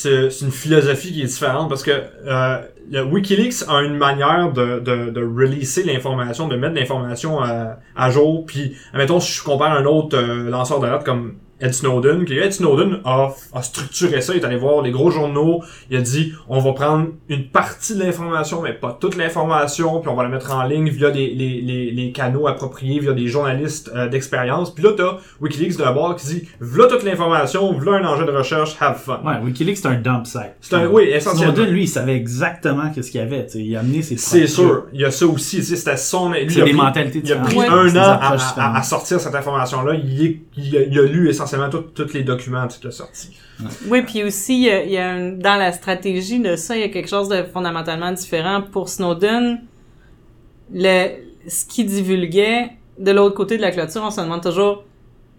une 0.42 0.52
philosophie 0.52 1.12
qui 1.12 1.22
est 1.22 1.26
différente 1.26 1.68
parce 1.68 1.82
que 1.82 1.90
euh, 2.26 2.58
le 2.90 3.02
Wikileaks 3.04 3.64
a 3.68 3.82
une 3.82 3.96
manière 3.96 4.52
de, 4.52 4.80
de, 4.80 5.10
de 5.10 5.20
releaser 5.20 5.84
l'information, 5.84 6.48
de 6.48 6.56
mettre 6.56 6.74
l'information 6.74 7.40
à, 7.42 7.78
à 7.96 8.10
jour. 8.10 8.44
Puis, 8.46 8.74
admettons, 8.92 9.20
si 9.20 9.32
je 9.32 9.42
compare 9.42 9.72
un 9.72 9.84
autre 9.84 10.16
euh, 10.16 10.48
lanceur 10.50 10.80
d'alerte 10.80 11.04
comme 11.04 11.34
Ed 11.60 11.74
Snowden, 11.74 12.24
que 12.24 12.32
Ed 12.34 12.52
Snowden 12.52 13.00
a, 13.04 13.30
a 13.52 13.62
structuré 13.62 14.20
ça, 14.20 14.32
il 14.32 14.40
est 14.40 14.44
allé 14.44 14.54
voir 14.56 14.80
les 14.80 14.92
gros 14.92 15.10
journaux, 15.10 15.60
il 15.90 15.96
a 15.96 16.00
dit 16.00 16.32
on 16.48 16.60
va 16.60 16.72
prendre 16.72 17.08
une 17.28 17.48
partie 17.48 17.96
de 17.96 18.04
l'information, 18.04 18.62
mais 18.62 18.72
pas 18.74 18.96
toute 19.00 19.16
l'information, 19.16 19.98
puis 20.00 20.08
on 20.08 20.14
va 20.14 20.22
la 20.22 20.28
mettre 20.28 20.54
en 20.54 20.62
ligne 20.62 20.88
via 20.88 21.10
des, 21.10 21.26
les, 21.34 21.60
les, 21.60 21.90
les 21.90 22.12
canaux 22.12 22.46
appropriés, 22.46 23.00
via 23.00 23.12
des 23.12 23.26
journalistes 23.26 23.90
euh, 23.96 24.06
d'expérience. 24.06 24.72
Puis 24.72 24.84
là, 24.84 24.90
t'as 24.96 25.16
Wikileaks 25.40 25.76
de 25.78 25.82
la 25.82 25.90
barre 25.90 26.14
qui 26.14 26.26
dit 26.28 26.48
voilà 26.60 26.90
toute 26.90 27.02
l'information, 27.02 27.72
voilà 27.76 28.06
un 28.06 28.12
enjeu 28.12 28.24
de 28.24 28.30
recherche, 28.30 28.76
have 28.78 28.96
fun. 28.96 29.20
Ouais, 29.24 29.40
Wikileaks, 29.44 29.78
c'est 29.78 29.88
un 29.88 30.00
dump 30.00 30.26
site. 30.26 30.54
C'est 30.60 30.76
un- 30.76 30.86
oui, 30.86 31.08
essentiellement. 31.12 31.54
Snowden, 31.56 31.74
lui, 31.74 31.82
il 31.82 31.88
savait 31.88 32.14
exactement 32.14 32.77
qu'est-ce 32.94 33.10
qu'il 33.10 33.20
y 33.20 33.22
avait. 33.22 33.46
Il 33.54 33.76
a 33.76 33.80
amené 33.80 34.02
ses 34.02 34.16
C'est 34.16 34.46
sûr, 34.46 34.86
il 34.92 35.00
y 35.00 35.04
a 35.04 35.10
ça 35.10 35.26
aussi, 35.26 35.62
c'était 35.62 35.96
son... 35.96 36.30
lui, 36.30 36.46
il 36.48 36.60
a 36.60 36.64
des 36.64 36.70
pris- 36.70 36.72
mentalités 36.72 37.20
Il 37.24 37.32
a 37.32 37.36
pris 37.36 37.56
Ouais. 37.56 37.66
un 37.66 37.96
an 37.96 38.18
à, 38.56 38.82
sortir 38.82 39.20
cette 39.20 39.34
information-là. 39.34 39.94
Il, 39.94 40.24
est- 40.24 40.36
il, 40.56 40.76
a, 40.76 40.82
il 40.82 40.98
a 40.98 41.02
lu 41.02 41.28
essentiellement 41.28 41.68
tous 41.70 42.12
les 42.14 42.22
documents 42.22 42.66
qu'il 42.68 42.86
a 42.88 42.90
sortis. 42.90 43.36
Oui, 43.88 44.02
puis 44.02 44.22
aussi, 44.24 44.54
il 44.54 44.64
y 44.66 44.70
a, 44.70 44.84
il 44.84 44.90
y 44.92 44.96
a 44.98 45.10
un- 45.10 45.32
dans 45.32 45.56
la 45.56 45.72
stratégie 45.72 46.38
de 46.40 46.54
ça, 46.56 46.76
il 46.76 46.80
y 46.80 46.84
a 46.84 46.88
quelque 46.88 47.08
chose 47.08 47.28
de 47.28 47.42
fondamentalement 47.42 48.12
différent. 48.12 48.62
Pour 48.62 48.88
Snowden, 48.88 49.60
le, 50.72 51.08
ce 51.48 51.64
qu'il 51.66 51.86
divulguait, 51.86 52.70
de 52.98 53.10
l'autre 53.10 53.34
côté 53.34 53.56
de 53.56 53.62
la 53.62 53.70
clôture, 53.70 54.02
on 54.04 54.10
se 54.10 54.20
demande 54.20 54.42
toujours, 54.42 54.84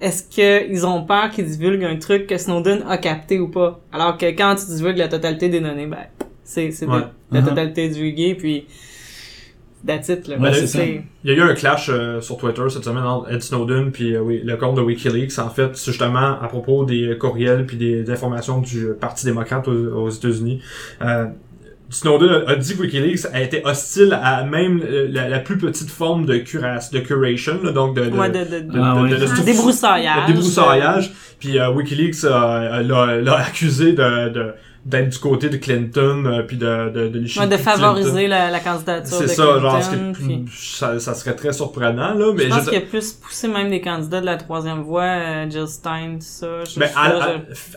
est-ce 0.02 0.23
qu'ils 0.23 0.86
ont 0.86 1.04
peur 1.04 1.30
qu'ils 1.30 1.45
divulguent 1.45 1.84
un 1.84 1.97
truc 1.97 2.25
que 2.28 2.38
Snowden 2.38 2.84
a 2.89 2.97
capté 2.97 3.38
ou 3.39 3.49
pas? 3.49 3.80
Alors 3.91 4.17
que 4.17 4.25
quand 4.28 4.56
tu 4.56 4.65
divulgues 4.73 4.97
la 4.97 5.10
totalité 5.10 5.49
des 5.49 5.60
données, 5.60 5.88
ben, 5.88 5.97
c'est, 6.49 6.71
c'est 6.71 6.85
de- 6.88 6.91
Ouais. 6.91 7.03
la 7.31 7.41
Mhm. 7.41 7.47
totalité 7.49 7.88
divulguée, 7.89 8.33
puis 8.35 8.65
that's 9.85 10.09
it, 10.09 10.27
là. 10.27 10.35
Ouais, 10.38 10.41
Ben, 10.49 10.53
c'est 10.53 10.67
ça. 10.67 10.83
Il 10.83 11.03
y 11.23 11.29
a 11.31 11.33
eu 11.33 11.41
un 11.41 11.53
clash 11.53 11.89
euh, 11.93 12.19
sur 12.21 12.38
Twitter 12.38 12.63
cette 12.69 12.83
semaine 12.83 13.03
entre 13.03 13.31
Ed 13.31 13.41
Snowden 13.41 13.91
puis 13.91 14.15
euh, 14.15 14.21
oui, 14.21 14.41
le 14.43 14.57
compte 14.57 14.75
de 14.75 14.81
WikiLeaks. 14.81 15.38
En 15.39 15.49
fait, 15.49 15.71
justement 15.85 16.39
à 16.41 16.47
propos 16.49 16.85
des 16.85 17.15
courriels 17.19 17.65
puis 17.65 17.77
des, 17.77 18.03
des 18.03 18.12
informations 18.12 18.59
du 18.62 18.88
Parti 18.99 19.25
démocrate 19.25 19.67
aux, 19.67 19.71
aux 20.05 20.09
États-Unis. 20.09 20.62
Euh, 21.01 21.27
Snowden 21.91 22.43
a, 22.45 22.55
dit 22.55 22.75
que 22.75 22.81
WikiLeaks 22.81 23.25
a 23.33 23.41
été 23.41 23.62
hostile 23.65 24.15
à 24.21 24.43
même 24.43 24.81
euh, 24.83 25.07
la, 25.09 25.27
la 25.27 25.39
plus 25.39 25.57
petite 25.57 25.89
forme 25.89 26.25
de, 26.27 26.33
de 26.35 26.99
curation, 26.99 27.63
là, 27.63 27.71
donc 27.71 27.95
de, 27.95 28.05
de, 28.05 28.15
Ouais, 28.17 28.29
de, 28.29 28.39
de, 28.39 28.43
de- 28.43 28.73
de- 28.73 28.79
Ah 28.79 28.95
de- 28.95 29.03
ouais. 29.03 29.09
de- 29.09 29.15
de- 29.15 29.45
débroussaillage. 30.27 31.12
Puis 31.39 31.57
euh, 31.57 31.71
WikiLeaks 31.71 32.25
euh, 32.25 32.83
l'a 32.83 33.21
l'a 33.21 33.38
accusé 33.39 33.93
de 33.93 34.29
de- 34.29 34.53
d'être 34.85 35.09
du 35.09 35.19
côté 35.19 35.49
de 35.49 35.57
Clinton 35.57 36.23
euh, 36.25 36.41
puis 36.43 36.57
de 36.57 36.89
de 36.89 37.07
de, 37.09 37.39
Ouais, 37.39 37.47
de 37.47 37.57
favoriser 37.57 38.27
la, 38.27 38.49
la 38.49 38.59
candidature 38.59 39.17
C'est 39.17 39.27
ça, 39.27 39.43
Clinton, 39.43 39.59
genre, 39.61 39.83
ce 39.83 39.95
puis- 40.13 40.45
ça, 40.55 40.99
ça 40.99 41.13
serait 41.13 41.35
très 41.35 41.51
surprenant, 41.53 42.13
là, 42.13 42.31
mais 42.35 42.43
Je 42.43 42.49
pense 42.49 42.63
je- 42.65 42.69
qu'il 42.69 42.77
a 42.77 42.81
plus 42.81 43.11
poussé 43.13 43.47
même 43.49 43.69
des 43.69 43.81
candidats 43.81 44.21
de 44.21 44.25
la 44.25 44.37
troisième 44.37 44.81
voie, 44.83 45.03
euh, 45.03 45.49
Jill 45.49 45.67
Stein, 45.67 46.13
tout 46.13 46.17
ça. 46.21 46.63
Je, 46.63 46.71
je- 46.79 46.79
à- 46.95 47.09
là, 47.09 47.27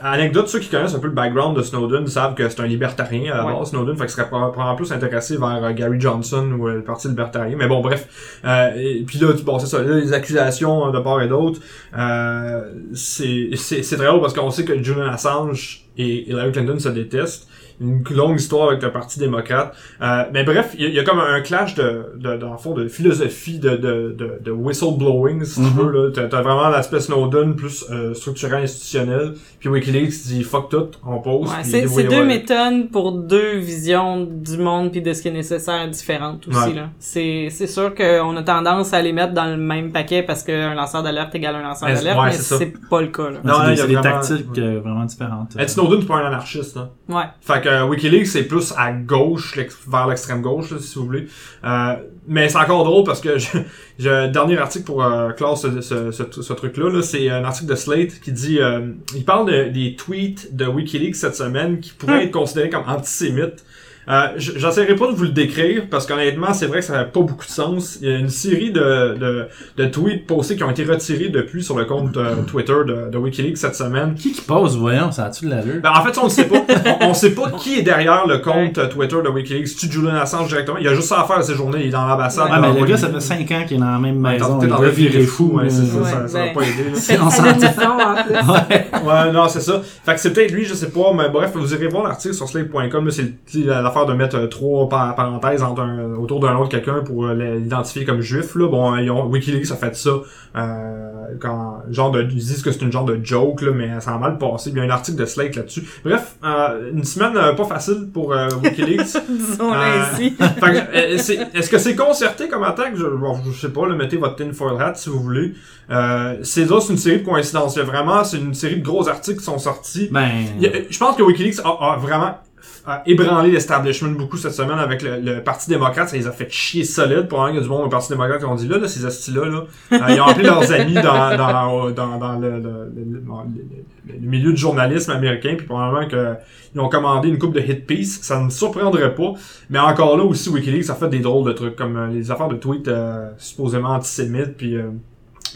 à- 0.00 0.12
anecdote, 0.12 0.48
ceux 0.48 0.60
qui 0.60 0.68
connaissent 0.68 0.94
un 0.94 1.00
peu 1.00 1.08
le 1.08 1.12
background 1.12 1.56
de 1.56 1.62
Snowden 1.62 2.06
savent 2.06 2.34
que 2.34 2.48
c'est 2.48 2.60
un 2.60 2.66
libertarien 2.66 3.32
à 3.32 3.38
la 3.38 3.46
Ouais. 3.46 3.52
base, 3.58 3.70
Snowden, 3.70 3.96
fait 3.96 4.06
que 4.06 4.12
serait 4.12 4.28
probablement 4.28 4.74
plus 4.76 4.92
intéressé 4.92 5.36
vers 5.36 5.62
euh, 5.64 5.72
Gary 5.72 6.00
Johnson 6.00 6.50
ou 6.58 6.68
euh, 6.68 6.74
le 6.76 6.82
Parti 6.84 7.08
libertarien. 7.08 7.56
Mais 7.58 7.66
bon, 7.66 7.80
bref. 7.80 8.38
Euh, 8.44 8.70
et 8.76 9.02
puis 9.06 9.18
là, 9.18 9.32
tu- 9.36 9.42
bon, 9.42 9.58
c'est 9.58 9.66
ça, 9.66 9.82
là, 9.82 9.96
les 9.96 10.12
accusations 10.12 10.90
de 10.90 10.98
part 11.00 11.20
et 11.20 11.28
d'autre, 11.28 11.60
euh, 11.98 12.62
c'est 12.94 13.50
c'est 13.56 13.82
c'est 13.82 13.96
très 13.96 14.06
drôle 14.06 14.20
parce 14.20 14.34
qu'on 14.34 14.50
sait 14.50 14.64
que 14.64 14.82
Julian 14.82 15.08
Assange 15.10 15.81
et 15.96 16.28
Hillary 16.28 16.52
Clinton 16.52 16.78
se 16.78 16.88
détestent. 16.88 17.48
Une 17.82 18.02
longue 18.16 18.38
histoire 18.40 18.68
avec 18.70 18.82
le 18.82 18.90
Parti 18.92 19.18
démocrate. 19.18 19.74
Euh, 20.00 20.24
mais 20.32 20.44
bref, 20.44 20.74
il 20.78 20.82
y, 20.82 20.86
a- 20.86 20.88
il 20.88 20.94
y 20.94 20.98
a 20.98 21.04
comme 21.04 21.18
un 21.20 21.40
clash 21.40 21.74
de, 21.74 22.06
de, 22.16 22.36
dans 22.36 22.52
le 22.52 22.58
fond, 22.58 22.74
de 22.74 22.88
philosophie 22.88 23.58
de, 23.58 23.70
de, 23.70 24.14
de, 24.16 24.38
de 24.42 24.50
whistleblowing, 24.50 25.44
si 25.44 25.56
tu 25.56 25.60
Mhm. 25.66 25.72
veux. 25.78 25.90
là. 26.06 26.10
T'as, 26.14 26.28
t'as 26.28 26.42
vraiment 26.42 26.68
l'aspect 26.68 27.00
Snowden 27.00 27.54
plus 27.56 27.84
euh, 27.90 28.14
structurel, 28.14 28.62
institutionnel. 28.64 29.34
Puis 29.60 29.68
Wikileaks 29.68 30.26
dit 30.26 30.42
fuck 30.44 30.68
tout, 30.70 30.88
on 31.06 31.18
pose. 31.20 31.48
Ouais, 31.48 31.56
c'est 31.62 31.70
c'est 31.70 31.80
débrouillez-vous 31.82 32.10
deux 32.10 32.24
méthodes 32.24 32.90
pour 32.90 33.12
deux 33.12 33.56
visions 33.56 34.26
du 34.30 34.58
monde 34.58 34.90
puis 34.92 35.02
de 35.02 35.12
ce 35.12 35.22
qui 35.22 35.28
est 35.28 35.32
nécessaire 35.32 35.88
différentes 35.88 36.46
aussi 36.48 36.58
Ouais. 36.58 36.74
là. 36.74 36.88
C'est 36.98 37.48
c'est 37.50 37.66
sûr 37.66 37.94
qu'on 37.94 38.36
a 38.36 38.42
tendance 38.42 38.92
à 38.92 39.02
les 39.02 39.12
mettre 39.12 39.32
dans 39.34 39.46
le 39.46 39.56
même 39.56 39.92
paquet 39.92 40.22
parce 40.22 40.42
qu'un 40.42 40.74
lanceur 40.74 41.02
d'alerte 41.02 41.34
égale 41.34 41.56
un 41.56 41.62
lanceur 41.62 41.88
d'alerte, 41.88 42.18
ouais, 42.18 42.26
mais 42.26 42.32
c'est 42.32 42.72
pas 42.88 43.00
le 43.00 43.08
cas 43.08 43.30
là. 43.30 43.38
Non, 43.44 43.54
c'est 43.54 43.62
là, 43.62 43.66
des, 43.68 43.72
il 43.72 43.78
y 43.78 43.80
a 43.82 43.86
des 43.86 43.94
vraiment- 43.94 44.20
tactiques 44.20 44.58
euh, 44.58 44.80
vraiment 44.82 45.04
différentes. 45.04 45.56
Ed 45.58 45.68
Snowden, 45.68 46.00
c'est 46.00 46.06
pas 46.08 46.16
un 46.16 46.26
anarchiste, 46.26 46.76
hein. 46.76 46.90
Ouais. 47.08 47.24
Fait 47.40 47.60
que 47.60 47.68
euh, 47.72 47.86
Wikileaks, 47.86 48.26
c'est 48.26 48.44
plus 48.44 48.72
à 48.76 48.92
gauche, 48.92 49.58
vers 49.88 50.06
l'extrême 50.06 50.42
gauche, 50.42 50.70
là, 50.70 50.78
si 50.80 50.98
vous 50.98 51.06
voulez. 51.06 51.26
Euh, 51.64 51.94
mais 52.28 52.48
c'est 52.48 52.58
encore 52.58 52.84
drôle 52.84 53.04
parce 53.04 53.20
que 53.20 53.36
j'ai 53.98 54.10
un 54.10 54.28
dernier 54.28 54.58
article 54.58 54.84
pour 54.84 55.02
euh, 55.04 55.30
clore 55.32 55.56
ce, 55.58 55.80
ce, 55.80 56.10
ce, 56.12 56.24
ce 56.42 56.52
truc-là. 56.52 56.90
-là, 56.90 57.02
c'est 57.02 57.28
un 57.30 57.44
article 57.44 57.70
de 57.70 57.76
Slate 57.76 58.20
qui 58.22 58.32
dit... 58.32 58.58
euh, 58.60 58.92
il 59.14 59.24
parle 59.24 59.46
de- 59.50 59.68
des 59.70 59.96
tweets 59.96 60.54
de 60.54 60.66
Wikileaks 60.66 61.16
cette 61.16 61.36
semaine 61.36 61.80
qui 61.80 61.92
pourraient 61.92 62.24
être 62.24 62.30
considérés 62.32 62.70
comme 62.70 62.84
antisémites. 62.88 63.64
Euh, 64.08 64.26
J'essaierai 64.36 64.96
pas 64.96 65.06
de 65.06 65.12
vous 65.12 65.24
le 65.24 65.28
décrire 65.30 65.84
parce 65.90 66.06
qu'honnêtement, 66.06 66.52
c'est 66.52 66.66
vrai 66.66 66.80
que 66.80 66.84
ça 66.84 66.94
n'a 66.94 67.04
pas 67.04 67.20
beaucoup 67.20 67.46
de 67.46 67.50
sens. 67.50 67.98
Il 68.02 68.08
y 68.08 68.12
a 68.12 68.18
une 68.18 68.28
série 68.28 68.70
de, 68.72 69.14
de, 69.18 69.46
de 69.76 69.84
tweets 69.86 70.26
postés 70.26 70.56
qui 70.56 70.64
ont 70.64 70.70
été 70.70 70.84
retirés 70.84 71.28
depuis 71.28 71.62
sur 71.62 71.78
le 71.78 71.84
compte 71.84 72.16
euh, 72.16 72.34
Twitter 72.46 72.72
de, 72.86 73.10
de 73.10 73.18
Wikileaks 73.18 73.58
cette 73.58 73.76
semaine. 73.76 74.14
Qui 74.14 74.32
qui 74.32 74.40
pose, 74.40 74.76
voyons, 74.76 75.12
ça 75.12 75.26
a-tu 75.26 75.44
de 75.46 75.50
l'allure? 75.50 75.80
Ben, 75.82 75.92
en 75.96 76.02
fait, 76.04 76.18
on 76.18 76.24
ne 76.24 76.30
sait 76.30 76.44
pas. 76.46 76.64
On, 77.00 77.10
on 77.10 77.14
sait 77.14 77.30
pas 77.32 77.50
qui 77.58 77.78
est 77.78 77.82
derrière 77.82 78.26
le 78.26 78.38
compte 78.38 78.78
euh, 78.78 78.88
Twitter 78.88 79.16
de 79.24 79.28
Wikileaks. 79.28 79.68
C'est-tu 79.68 79.90
Julian 79.92 80.16
Assange 80.16 80.48
directement? 80.48 80.78
Il 80.78 80.88
a 80.88 80.94
juste 80.94 81.08
ça 81.08 81.20
à 81.20 81.24
faire 81.24 81.42
ces 81.44 81.54
journées. 81.54 81.80
Il 81.82 81.86
est 81.88 81.90
dans 81.90 82.06
l'ambassade. 82.06 82.50
Ouais, 82.50 82.58
mais 82.60 82.78
le 82.80 82.84
gars, 82.86 82.96
ça 82.96 83.08
fait 83.08 83.20
5 83.20 83.40
ans 83.52 83.64
qu'il 83.66 83.76
est 83.76 83.80
dans 83.80 83.92
la 83.92 83.98
même 83.98 84.18
maison. 84.18 84.58
Il 84.62 84.68
doit 84.68 84.88
virer 84.88 85.22
fou. 85.22 85.52
Ouais, 85.54 85.68
c'est 85.70 85.84
ça, 85.86 85.96
Ouais, 85.98 86.10
ça, 86.10 86.28
ça 86.28 86.38
va 86.46 86.48
pas 86.52 86.62
aider. 86.62 86.84
C'est- 86.94 87.18
en 87.18 87.28
plus. 87.28 88.34
Ouais. 88.34 88.86
Ouais, 89.04 89.32
non, 89.32 89.48
c'est 89.48 89.60
ça. 89.60 89.80
Fait 90.04 90.14
que 90.14 90.20
c'est 90.20 90.32
peut-être 90.32 90.50
lui, 90.52 90.64
je 90.64 90.74
sais 90.74 90.90
pas, 90.90 91.12
mais 91.16 91.28
bref, 91.28 91.50
vous 91.54 91.72
irez 91.74 91.86
voir 91.88 92.04
l'article 92.04 92.34
sur 92.34 92.48
slate.com, 92.48 93.10
c'est 93.10 93.32
c'est 93.46 93.68
l'affaire 93.92 94.06
de 94.06 94.14
mettre 94.14 94.36
euh, 94.36 94.46
trois 94.46 94.88
par- 94.88 95.14
parenthèses 95.14 95.62
entre 95.62 95.82
un- 95.82 96.14
autour 96.14 96.40
d'un 96.40 96.56
autre 96.56 96.70
quelqu'un 96.70 97.00
pour 97.04 97.26
euh, 97.26 97.34
l'identifier 97.58 98.04
comme 98.04 98.20
juif, 98.20 98.54
là. 98.54 98.68
Bon, 98.68 98.96
ils 98.96 99.10
ont, 99.10 99.26
Wikileaks 99.26 99.70
a 99.70 99.76
fait 99.76 99.94
ça, 99.96 100.10
euh, 100.56 101.12
quand, 101.40 101.82
genre 101.90 102.10
de, 102.10 102.22
ils 102.22 102.28
disent 102.28 102.62
que 102.62 102.70
c'est 102.72 102.82
une 102.82 102.92
genre 102.92 103.04
de 103.04 103.18
joke, 103.22 103.62
là, 103.62 103.72
mais 103.72 104.00
ça 104.00 104.12
a 104.14 104.18
mal 104.18 104.38
passé. 104.38 104.70
Il 104.70 104.76
y 104.76 104.80
a 104.80 104.82
un 104.84 104.90
article 104.90 105.18
de 105.18 105.24
Slate 105.26 105.56
là-dessus. 105.56 105.82
Bref, 106.04 106.36
euh, 106.44 106.90
une 106.92 107.04
semaine 107.04 107.36
euh, 107.36 107.52
pas 107.54 107.64
facile 107.64 108.08
pour 108.12 108.32
euh, 108.32 108.48
Wikileaks. 108.62 109.16
Disons-le 109.28 109.76
Euh, 109.76 110.02
ainsi. 110.12 110.30
Fait 110.38 110.60
que, 110.60 110.96
euh, 110.96 111.18
c'est- 111.18 111.48
Est-ce 111.54 111.70
que 111.70 111.78
c'est 111.78 111.96
concerté 111.96 112.48
comme 112.48 112.64
attaque? 112.64 112.94
Je, 112.96 113.06
bon, 113.06 113.38
je 113.50 113.58
sais 113.58 113.72
pas, 113.72 113.86
là, 113.88 113.94
mettez 113.94 114.16
votre 114.16 114.36
tinfoil 114.36 114.80
hat 114.80 114.94
si 114.94 115.08
vous 115.10 115.20
voulez. 115.20 115.52
Euh, 115.90 116.36
c'est 116.42 116.68
là, 116.68 116.80
c'est 116.80 116.92
une 116.92 116.98
série 116.98 117.20
de 117.20 117.24
coïncidences. 117.24 117.76
Il 117.76 117.80
y 117.80 117.82
a 117.82 117.84
vraiment, 117.84 118.24
c'est 118.24 118.38
une 118.38 118.54
série 118.54 118.76
de 118.76 118.84
gros 118.84 119.08
articles 119.08 119.38
qui 119.38 119.44
sont 119.44 119.58
sortis. 119.58 120.08
Ben, 120.10 120.22
a- 120.62 120.68
je 120.90 120.98
pense 120.98 121.16
que 121.16 121.22
Wikileaks 121.22 121.60
a, 121.64 121.92
a 121.92 121.96
vraiment 121.96 122.34
a 122.84 123.02
ébranlé 123.06 123.50
l'establishment 123.50 124.10
beaucoup 124.10 124.36
cette 124.36 124.54
semaine 124.54 124.78
avec 124.78 125.02
le, 125.02 125.20
le 125.20 125.42
Parti 125.42 125.68
démocrate. 125.70 126.08
Ça 126.08 126.16
les 126.16 126.26
a 126.26 126.32
fait 126.32 126.50
chier 126.50 126.84
solide. 126.84 127.28
Pour 127.28 127.44
qu'il 127.46 127.54
y 127.54 127.58
a 127.58 127.60
du 127.62 127.68
monde 127.68 127.84
au 127.84 127.88
Parti 127.88 128.08
démocrate 128.08 128.40
qui 128.40 128.44
ont 128.44 128.54
dit 128.56 128.66
là, 128.68 128.78
là 128.78 128.88
ces 128.88 129.04
hosties-là, 129.04 129.44
là, 129.46 129.64
euh, 129.92 129.96
ils 130.14 130.20
ont 130.20 130.24
appelé 130.24 130.44
leurs 130.46 130.72
amis 130.80 130.94
dans, 130.94 131.36
dans, 131.36 131.90
dans, 131.90 132.18
dans 132.18 132.38
le, 132.38 132.50
le, 132.50 132.92
le- 132.94 134.18
milieu 134.20 134.50
du 134.50 134.56
journalisme 134.56 135.10
américain, 135.12 135.54
puis 135.56 135.66
probablement 135.66 136.08
que 136.08 136.34
ils 136.74 136.80
ont 136.80 136.88
commandé 136.88 137.28
une 137.28 137.38
coupe 137.38 137.54
de 137.54 137.60
hit 137.60 137.86
piece. 137.86 138.20
Ça 138.22 138.38
ne 138.40 138.46
me 138.46 138.50
surprendrait 138.50 139.14
pas. 139.14 139.34
Mais 139.70 139.78
encore 139.78 140.16
là 140.16 140.24
aussi, 140.24 140.48
Wikileaks 140.48 140.90
a 140.90 140.94
fait 140.94 141.08
des 141.08 141.20
drôles 141.20 141.46
de 141.46 141.52
trucs, 141.52 141.76
comme 141.76 141.96
euh, 141.96 142.08
les 142.08 142.30
affaires 142.30 142.48
de 142.48 142.56
tweets 142.56 142.88
euh, 142.88 143.30
supposément 143.38 143.90
antisémites, 143.90 144.56
puis 144.56 144.76
euh, 144.76 144.84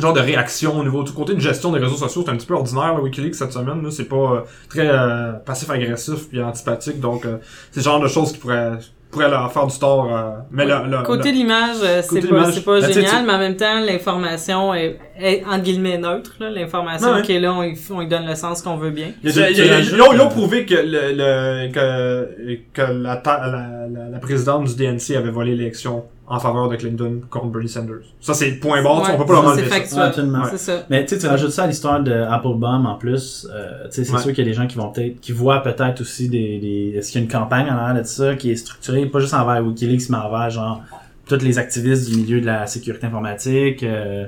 genre 0.01 0.13
de 0.13 0.21
réaction 0.21 0.79
au 0.79 0.83
niveau 0.85 1.03
du 1.03 1.13
côté 1.13 1.35
de 1.35 1.41
gestion 1.41 1.73
des 1.73 1.79
réseaux 1.79 1.97
sociaux, 1.97 2.23
c'est 2.25 2.31
un 2.33 2.37
petit 2.37 2.47
peu 2.47 2.55
ordinaire, 2.55 2.95
là, 2.95 3.01
Wikileaks, 3.01 3.35
cette 3.35 3.53
semaine. 3.53 3.83
là. 3.83 3.91
C'est 3.91 4.05
pas 4.05 4.17
euh, 4.17 4.41
très 4.69 4.89
euh, 4.89 5.33
passif-agressif 5.45 6.29
puis 6.29 6.43
antipathique, 6.43 7.01
donc 7.01 7.25
euh, 7.25 7.39
c'est 7.71 7.81
le 7.81 7.85
genre 7.85 8.01
de 8.01 8.09
choses 8.09 8.33
qui 8.33 8.39
pourraient, 8.39 8.73
pourraient 9.11 9.31
leur 9.31 9.51
faire 9.53 9.67
du 9.67 9.79
tort. 9.79 10.09
euh, 10.15 10.31
mais 10.51 10.65
le, 10.67 10.75
le- 10.91 11.03
Côté 11.03 11.29
le- 11.31 11.35
de 11.35 11.39
l'image, 11.39 11.77
euh, 11.83 12.03
c'est 12.03 12.09
Côté 12.21 12.29
pas, 12.29 12.53
c'est 12.53 12.61
pas 12.65 12.81
ben, 12.81 12.87
sais, 12.87 12.93
génial, 12.93 13.25
mais 13.27 13.33
en 13.33 13.39
même 13.39 13.57
temps, 13.57 13.81
l'information 13.81 14.75
est, 14.75 14.99
est 15.19 15.43
entre 15.47 15.63
guillemets 15.63 15.99
neutre. 15.99 16.33
là. 16.41 16.51
L'information 16.51 17.13
Ouais. 17.15 17.23
qui 17.23 17.33
est 17.33 17.41
là, 17.41 17.55
on, 17.55 17.73
on 17.95 18.01
lui 18.01 18.09
donne 18.09 18.27
le 18.27 18.35
sens 18.35 18.61
qu'on 18.63 18.77
veut 18.77 18.91
bien. 18.91 19.09
Il 19.23 19.31
y 19.31 19.33
a- 19.43 19.47
Tu- 19.47 19.53
il 19.53 19.57
y 19.59 19.61
a- 19.61 19.63
tu 19.63 19.63
il 19.63 19.67
y 19.67 19.71
a- 19.71 19.77
rajoutes, 19.77 19.95
ils, 19.97 20.03
ont, 20.03 20.13
ils 20.13 20.21
ont 20.21 20.27
euh, 20.27 20.29
prouvé 20.29 20.67
que, 20.67 20.75
le, 20.75 21.13
le- 21.15 21.73
que, 21.73 22.59
que 22.75 22.93
la, 22.93 23.17
ta- 23.17 23.47
la, 23.47 23.87
la, 23.89 24.09
la 24.11 24.19
présidente 24.19 24.65
du 24.67 24.75
DNC 24.75 25.17
avait 25.17 25.31
volé 25.31 25.55
l'élection 25.55 26.05
en 26.29 26.41
faveur 26.41 26.69
de 26.69 26.75
Clinton 26.77 27.21
contre 27.31 27.47
Bernie 27.47 27.69
Sanders. 27.69 28.03
Ça, 28.21 28.35
c'est 28.35 28.53
point 28.55 28.83
barre, 28.83 29.03
tu 29.03 29.07
sais, 29.07 29.13
on 29.15 29.19
peut 29.19 29.27
pas 29.27 29.33
leur 29.35 29.47
enlever 29.47 29.63
c'est 29.63 29.69
ça. 29.87 30.11
factuel. 30.11 30.31
Ouais, 30.31 30.57
ça. 30.59 30.87
Mais 30.91 31.05
tu 31.05 31.15
sais, 31.15 31.21
tu 31.21 31.27
rajoutes 31.29 31.51
ça 31.51 31.65
à 31.65 31.67
l'histoire 31.69 32.03
de 32.03 32.13
Applebaum 32.13 32.85
en 32.87 32.97
plus. 32.97 33.47
Euh, 33.53 33.85
tu 33.85 33.93
sais, 33.93 34.05
c'est 34.05 34.13
Ouais. 34.13 34.19
sûr 34.21 34.33
qu'il 34.33 34.39
y 34.45 34.49
a 34.49 34.51
des 34.51 34.55
gens 34.57 34.67
qui 34.67 34.77
vont 34.77 34.91
peut-être, 34.91 35.21
qui 35.21 35.31
voient 35.33 35.63
peut-être 35.63 36.01
aussi 36.01 36.29
des, 36.29 36.59
des 36.59 36.95
est-ce 36.97 37.13
qu'il 37.13 37.21
y 37.21 37.23
a 37.23 37.27
une 37.27 37.33
campagne 37.33 37.67
en 37.71 37.77
arrière 37.77 38.03
de 38.03 38.07
ça 38.07 38.35
qui 38.35 38.51
est 38.51 38.57
structurée 38.57 39.07
pas 39.07 39.21
juste 39.21 39.35
envers 39.35 39.65
WikiLeaks 39.65 40.11
mais 40.11 40.17
envers 40.19 40.51
genre 40.51 40.83
tous 41.29 41.43
les 41.43 41.59
activistes 41.59 42.11
du 42.11 42.17
milieu 42.19 42.41
de 42.41 42.47
la 42.47 42.67
sécurité 42.67 43.07
informatique. 43.07 43.83
Euh, 43.85 44.27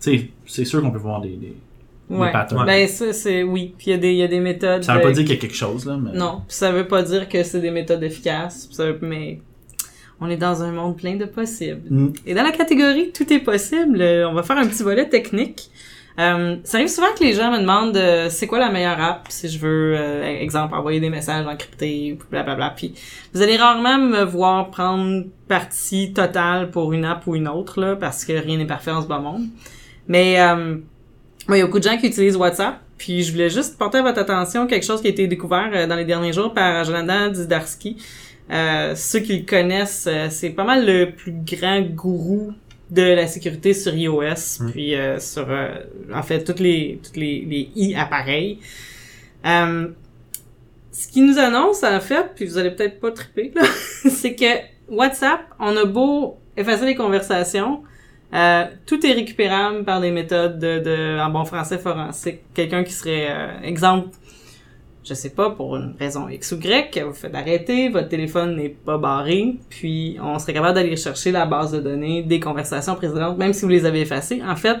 tu 0.00 0.18
sais, 0.18 0.28
c'est 0.46 0.64
sûr 0.64 0.80
qu'on 0.82 0.90
peut 0.90 0.98
voir 0.98 1.20
des, 1.20 1.28
des, 1.30 1.36
des 1.36 1.56
Ouais. 2.16 2.30
Ben, 2.66 2.86
ça, 2.86 3.12
c'est, 3.14 3.42
oui. 3.42 3.74
Puis 3.78 3.86
il 3.88 3.90
y 3.90 3.94
a 3.94 3.98
des, 3.98 4.10
il 4.12 4.18
y 4.18 4.22
a 4.22 4.28
des 4.28 4.40
méthodes. 4.40 4.82
ça 4.84 4.92
veut 4.94 5.00
euh, 5.00 5.02
pas 5.04 5.10
dire 5.12 5.24
qu'il 5.24 5.34
y 5.34 5.38
a 5.38 5.40
quelque 5.40 5.56
chose 5.56 5.86
là, 5.86 5.96
mais 5.96 6.12
Non, 6.18 6.42
puis 6.46 6.54
ça 6.56 6.70
veut 6.70 6.86
pas 6.86 7.02
dire 7.02 7.28
que 7.30 7.42
c'est 7.42 7.60
des 7.60 7.70
méthodes 7.70 8.02
efficaces, 8.02 8.68
ça 8.70 8.84
veut- 8.86 8.98
mais 9.00 9.40
on 10.20 10.28
est 10.28 10.36
dans 10.36 10.62
un 10.62 10.72
monde 10.72 10.96
plein 10.96 11.16
de 11.16 11.24
possibles. 11.24 11.82
Mm. 11.90 12.12
Et 12.26 12.34
dans 12.34 12.42
la 12.42 12.52
catégorie 12.52 13.12
tout 13.12 13.30
est 13.32 13.40
possible, 13.40 14.00
euh, 14.00 14.28
on 14.28 14.34
va 14.34 14.42
faire 14.42 14.58
un 14.58 14.66
petit 14.66 14.82
volet 14.82 15.08
technique. 15.08 15.70
Euh, 16.16 16.56
ça 16.62 16.76
arrive 16.76 16.88
souvent 16.88 17.12
que 17.18 17.24
les 17.24 17.32
gens 17.32 17.50
me 17.50 17.58
demandent 17.58 17.96
euh, 17.96 18.28
c'est 18.30 18.46
quoi 18.46 18.60
la 18.60 18.70
meilleure 18.70 19.00
app 19.00 19.26
si 19.30 19.48
je 19.48 19.58
veux, 19.58 19.96
euh, 19.96 20.40
exemple, 20.40 20.74
envoyer 20.74 21.00
des 21.00 21.10
messages 21.10 21.44
encryptés, 21.44 22.16
blablabla. 22.30 22.70
Puis 22.76 22.94
vous 23.32 23.42
allez 23.42 23.56
rarement 23.56 23.98
me 23.98 24.22
voir 24.22 24.70
prendre 24.70 25.24
parti 25.48 26.12
totale 26.12 26.70
pour 26.70 26.92
une 26.92 27.04
app 27.04 27.26
ou 27.26 27.34
une 27.34 27.48
autre, 27.48 27.80
là, 27.80 27.96
parce 27.96 28.24
que 28.24 28.32
rien 28.32 28.58
n'est 28.58 28.66
parfait 28.66 28.92
en 28.92 29.02
ce 29.02 29.08
bas 29.08 29.18
monde. 29.18 29.46
Mais 30.06 30.40
euh, 30.40 30.76
il 31.48 31.56
y 31.56 31.60
a 31.60 31.66
beaucoup 31.66 31.78
de 31.78 31.84
gens 31.84 31.96
qui 31.96 32.06
utilisent 32.06 32.36
WhatsApp. 32.36 32.80
Puis 32.96 33.22
je 33.24 33.32
voulais 33.32 33.50
juste 33.50 33.76
porter 33.76 33.98
à 33.98 34.02
votre 34.02 34.20
attention 34.20 34.66
quelque 34.66 34.86
chose 34.86 35.00
qui 35.00 35.08
a 35.08 35.10
été 35.10 35.26
découvert 35.26 35.70
euh, 35.72 35.86
dans 35.86 35.96
les 35.96 36.04
derniers 36.04 36.32
jours 36.32 36.54
par 36.54 36.84
Jonathan 36.84 37.28
Didarski. 37.28 37.96
Euh, 38.50 38.94
ceux 38.94 39.20
qui 39.20 39.38
le 39.38 39.46
connaissent, 39.46 40.06
euh, 40.06 40.28
c'est 40.30 40.50
pas 40.50 40.64
mal 40.64 40.86
le 40.86 41.12
plus 41.12 41.32
grand 41.32 41.80
gourou 41.80 42.52
de 42.90 43.02
la 43.02 43.26
sécurité 43.26 43.72
sur 43.72 43.94
iOS, 43.94 44.60
Mm. 44.60 44.70
puis 44.70 44.94
euh, 44.94 45.18
sur, 45.18 45.46
euh, 45.50 45.68
en 46.14 46.22
fait, 46.22 46.44
toutes 46.44 46.60
les, 46.60 47.00
toutes 47.02 47.16
les, 47.16 47.40
les 47.48 47.70
i 47.74 47.94
appareils. 47.94 48.58
Euh, 49.46 49.88
ce 50.92 51.08
qui 51.08 51.22
nous 51.22 51.38
annonce, 51.38 51.82
en 51.82 52.00
fait, 52.00 52.32
puis 52.36 52.46
vous 52.46 52.58
allez 52.58 52.70
peut-être 52.70 53.00
pas 53.00 53.10
triper, 53.10 53.52
là, 53.54 53.62
c'est 54.10 54.34
que 54.34 54.44
WhatsApp, 54.88 55.40
on 55.58 55.76
a 55.76 55.84
beau 55.86 56.36
effacer 56.56 56.84
les 56.84 56.94
conversations, 56.94 57.82
euh, 58.34 58.64
tout 58.86 59.04
est 59.06 59.12
récupérable 59.12 59.84
par 59.84 60.00
des 60.00 60.10
méthodes 60.10 60.58
de, 60.58 60.78
de 60.80 61.18
en 61.20 61.30
bon 61.30 61.44
français 61.44 61.78
forensique. 61.78 62.40
Quelqu'un 62.52 62.84
qui 62.84 62.92
serait, 62.92 63.26
euh, 63.30 63.60
exemple, 63.62 64.08
je 65.04 65.12
sais 65.12 65.30
pas, 65.30 65.50
pour 65.50 65.76
une 65.76 65.94
raison 65.98 66.28
X 66.28 66.52
ou 66.52 66.56
Y, 66.56 67.02
vous 67.04 67.12
faites 67.12 67.34
arrêter, 67.34 67.90
votre 67.90 68.08
téléphone 68.08 68.56
n'est 68.56 68.70
pas 68.70 68.96
barré, 68.96 69.56
puis 69.68 70.16
on 70.22 70.38
serait 70.38 70.54
capable 70.54 70.74
d'aller 70.74 70.96
chercher 70.96 71.30
la 71.30 71.44
base 71.44 71.72
de 71.72 71.80
données 71.80 72.22
des 72.22 72.40
conversations 72.40 72.94
précédentes, 72.94 73.36
même 73.36 73.52
si 73.52 73.62
vous 73.62 73.70
les 73.70 73.84
avez 73.84 74.00
effacées. 74.00 74.40
En 74.42 74.56
fait, 74.56 74.78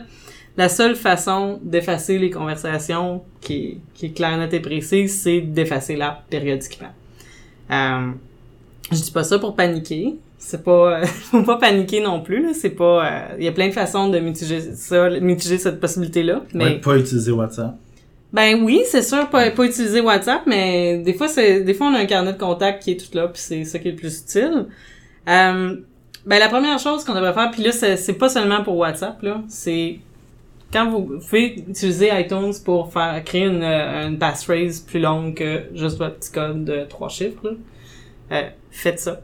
la 0.56 0.70
seule 0.70 0.96
façon 0.96 1.60
d'effacer 1.62 2.18
les 2.18 2.30
conversations 2.30 3.22
qui 3.42 3.80
est, 4.02 4.14
claire, 4.14 4.38
nette 4.38 4.54
et 4.54 4.60
précise, 4.60 5.20
c'est 5.20 5.42
d'effacer 5.42 5.94
l'app 5.96 6.26
périodiquement. 6.30 6.92
Euh, 7.70 8.10
je 8.92 9.00
dis 9.00 9.10
pas 9.10 9.24
ça 9.24 9.38
pour 9.38 9.54
paniquer. 9.54 10.14
C'est 10.38 10.62
pas, 10.62 11.04
faut 11.06 11.42
pas 11.42 11.56
paniquer 11.56 12.00
non 12.00 12.22
plus. 12.22 12.54
C'est 12.54 12.70
pas, 12.70 13.06
euh, 13.06 13.36
il 13.38 13.44
y 13.44 13.48
a 13.48 13.52
plein 13.52 13.68
de 13.68 13.72
façons 13.72 14.08
de 14.08 14.18
mitiger 14.20 14.60
ça, 14.60 15.10
mitiger 15.20 15.58
cette 15.58 15.80
possibilité-là. 15.80 16.44
Mais, 16.54 16.80
pas 16.80 16.96
utiliser 16.96 17.32
WhatsApp. 17.32 17.76
Ben 18.34 18.64
oui, 18.64 18.82
c'est 18.84 19.02
sûr, 19.02 19.30
pas, 19.30 19.48
pas 19.52 19.64
utiliser 19.64 20.00
WhatsApp, 20.00 20.42
mais 20.44 20.98
des 20.98 21.14
fois, 21.14 21.28
c'est, 21.28 21.60
des 21.60 21.72
fois, 21.72 21.86
on 21.86 21.94
a 21.94 22.00
un 22.00 22.06
carnet 22.06 22.32
de 22.32 22.38
contact 22.38 22.82
qui 22.82 22.90
est 22.90 22.96
tout 22.96 23.16
là, 23.16 23.28
puis 23.28 23.40
c'est 23.40 23.64
ça 23.64 23.78
qui 23.78 23.86
est 23.86 23.92
le 23.92 23.96
plus 23.96 24.22
utile. 24.22 24.66
Euh, 25.28 25.76
ben 26.26 26.38
la 26.40 26.48
première 26.48 26.80
chose 26.80 27.04
qu'on 27.04 27.14
devrait 27.14 27.32
faire, 27.32 27.52
puis 27.52 27.62
là, 27.62 27.70
c'est, 27.70 28.18
pas 28.18 28.28
seulement 28.28 28.64
pour 28.64 28.76
WhatsApp, 28.76 29.22
là, 29.22 29.40
c'est 29.46 30.00
quand 30.72 30.90
vous 30.90 31.20
pouvez 31.20 31.60
utiliser 31.68 32.10
iTunes 32.12 32.52
pour 32.64 32.92
faire 32.92 33.22
créer 33.22 33.44
une, 33.44 33.62
euh, 33.62 34.08
une 34.08 34.18
passphrase 34.18 34.80
plus 34.80 34.98
longue 34.98 35.34
que 35.34 35.66
juste 35.72 35.98
votre 35.98 36.16
petit 36.16 36.32
code 36.32 36.64
de 36.64 36.86
trois 36.88 37.10
chiffres, 37.10 37.38
là, 37.44 37.50
euh, 38.32 38.48
faites 38.72 38.98
ça. 38.98 39.20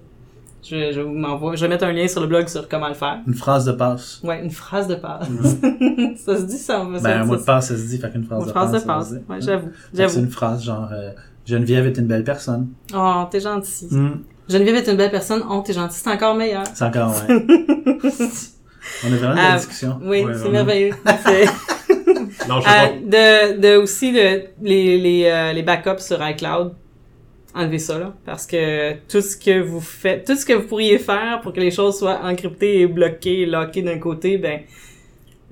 Je, 0.63 0.93
je 0.93 1.01
vous 1.01 1.13
m'envoie, 1.13 1.57
je 1.57 1.63
vais 1.63 1.69
mettre 1.69 1.85
un 1.85 1.93
lien 1.93 2.07
sur 2.07 2.21
le 2.21 2.27
blog 2.27 2.47
sur 2.49 2.69
comment 2.69 2.89
le 2.89 2.95
faire. 2.95 3.21
Une 3.27 3.35
phrase 3.35 3.65
de 3.65 3.73
passe. 3.73 4.21
Ouais, 4.23 4.43
une 4.45 4.51
phrase 4.51 4.89
de 4.89 4.95
passe. 4.95 5.27
ça 6.25 6.37
se 6.37 6.43
dit 6.43 6.59
ça, 6.59 6.83
on 6.83 6.91
va 6.91 7.01
Ben, 7.01 7.21
un 7.21 7.23
ça- 7.23 7.25
mot 7.25 7.37
de 7.37 7.43
passe, 7.43 7.69
ça 7.69 7.77
se 7.77 7.83
dit, 7.89 7.99
fait 7.99 8.11
qu'une 8.11 8.25
phrase 8.25 8.41
Une 8.43 8.47
de 8.47 8.51
phrase 8.53 8.71
passe. 8.71 8.83
de 8.83 8.87
ça 8.87 8.87
passe. 8.95 9.09
se 9.09 9.15
dit. 9.15 9.21
Ouais, 9.29 9.41
j'avoue. 9.41 9.67
Que 9.69 9.75
C'est 9.95 10.03
J'avoue. 10.03 10.19
une 10.21 10.29
phrase 10.31 10.63
genre, 10.65 10.89
euh, 10.93 11.11
Geneviève 11.47 11.87
est 11.87 11.97
une 11.99 12.07
belle 12.07 12.25
personne. 12.25 12.69
Oh, 12.95 13.25
t'es 13.31 13.41
gentil. 13.41 13.89
Hmm, 13.91 14.21
Geneviève 14.49 14.77
est 14.77 14.91
une 14.91 14.97
belle 14.97 15.11
personne. 15.11 15.43
Oh, 15.49 15.63
t'es 15.65 15.73
gentil. 15.73 15.99
C'est 15.99 16.11
encore 16.11 16.35
meilleur. 16.35 16.65
C'est 16.75 16.85
encore, 16.85 17.15
ouais. 17.29 17.47
On 19.05 19.13
a 19.13 19.17
vraiment 19.17 19.33
de 19.35 19.39
la 19.39 19.57
discussion. 19.57 19.99
Oui, 20.03 20.25
Ouais, 20.25 20.33
c'est 20.35 20.49
merveilleux. 20.51 20.93
C'est- 21.25 22.49
Non, 22.49 22.61
je 22.61 22.69
Euh, 22.69 23.55
de, 23.57 23.61
de 23.61 23.77
aussi 23.77 24.13
de, 24.13 24.43
les, 24.63 24.99
les, 24.99 25.25
euh, 25.27 25.53
les 25.53 25.63
backups 25.63 26.01
sur 26.03 26.19
iCloud. 26.27 26.73
Enlevez 27.55 27.79
ça, 27.79 27.99
là. 27.99 28.15
Parce 28.25 28.47
que 28.47 28.93
tout 29.09 29.21
ce 29.21 29.37
que 29.37 29.61
vous 29.61 29.81
faites, 29.81 30.25
tout 30.25 30.37
ce 30.37 30.47
que 30.47 30.53
vous 30.53 30.67
pourriez 30.69 30.99
faire 30.99 31.41
pour 31.43 31.53
que 31.53 31.61
les 31.61 31.71
choses 31.71 31.99
soient 31.99 32.21
encryptées 32.23 32.81
et 32.81 32.87
bloquées 32.87 33.41
et 33.41 33.47
lockées 33.47 33.83
d'un 33.83 33.99
côté, 33.99 34.39
ben, 34.39 34.61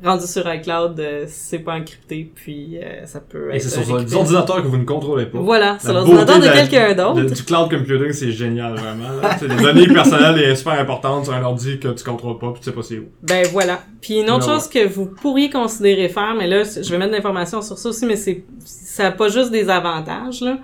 rendu 0.05 0.27
sur 0.27 0.53
iCloud, 0.53 0.99
euh, 1.01 1.25
c'est 1.27 1.59
pas 1.59 1.75
encrypté, 1.75 2.31
puis 2.35 2.79
euh, 2.79 3.05
ça 3.05 3.21
peut 3.21 3.49
pas. 3.49 3.55
Et 3.55 3.57
être 3.57 3.63
c'est 3.63 3.83
sur 3.83 4.03
des 4.03 4.15
ordinateurs 4.15 4.63
que 4.63 4.69
vous 4.69 4.77
ne 4.77 4.85
contrôlez 4.85 5.27
pas. 5.27 5.39
Voilà, 5.39 5.77
c'est 5.81 5.93
l'ordinateur 5.93 6.39
de 6.39 6.47
quelqu'un 6.47 6.95
d'autre. 6.95 7.23
Du 7.23 7.43
cloud 7.43 7.71
computing, 7.71 8.13
c'est 8.13 8.33
génial, 8.33 8.75
vraiment. 8.75 9.09
des 9.41 9.63
données 9.63 9.89
personnelles 9.89 10.41
et 10.41 10.55
super 10.55 10.75
importantes 10.75 11.25
sur 11.25 11.35
un 11.35 11.43
ordi 11.43 11.79
que 11.81 11.89
tu 11.89 12.05
contrôles 12.05 12.39
pas 12.39 12.53
pis 12.53 12.61
tu 12.61 12.67
sais 12.67 12.73
pas 12.73 12.83
c'est 12.83 12.99
où. 12.99 13.09
Ben 13.23 13.45
voilà. 13.53 13.81
Puis 14.01 14.21
une 14.21 14.31
autre 14.31 14.45
chose 14.45 14.69
que 14.69 14.87
vous 14.87 15.07
pourriez 15.07 15.51
considérer 15.51 16.09
faire, 16.09 16.35
mais 16.37 16.47
là, 16.47 16.63
je 16.63 16.89
vais 16.89 16.99
mettre 16.99 17.11
de 17.11 17.17
l'information 17.17 17.61
sur 17.61 17.77
ça 17.77 17.89
aussi, 17.89 18.07
mais 18.07 18.17
c'est 18.17 18.45
ça 18.65 19.09
a 19.09 19.11
pas 19.11 19.29
juste 19.29 19.51
des 19.51 19.69
avantages 19.69 20.41
là. 20.41 20.59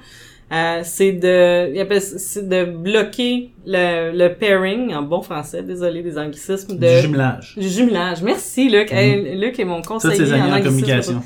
Euh, 0.54 0.80
c'est 0.84 1.12
de 1.12 1.98
c'est 2.00 2.48
de 2.48 2.64
bloquer 2.64 3.50
le, 3.66 4.12
le 4.16 4.34
pairing 4.34 4.94
en 4.94 5.02
bon 5.02 5.20
français, 5.20 5.62
désolé 5.62 6.02
des 6.02 6.16
anglicismes 6.16 6.76
de 6.78 6.86
Du 6.86 7.00
jumelage. 7.02 7.54
du 7.56 7.68
jumelage. 7.68 8.22
Merci 8.22 8.68
Luc. 8.68 8.92
Hey, 8.92 9.36
Luc 9.36 9.58
est 9.58 9.64
mon 9.64 9.82
conseiller 9.82 10.16
tes 10.16 10.32
amis 10.32 10.42
en 10.42 10.56
anglicisme. 10.56 10.68
communication. 10.68 11.22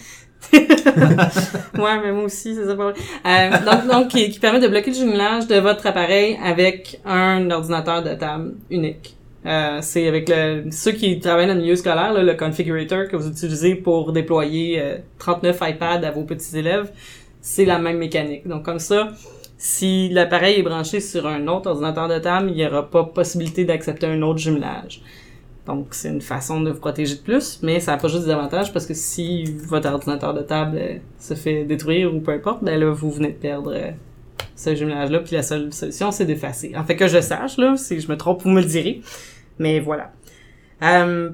ouais, 0.55 2.01
mais 2.03 2.13
moi 2.13 2.25
aussi, 2.25 2.55
c'est 2.55 2.65
ça. 2.65 2.73
Euh, 2.73 3.51
donc, 3.65 3.87
donc 3.93 4.09
qui, 4.09 4.31
qui 4.31 4.39
permet 4.39 4.61
de 4.61 4.69
bloquer 4.69 4.93
le 4.93 4.97
jumelage 4.97 5.47
de 5.47 5.57
votre 5.57 5.87
appareil 5.87 6.39
avec 6.43 7.01
un 7.05 7.51
ordinateur 7.51 8.03
de 8.03 8.15
table 8.15 8.55
unique. 8.71 9.17
Euh, 9.47 9.79
c'est 9.83 10.07
avec 10.09 10.29
le, 10.29 10.65
ceux 10.71 10.93
qui 10.93 11.21
travaillent 11.21 11.47
dans 11.47 11.55
le 11.55 11.61
milieu 11.61 11.77
scolaire, 11.77 12.13
là, 12.13 12.23
le 12.23 12.35
configurator 12.35 13.09
que 13.09 13.17
vous 13.17 13.29
utilisez 13.29 13.75
pour 13.75 14.13
déployer 14.13 14.81
euh, 14.81 14.99
39 15.19 15.59
iPads 15.63 16.07
à 16.07 16.11
vos 16.11 16.25
petits 16.25 16.59
élèves, 16.59 16.91
c'est 17.49 17.65
la 17.65 17.79
même 17.79 17.97
mécanique. 17.97 18.47
Donc 18.47 18.63
comme 18.63 18.79
ça, 18.79 19.09
si 19.57 20.11
l'appareil 20.11 20.61
est 20.61 20.63
branché 20.63 21.01
sur 21.01 21.27
un 21.27 21.47
autre 21.49 21.71
ordinateur 21.71 22.07
de 22.07 22.19
table, 22.19 22.51
il 22.51 22.57
n'y 22.57 22.67
aura 22.67 22.91
pas 22.91 23.05
possibilité 23.05 23.65
d'accepter 23.65 24.07
un 24.07 24.21
autre 24.21 24.39
jumelage. 24.39 25.01
Donc, 25.67 25.89
c'est 25.91 26.09
une 26.09 26.21
façon 26.21 26.61
de 26.61 26.71
vous 26.71 26.79
protéger 26.79 27.17
de 27.17 27.21
plus, 27.21 27.61
mais 27.63 27.81
ça 27.81 27.93
n'a 27.93 27.99
pas 27.99 28.09
juste 28.09 28.25
des 28.25 28.31
avantages 28.31 28.73
parce 28.73 28.87
que 28.87 28.95
si 28.95 29.45
votre 29.67 29.91
ordinateur 29.91 30.33
de 30.35 30.43
table 30.43 30.79
euh, 30.79 30.99
se 31.19 31.35
fait 31.35 31.65
détruire 31.65 32.15
ou 32.15 32.21
peu 32.21 32.33
importe, 32.33 32.63
ben 32.63 32.79
là, 32.79 32.91
vous 32.91 33.11
venez 33.11 33.29
de 33.29 33.39
perdre 33.39 33.73
euh, 33.75 33.91
ce 34.55 34.75
jumelage-là, 34.75 35.21
puis 35.21 35.35
la 35.35 35.43
seule 35.43 35.73
solution, 35.73 36.11
c'est 36.11 36.25
d'effacer. 36.25 36.73
En 36.77 36.85
fait, 36.85 36.97
que 36.97 37.09
je 37.09 37.21
sache, 37.21 37.59
là, 37.59 37.77
si 37.77 38.01
je 38.01 38.09
me 38.09 38.17
trompe, 38.17 38.43
vous 38.43 38.51
me 38.51 38.61
le 38.61 38.67
direz. 38.67 39.03
Mais 39.59 39.81
voilà. 39.81 40.13
Euh, 40.83 41.31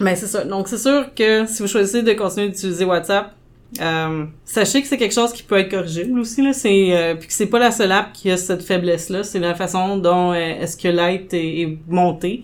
ben, 0.00 0.16
c'est 0.16 0.26
ça. 0.26 0.44
Donc, 0.44 0.68
c'est 0.68 0.78
sûr 0.78 1.14
que 1.14 1.46
si 1.46 1.62
vous 1.62 1.68
choisissez 1.68 2.02
de 2.02 2.12
continuer 2.14 2.48
d'utiliser 2.48 2.84
WhatsApp, 2.84 3.32
euh, 3.80 4.26
sachez 4.44 4.82
que 4.82 4.88
c'est 4.88 4.98
quelque 4.98 5.14
chose 5.14 5.32
qui 5.32 5.42
peut 5.42 5.58
être 5.58 5.70
corrigible 5.70 6.18
aussi, 6.18 6.42
là. 6.42 6.52
C'est, 6.52 6.96
euh, 6.96 7.14
puis 7.14 7.28
que 7.28 7.32
c'est 7.32 7.46
pas 7.46 7.58
la 7.58 7.70
seule 7.70 7.92
app 7.92 8.12
qui 8.12 8.30
a 8.30 8.36
cette 8.36 8.62
faiblesse-là. 8.62 9.24
C'est 9.24 9.38
la 9.38 9.54
façon 9.54 9.96
dont 9.96 10.32
euh, 10.32 10.66
SQLite 10.66 11.32
est, 11.32 11.60
est 11.62 11.78
monté. 11.88 12.42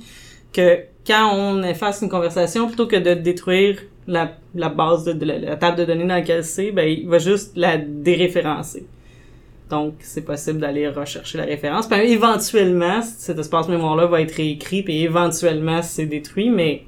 Que 0.53 0.79
quand 1.07 1.35
on 1.35 1.62
efface 1.62 2.01
une 2.03 2.09
conversation, 2.09 2.67
plutôt 2.67 2.87
que 2.87 2.97
de 2.97 3.14
détruire 3.14 3.79
la, 4.07 4.33
base 4.71 5.05
de, 5.05 5.25
la, 5.25 5.57
table 5.57 5.77
de 5.77 5.85
données 5.85 6.07
dans 6.07 6.14
laquelle 6.14 6.45
c'est, 6.45 6.73
ben, 6.73 6.88
il 6.88 7.07
va 7.07 7.19
juste 7.19 7.57
la 7.57 7.77
déréférencer. 7.77 8.87
Donc, 9.69 9.97
c'est 10.01 10.25
possible 10.25 10.61
d'aller 10.61 10.88
rechercher 10.88 11.37
la 11.37 11.45
référence. 11.45 11.87
Puis, 11.87 11.99
éventuellement, 12.11 13.03
cet 13.03 13.38
espace 13.38 13.69
mémoire-là 13.69 14.07
va 14.07 14.23
être 14.23 14.33
réécrit, 14.33 14.83
puis 14.83 15.03
éventuellement, 15.03 15.83
c'est 15.83 16.07
détruit, 16.07 16.49
mais 16.49 16.85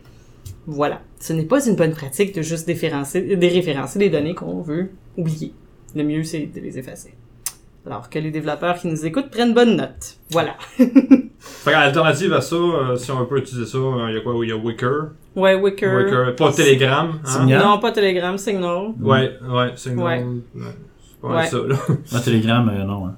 voilà. 0.66 1.00
Ce 1.18 1.32
n'est 1.32 1.44
pas 1.44 1.66
une 1.66 1.76
bonne 1.76 1.92
pratique 1.92 2.34
de 2.34 2.42
juste 2.42 2.66
déréférencer, 2.66 3.36
déréférencer 3.36 3.98
les 3.98 4.10
données 4.10 4.34
qu'on 4.34 4.60
veut 4.62 4.90
oublier. 5.16 5.52
Le 5.94 6.04
mieux, 6.04 6.22
c'est 6.22 6.46
de 6.46 6.60
les 6.60 6.78
effacer. 6.78 7.14
Alors 7.86 8.10
que 8.10 8.18
les 8.18 8.30
développeurs 8.30 8.76
qui 8.78 8.88
nous 8.88 9.06
écoutent 9.06 9.30
prennent 9.30 9.54
bonne 9.54 9.76
note. 9.76 10.16
Voilà. 10.30 10.54
Fait 11.38 11.70
qu'alternative 11.70 12.32
à 12.34 12.40
ça, 12.42 12.54
euh, 12.56 12.96
si 12.96 13.10
on 13.10 13.24
veut 13.24 13.38
utiliser 13.38 13.66
ça, 13.66 13.78
euh, 13.78 14.06
il 14.10 14.14
y 14.14 14.18
a 14.18 14.20
quoi? 14.20 14.34
Il 14.42 14.48
y 14.50 14.52
a 14.52 14.56
Wicker. 14.56 15.08
Ouais, 15.34 15.54
Wicker. 15.54 15.96
Wicker. 15.96 16.36
Pas 16.36 16.52
Telegram. 16.52 17.18
Hein? 17.24 17.26
Signal? 17.26 17.62
Non, 17.64 17.78
pas 17.78 17.92
Telegram, 17.92 18.36
Signal. 18.36 18.92
Ouais, 19.00 19.32
ouais, 19.50 19.74
une 19.86 19.98
Ouais. 19.98 20.22
ouais, 20.22 20.24
C'est 20.54 21.20
pas 21.22 21.28
Ouais. 21.28 21.46
ça, 21.46 21.56
là. 21.66 21.76
Moi, 22.12 22.20
Telegram, 22.20 22.68
euh, 22.68 22.84
non. 22.84 23.06
hein. 23.06 23.16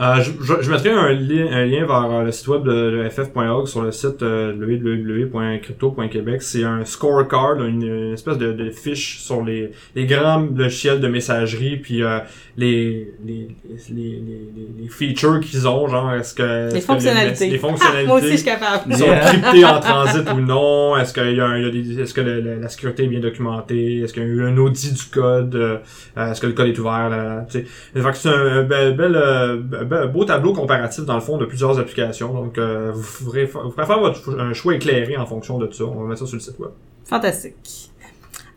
Euh, 0.00 0.22
je, 0.22 0.30
je, 0.44 0.62
je 0.62 0.70
mettrai 0.70 0.90
un, 0.90 1.12
li- 1.12 1.42
un 1.42 1.64
lien 1.66 1.84
vers 1.84 2.04
euh, 2.10 2.22
le 2.24 2.30
site 2.32 2.46
web 2.48 2.62
de, 2.62 3.02
de 3.02 3.08
ff.org 3.08 3.66
sur 3.66 3.82
le 3.82 3.90
site 3.90 4.22
euh, 4.22 4.52
www.crypto.québec. 5.32 6.42
C'est 6.42 6.62
un 6.64 6.84
scorecard, 6.84 7.62
une, 7.64 7.82
une 7.82 8.12
espèce 8.12 8.38
de, 8.38 8.52
de 8.52 8.70
fiche 8.70 9.18
sur 9.18 9.42
les, 9.44 9.72
les 9.96 10.06
grands 10.06 10.46
logiciels 10.54 11.00
de 11.00 11.08
messagerie, 11.08 11.76
puis 11.78 12.02
euh, 12.02 12.18
les, 12.56 13.12
les, 13.26 13.48
les, 13.68 13.94
les, 13.94 14.22
les, 14.54 14.68
les 14.82 14.88
features 14.88 15.40
qu'ils 15.40 15.66
ont, 15.66 15.88
genre 15.88 16.12
est-ce 16.14 16.34
que... 16.34 16.70
que 16.70 16.74
Les 16.74 16.80
fonctionnalités. 16.80 17.48
les 17.48 17.56
Ah, 17.56 17.60
fonctionnalités 17.60 18.06
moi 18.08 18.16
aussi, 18.18 18.30
je 18.30 18.36
suis 18.36 18.44
capable. 18.44 18.94
sont 18.94 19.06
cryptés 19.26 19.64
en 19.64 19.80
transit 19.80 20.30
ou 20.32 20.40
non? 20.40 20.96
Est-ce 20.96 21.12
qu'il 21.14 21.34
y 21.36 21.40
a, 21.40 21.46
un- 21.46 21.58
il 21.58 21.64
y 21.64 21.66
a 21.66 21.70
des, 21.70 22.00
est-ce 22.02 22.14
que 22.14 22.20
le- 22.20 22.40
le- 22.40 22.60
la 22.60 22.68
sécurité 22.68 23.04
est 23.04 23.08
bien 23.08 23.20
documentée? 23.20 23.98
Est-ce 24.00 24.12
qu'il 24.12 24.22
y 24.22 24.26
a 24.26 24.28
eu 24.28 24.44
un 24.44 24.56
audit 24.58 24.92
du 24.94 25.04
code? 25.10 25.54
Euh, 25.56 25.78
est-ce 26.30 26.40
que 26.40 26.46
le 26.46 26.52
code 26.52 26.68
est 26.68 26.78
ouvert? 26.78 27.08
Là, 27.10 27.44
tu 27.50 27.58
sais. 27.60 27.64
Fait 28.00 28.10
que 28.10 28.16
c'est 28.16 28.28
un 28.28 28.62
bel, 28.62 28.94
bel, 28.96 29.16
euh, 29.16 29.56
bel- 29.56 29.86
beau 30.06 30.24
tableau 30.24 30.52
comparatif 30.52 31.04
dans 31.04 31.14
le 31.14 31.20
fond 31.20 31.36
de 31.38 31.44
plusieurs 31.46 31.78
applications. 31.78 32.32
Donc, 32.32 32.58
euh, 32.58 32.92
vous, 32.94 33.24
pourrez, 33.24 33.46
fa- 33.46 33.60
vous 33.60 33.70
pourrez 33.70 33.86
faire 33.86 34.00
votre, 34.00 34.38
un 34.40 34.52
choix 34.52 34.74
éclairé 34.74 35.16
en 35.16 35.26
fonction 35.26 35.58
de 35.58 35.68
ça. 35.72 35.84
On 35.84 36.02
va 36.02 36.08
mettre 36.08 36.20
ça 36.20 36.26
sur 36.26 36.36
le 36.36 36.40
site 36.40 36.58
web. 36.58 36.70
Fantastique. 37.04 37.90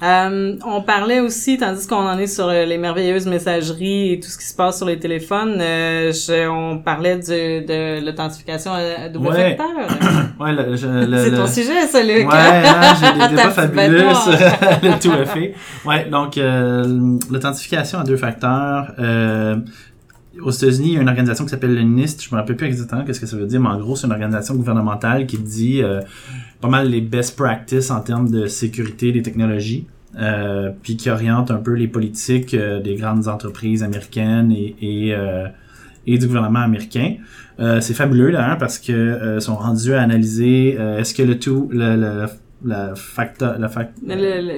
Euh, 0.04 0.56
on 0.65 0.82
parlait 0.82 1.20
aussi, 1.20 1.60
tandis 1.60 1.86
qu'on 1.86 1.96
en 1.98 2.17
est 2.17 2.26
sur 2.26 2.48
euh, 2.48 2.65
les 2.65 2.80
merveilleuses 2.80 3.28
messageries 3.28 4.13
et 4.13 4.20
tout 4.20 4.30
ce 4.30 4.38
qui 4.39 4.46
se 4.48 4.56
passe 4.56 4.78
sur 4.78 4.88
les 4.88 4.98
téléphones, 4.98 5.60
euh, 5.62 6.12
je- 6.12 6.48
on 6.50 6.80
parlait 6.80 7.17
du, 7.17 7.30
de 7.30 8.04
l'authentification 8.04 8.72
à, 8.74 8.80
à 9.04 9.10
double 9.10 9.28
Ouais. 9.28 9.56
facteur. 9.56 9.67
Ouais, 10.39 10.54
le, 10.54 10.76
je- 10.76 10.88
le- 10.88 11.17
C'est 11.17 11.30
le- 11.30 11.38
ton 11.38 11.46
sujet, 11.46 11.86
ça, 11.88 12.02
Luc. 12.02 12.28
Ouais, 12.28 12.36
hein, 12.36 12.94
j'ai 13.00 13.13
des 13.20 13.28
débats 13.30 13.52
fabuleux 13.52 14.15
sur 14.15 14.32
le 14.32 15.00
tout 15.00 15.26
fait. 15.32 15.54
Ouais, 15.86 16.06
donc 16.10 16.36
euh, 16.39 16.84
l'authentification 17.30 18.00
à 18.00 18.04
deux 18.04 18.17
facteurs. 18.17 18.91
Aux 20.44 20.52
États-Unis, 20.52 20.90
il 20.90 20.94
y 20.94 20.98
a 20.98 21.02
une 21.02 21.10
organisation 21.10 21.46
qui 21.46 21.52
s'appelle 21.52 21.76
le 21.76 21.82
NIST. 21.82 22.24
Je 22.24 22.36
me 22.36 22.40
rappelle 22.40 22.56
plus 22.56 22.68
exactement 22.68 23.04
qu'est-ce 23.04 23.20
que 23.20 23.26
ça 23.26 23.38
veut 23.38 23.46
dire, 23.46 23.62
mais 23.62 23.70
en 23.70 23.80
gros, 23.80 23.96
c'est 23.96 24.08
une 24.08 24.14
organisation 24.14 24.56
gouvernementale 24.56 25.26
qui 25.26 25.38
dit 25.38 25.82
euh, 25.82 26.02
pas 26.60 26.70
mal 26.70 26.90
les 26.90 27.02
best 27.02 27.36
practices 27.36 27.92
en 27.92 28.02
termes 28.02 28.30
de 28.30 28.48
sécurité 28.48 29.12
des 29.12 29.22
technologies. 29.22 29.88
Euh, 30.20 30.72
puis 30.84 30.98
qui 30.98 31.10
oriente 31.10 31.52
un 31.52 31.58
peu 31.58 31.72
les 31.72 31.88
politiques 31.88 32.54
euh, 32.54 32.82
des 32.82 32.96
grandes 32.96 33.30
entreprises 33.30 33.82
américaines 33.82 34.52
et, 34.52 34.76
et, 34.82 35.16
euh, 35.16 35.48
et 36.06 36.18
du 36.18 36.28
gouvernement 36.28 36.60
américain. 36.60 37.16
Euh, 37.62 37.80
c'est 37.80 37.94
fabuleux 37.94 38.30
d'ailleurs 38.34 38.58
parce 38.58 38.78
que 38.78 39.38
sont 39.40 39.56
rendus 39.56 39.94
à 39.94 40.02
analyser 40.02 40.72
est-ce 40.72 41.14
que 41.14 41.24
le 41.24 41.40
tout 41.40 41.70
le, 41.72 41.96
le 41.96 42.26
la 42.63 42.93
facteur 42.95 43.58
la 43.60 43.67
fac- 43.67 43.91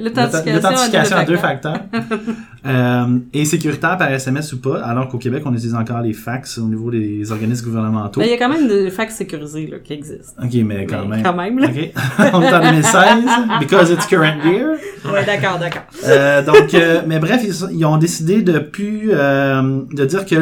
L'authentification, 0.01 1.17
à 1.17 1.25
deux 1.25 1.37
facteurs. 1.37 1.79
euh, 2.65 3.17
est 3.33 3.45
sécuritaire 3.45 3.97
par 3.97 4.11
SMS 4.11 4.53
ou 4.53 4.59
pas 4.61 4.81
alors 4.83 5.07
qu'au 5.09 5.17
Québec 5.17 5.43
on 5.45 5.53
utilise 5.53 5.75
encore 5.75 6.01
les 6.01 6.13
fax 6.13 6.57
au 6.57 6.67
niveau 6.67 6.91
des 6.91 7.31
organismes 7.31 7.65
gouvernementaux 7.65 8.19
Mais 8.19 8.27
il 8.27 8.31
y 8.31 8.33
a 8.33 8.37
quand 8.37 8.49
même 8.49 8.67
des 8.67 8.89
fax 8.89 9.15
sécurisés 9.15 9.67
là, 9.67 9.79
qui 9.79 9.93
existent. 9.93 10.41
ok 10.43 10.53
mais 10.65 10.85
quand 10.85 11.05
Mais 11.05 11.15
même 11.17 11.23
Quand 11.23 11.33
même, 11.35 11.59
là. 11.59 11.67
ok 11.67 11.91
on 12.33 12.41
est 12.41 12.53
en 12.53 12.59
2016 12.61 13.23
because 13.59 13.89
it's 13.91 14.05
current 14.07 14.43
year 14.45 14.77
Ouais, 15.05 15.25
d'accord, 15.25 15.59
d'accord. 15.59 15.81
euh, 16.05 16.41
donc, 16.41 16.73
euh, 16.73 17.01
mais 17.05 17.19
bref, 17.19 17.43
ils, 17.43 17.85
ont 17.85 17.97
décidé 17.97 18.41
de 18.41 18.59
plus 18.59 19.09
euh, 19.11 19.81
de 19.91 20.05
dire 20.05 20.25
que 20.25 20.35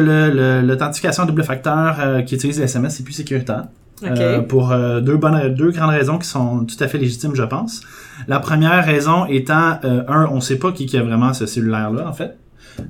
l'authentification 0.64 1.24
à 1.24 1.26
double 1.26 1.42
facteur 1.42 1.96
qui 2.24 2.36
utilise 2.36 2.58
les 2.58 2.64
SMS 2.66 2.94
c'est 2.96 3.02
plus 3.02 3.12
sécuritaire. 3.12 3.64
OK. 4.02 4.18
Euh, 4.18 4.40
pour 4.40 4.72
euh, 4.72 5.00
deux 5.00 5.16
bonnes 5.16 5.54
deux 5.54 5.70
grandes 5.70 5.90
raisons 5.90 6.18
qui 6.18 6.28
sont 6.28 6.64
tout 6.64 6.76
à 6.80 6.88
fait 6.88 6.98
légitimes, 6.98 7.34
je 7.34 7.42
pense. 7.42 7.82
La 8.28 8.40
première 8.40 8.84
raison 8.84 9.26
étant 9.26 9.78
euh, 9.84 10.02
un, 10.08 10.26
on 10.30 10.40
sait 10.40 10.58
pas 10.58 10.72
qui, 10.72 10.86
qui 10.86 10.96
a 10.96 11.02
vraiment 11.02 11.32
ce 11.32 11.46
cellulaire 11.46 11.90
là 11.90 12.08
en 12.08 12.12
fait. 12.12 12.36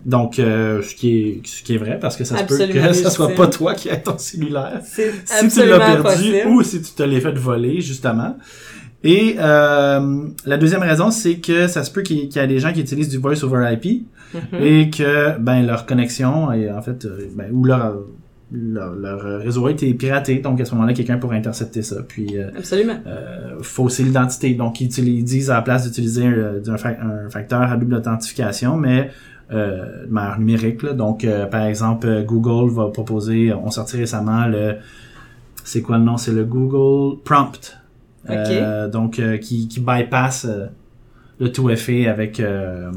Donc 0.06 0.38
euh, 0.38 0.80
ce 0.82 0.94
qui 0.94 1.18
est 1.18 1.40
ce 1.46 1.62
qui 1.62 1.74
est 1.74 1.78
vrai 1.78 1.98
parce 2.00 2.16
que 2.16 2.24
ça 2.24 2.38
se 2.38 2.44
peut 2.44 2.58
que 2.66 2.92
ça 2.92 3.10
soit 3.10 3.34
pas 3.34 3.48
toi 3.48 3.74
qui 3.74 3.90
as 3.90 3.96
ton 3.96 4.16
cellulaire 4.16 4.80
si 4.84 5.48
tu 5.48 5.66
l'as 5.66 5.78
perdu 5.78 6.44
ou 6.48 6.62
si 6.62 6.80
tu 6.82 6.92
te 6.92 7.02
l'es 7.02 7.20
fait 7.20 7.32
voler 7.32 7.80
justement. 7.80 8.36
Et 9.04 9.34
euh, 9.40 10.28
la 10.46 10.56
deuxième 10.58 10.82
raison, 10.82 11.10
c'est 11.10 11.38
que 11.38 11.66
ça 11.66 11.82
se 11.82 11.90
peut 11.90 12.02
qu'il 12.02 12.32
y, 12.32 12.38
a 12.38 12.46
des 12.46 12.60
gens 12.60 12.72
qui 12.72 12.80
utilisent 12.80 13.08
du 13.08 13.18
voice 13.18 13.42
over 13.42 13.68
IP 13.72 14.06
Mhm. 14.34 14.62
et 14.62 14.90
que 14.90 15.38
ben 15.38 15.66
leur 15.66 15.86
connexion 15.86 16.52
est 16.52 16.70
en 16.70 16.82
fait 16.82 17.06
ben, 17.36 17.50
ou 17.52 17.64
leur, 17.64 17.96
leur 18.52 18.94
leur 18.94 19.20
réseau 19.40 19.66
a 19.66 19.70
été 19.70 19.92
piraté. 19.94 20.38
Donc 20.38 20.60
à 20.60 20.64
ce 20.64 20.74
moment-là, 20.74 20.92
quelqu'un 20.92 21.18
pourrait 21.18 21.38
intercepter 21.38 21.82
ça 21.82 21.96
puis 22.06 22.36
euh, 22.38 22.50
Absolument. 22.56 22.98
euh, 23.06 23.58
fausser 23.62 24.02
l'identité. 24.04 24.54
Donc 24.54 24.80
ils, 24.80 24.86
utilisent- 24.86 25.18
ils 25.20 25.24
disent 25.24 25.50
à 25.50 25.54
la 25.54 25.62
place 25.62 25.84
d'utiliser 25.84 26.26
un, 26.26 26.60
un 26.66 26.76
fa- 26.76 27.00
un 27.00 27.28
facteur 27.30 27.62
à 27.62 27.76
double 27.76 27.94
authentification, 27.94 28.76
mais 28.76 29.10
euh, 29.52 30.06
de 30.06 30.10
manière 30.12 30.38
numérique. 30.38 30.82
là. 30.82 30.92
Donc, 30.94 31.24
euh, 31.24 31.46
par 31.46 31.64
exemple, 31.66 32.06
euh, 32.06 32.22
Google 32.22 32.72
va 32.72 32.88
proposer, 32.88 33.52
on 33.52 33.70
sortit 33.70 33.98
récemment 33.98 34.46
le, 34.46 34.76
c'est 35.64 35.82
quoi 35.82 35.98
le 35.98 36.04
nom? 36.04 36.16
C'est 36.16 36.32
le 36.32 36.44
Google 36.44 37.18
Prompt. 37.22 37.78
Euh, 38.30 38.88
donc, 38.88 39.18
euh, 39.18 39.36
qui, 39.36 39.68
qui 39.68 39.80
bypass 39.80 40.46
le 41.42 41.48
2FA 41.48 42.08
avec 42.08 42.40
euh, 42.40 42.90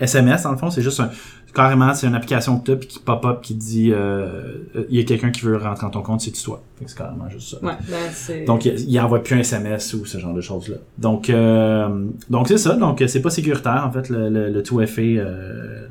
SMS, 0.00 0.44
dans 0.44 0.52
le 0.52 0.56
fond. 0.56 0.70
C'est 0.70 0.82
juste 0.82 1.00
un, 1.00 1.10
carrément, 1.54 1.94
c'est 1.94 2.06
une 2.06 2.14
application 2.14 2.58
que 2.58 2.72
tu 2.72 2.78
puis 2.78 2.88
qui 2.88 2.98
pop-up 2.98 3.40
qui 3.42 3.54
dit, 3.54 3.92
euh, 3.92 4.66
euh, 4.76 4.86
il 4.88 4.98
y 4.98 5.00
a 5.00 5.04
quelqu'un 5.04 5.30
qui 5.30 5.42
veut 5.42 5.56
rentrer 5.56 5.86
dans 5.86 5.90
ton 5.90 6.02
compte, 6.02 6.20
c'est 6.20 6.30
toi. 6.30 6.62
Fait 6.78 6.84
c'est 6.86 6.96
carrément 6.96 7.28
juste 7.28 7.50
ça. 7.50 7.64
Ouais, 7.64 7.74
ben. 7.88 8.44
Donc, 8.44 8.64
il, 8.64 9.00
envoie 9.00 9.22
plus 9.22 9.36
un 9.36 9.40
SMS 9.40 9.94
ou 9.94 10.04
ce 10.04 10.18
genre 10.18 10.34
de 10.34 10.40
choses-là. 10.40 10.76
Donc, 10.98 11.28
euh, 11.28 12.06
donc 12.30 12.48
c'est 12.48 12.58
ça. 12.58 12.74
Donc, 12.74 13.02
c'est 13.06 13.22
pas 13.22 13.30
sécuritaire, 13.30 13.84
en 13.86 13.92
fait, 13.92 14.08
le, 14.08 14.28
le, 14.28 14.50
le 14.50 14.62
2FA, 14.62 15.18
euh, 15.18 15.88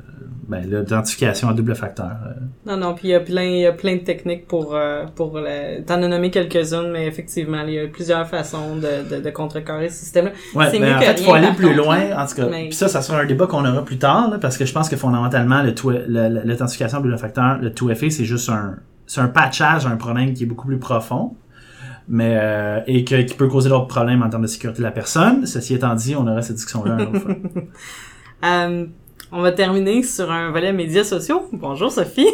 ben, 0.52 0.62
l'identification 0.70 1.48
à 1.48 1.54
double 1.54 1.74
facteur. 1.74 2.10
euh. 2.26 2.40
Non, 2.66 2.76
non, 2.76 2.94
puis 2.94 3.08
il 3.08 3.10
y 3.10 3.14
a 3.14 3.20
plein, 3.20 3.42
il 3.42 3.60
y 3.60 3.66
a 3.66 3.72
plein 3.72 3.94
de 3.96 4.00
techniques 4.02 4.46
pour, 4.46 4.74
euh, 4.76 5.04
pour 5.16 5.38
le... 5.38 5.82
T'en 5.84 6.02
as 6.02 6.08
nommé 6.08 6.30
quelques-unes, 6.30 6.90
mais 6.92 7.06
effectivement, 7.06 7.62
il 7.66 7.74
y 7.74 7.78
a 7.80 7.88
plusieurs 7.88 8.26
façons 8.28 8.76
de, 8.76 9.16
de, 9.16 9.20
de 9.22 9.30
contrecarrer 9.30 9.88
ce 9.88 9.96
système-là. 10.04 10.32
Ouais, 10.54 10.70
C'est 10.70 10.78
mais 10.78 10.90
mieux 10.90 10.96
en 10.96 10.98
que 11.00 11.04
fait, 11.06 11.20
il 11.20 11.24
faut 11.24 11.34
aller 11.34 11.48
plus 11.56 11.66
contre, 11.74 11.78
loin. 11.78 11.98
En 12.16 12.26
tout 12.26 12.34
cas, 12.36 12.46
Mais- 12.50 12.64
puis 12.68 12.74
ça, 12.74 12.88
ça 12.88 13.02
sera 13.02 13.18
un 13.20 13.26
débat 13.26 13.46
qu'on 13.46 13.64
aura 13.64 13.84
plus 13.84 13.98
tard, 13.98 14.30
là, 14.30 14.38
parce 14.38 14.56
que 14.56 14.64
je 14.64 14.72
pense 14.72 14.88
que 14.88 14.96
fondamentalement, 14.96 15.62
l'authentification 15.62 16.98
à 16.98 17.00
double 17.00 17.18
facteur, 17.18 17.58
le 17.60 17.70
2FA, 17.70 18.10
c'est 18.10 18.24
juste 18.24 18.48
un, 18.48 18.76
c'est 19.06 19.20
un 19.20 19.28
patchage, 19.28 19.86
un 19.86 19.96
problème 19.96 20.34
qui 20.34 20.44
est 20.44 20.46
beaucoup 20.46 20.66
plus 20.68 20.78
profond. 20.78 21.34
Mais, 22.08 22.36
euh, 22.36 22.80
et 22.88 23.04
que, 23.04 23.22
qui 23.22 23.34
peut 23.34 23.46
causer 23.46 23.68
d'autres 23.68 23.86
problèmes 23.86 24.24
en 24.24 24.28
termes 24.28 24.42
de 24.42 24.48
sécurité 24.48 24.78
de 24.78 24.82
la 24.82 24.90
personne. 24.90 25.46
Ceci 25.46 25.74
étant 25.74 25.94
dit, 25.94 26.16
on 26.16 26.26
aura 26.26 26.42
cette 26.42 26.56
discussion-là 26.56 26.94
une 26.98 27.02
autre 27.08 27.18
fois. 27.20 27.34
on 29.34 29.40
va 29.40 29.50
terminer 29.52 30.02
sur 30.02 30.30
un 30.30 30.50
volet 30.50 30.72
médias 30.72 31.04
sociaux. 31.04 31.48
Bonjour 31.52 31.90
Sophie. 31.90 32.28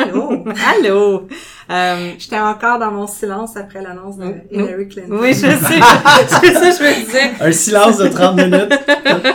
Allô? 0.00 0.44
Allô. 0.78 1.28
Euh, 1.70 2.10
J'étais 2.18 2.38
encore 2.38 2.78
dans 2.78 2.90
mon 2.90 3.06
silence 3.06 3.56
après 3.56 3.82
l'annonce 3.82 4.16
de. 4.18 4.34
Hillary 4.50 4.88
Clinton. 4.88 5.18
oui, 5.20 5.34
je 5.34 5.40
sais. 5.40 5.48
c'est 6.40 6.54
ça, 6.54 6.70
je 6.70 6.82
me 6.82 7.04
disais. 7.04 7.30
Un 7.40 7.52
silence 7.52 7.98
de 7.98 8.08
30 8.08 8.36
minutes. 8.36 8.72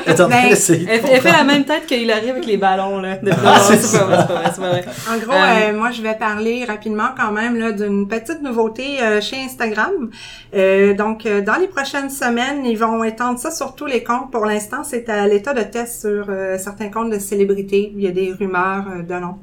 Est 0.05 0.11
en 0.21 0.27
train 0.29 0.49
Ben, 0.49 0.55
Elle, 0.69 1.01
elle 1.11 1.21
fait 1.21 1.31
la 1.31 1.43
même 1.43 1.63
tête 1.65 1.85
qu'il 1.85 2.11
arrive 2.11 2.31
avec 2.31 2.45
les 2.45 2.57
ballons, 2.57 2.99
là. 2.99 3.17
De... 3.17 3.31
Ah, 3.45 3.59
c'est 3.61 3.97
pas 3.97 4.05
vrai, 4.05 4.17
c'est 4.19 4.27
pas 4.27 4.33
vrai, 4.33 4.51
c'est 4.53 4.61
pas 4.61 4.69
vrai. 4.69 4.85
En 5.09 5.17
gros, 5.19 5.33
Euh, 5.33 5.69
euh, 5.71 5.77
moi, 5.77 5.91
je 5.91 6.01
vais 6.01 6.15
parler 6.15 6.65
rapidement 6.65 7.09
quand 7.17 7.31
même 7.31 7.57
là, 7.59 7.71
d'une 7.71 8.07
petite 8.07 8.41
nouveauté 8.41 9.01
euh, 9.01 9.21
chez 9.21 9.37
Instagram. 9.37 10.09
Euh, 10.55 10.93
donc, 10.95 11.25
euh, 11.25 11.41
dans 11.41 11.55
les 11.57 11.67
prochaines 11.67 12.09
semaines, 12.09 12.65
ils 12.65 12.77
vont 12.77 13.03
étendre 13.03 13.39
ça 13.39 13.51
sur 13.51 13.75
tous 13.75 13.85
les 13.85 14.03
comptes. 14.03 14.31
Pour 14.31 14.45
l'instant, 14.45 14.83
c'est 14.83 15.07
à 15.09 15.27
l'état 15.27 15.53
de 15.53 15.61
test 15.63 16.01
sur 16.01 16.25
euh, 16.29 16.57
certains 16.57 16.86
comptes 16.91 17.11
de 17.11 17.19
célébrités. 17.19 17.91
Il 17.95 18.01
y 18.01 18.07
a 18.07 18.11
des 18.11 18.33
rumeurs 18.33 18.85
euh, 18.89 19.01
de 19.03 19.13
nom. 19.19 19.35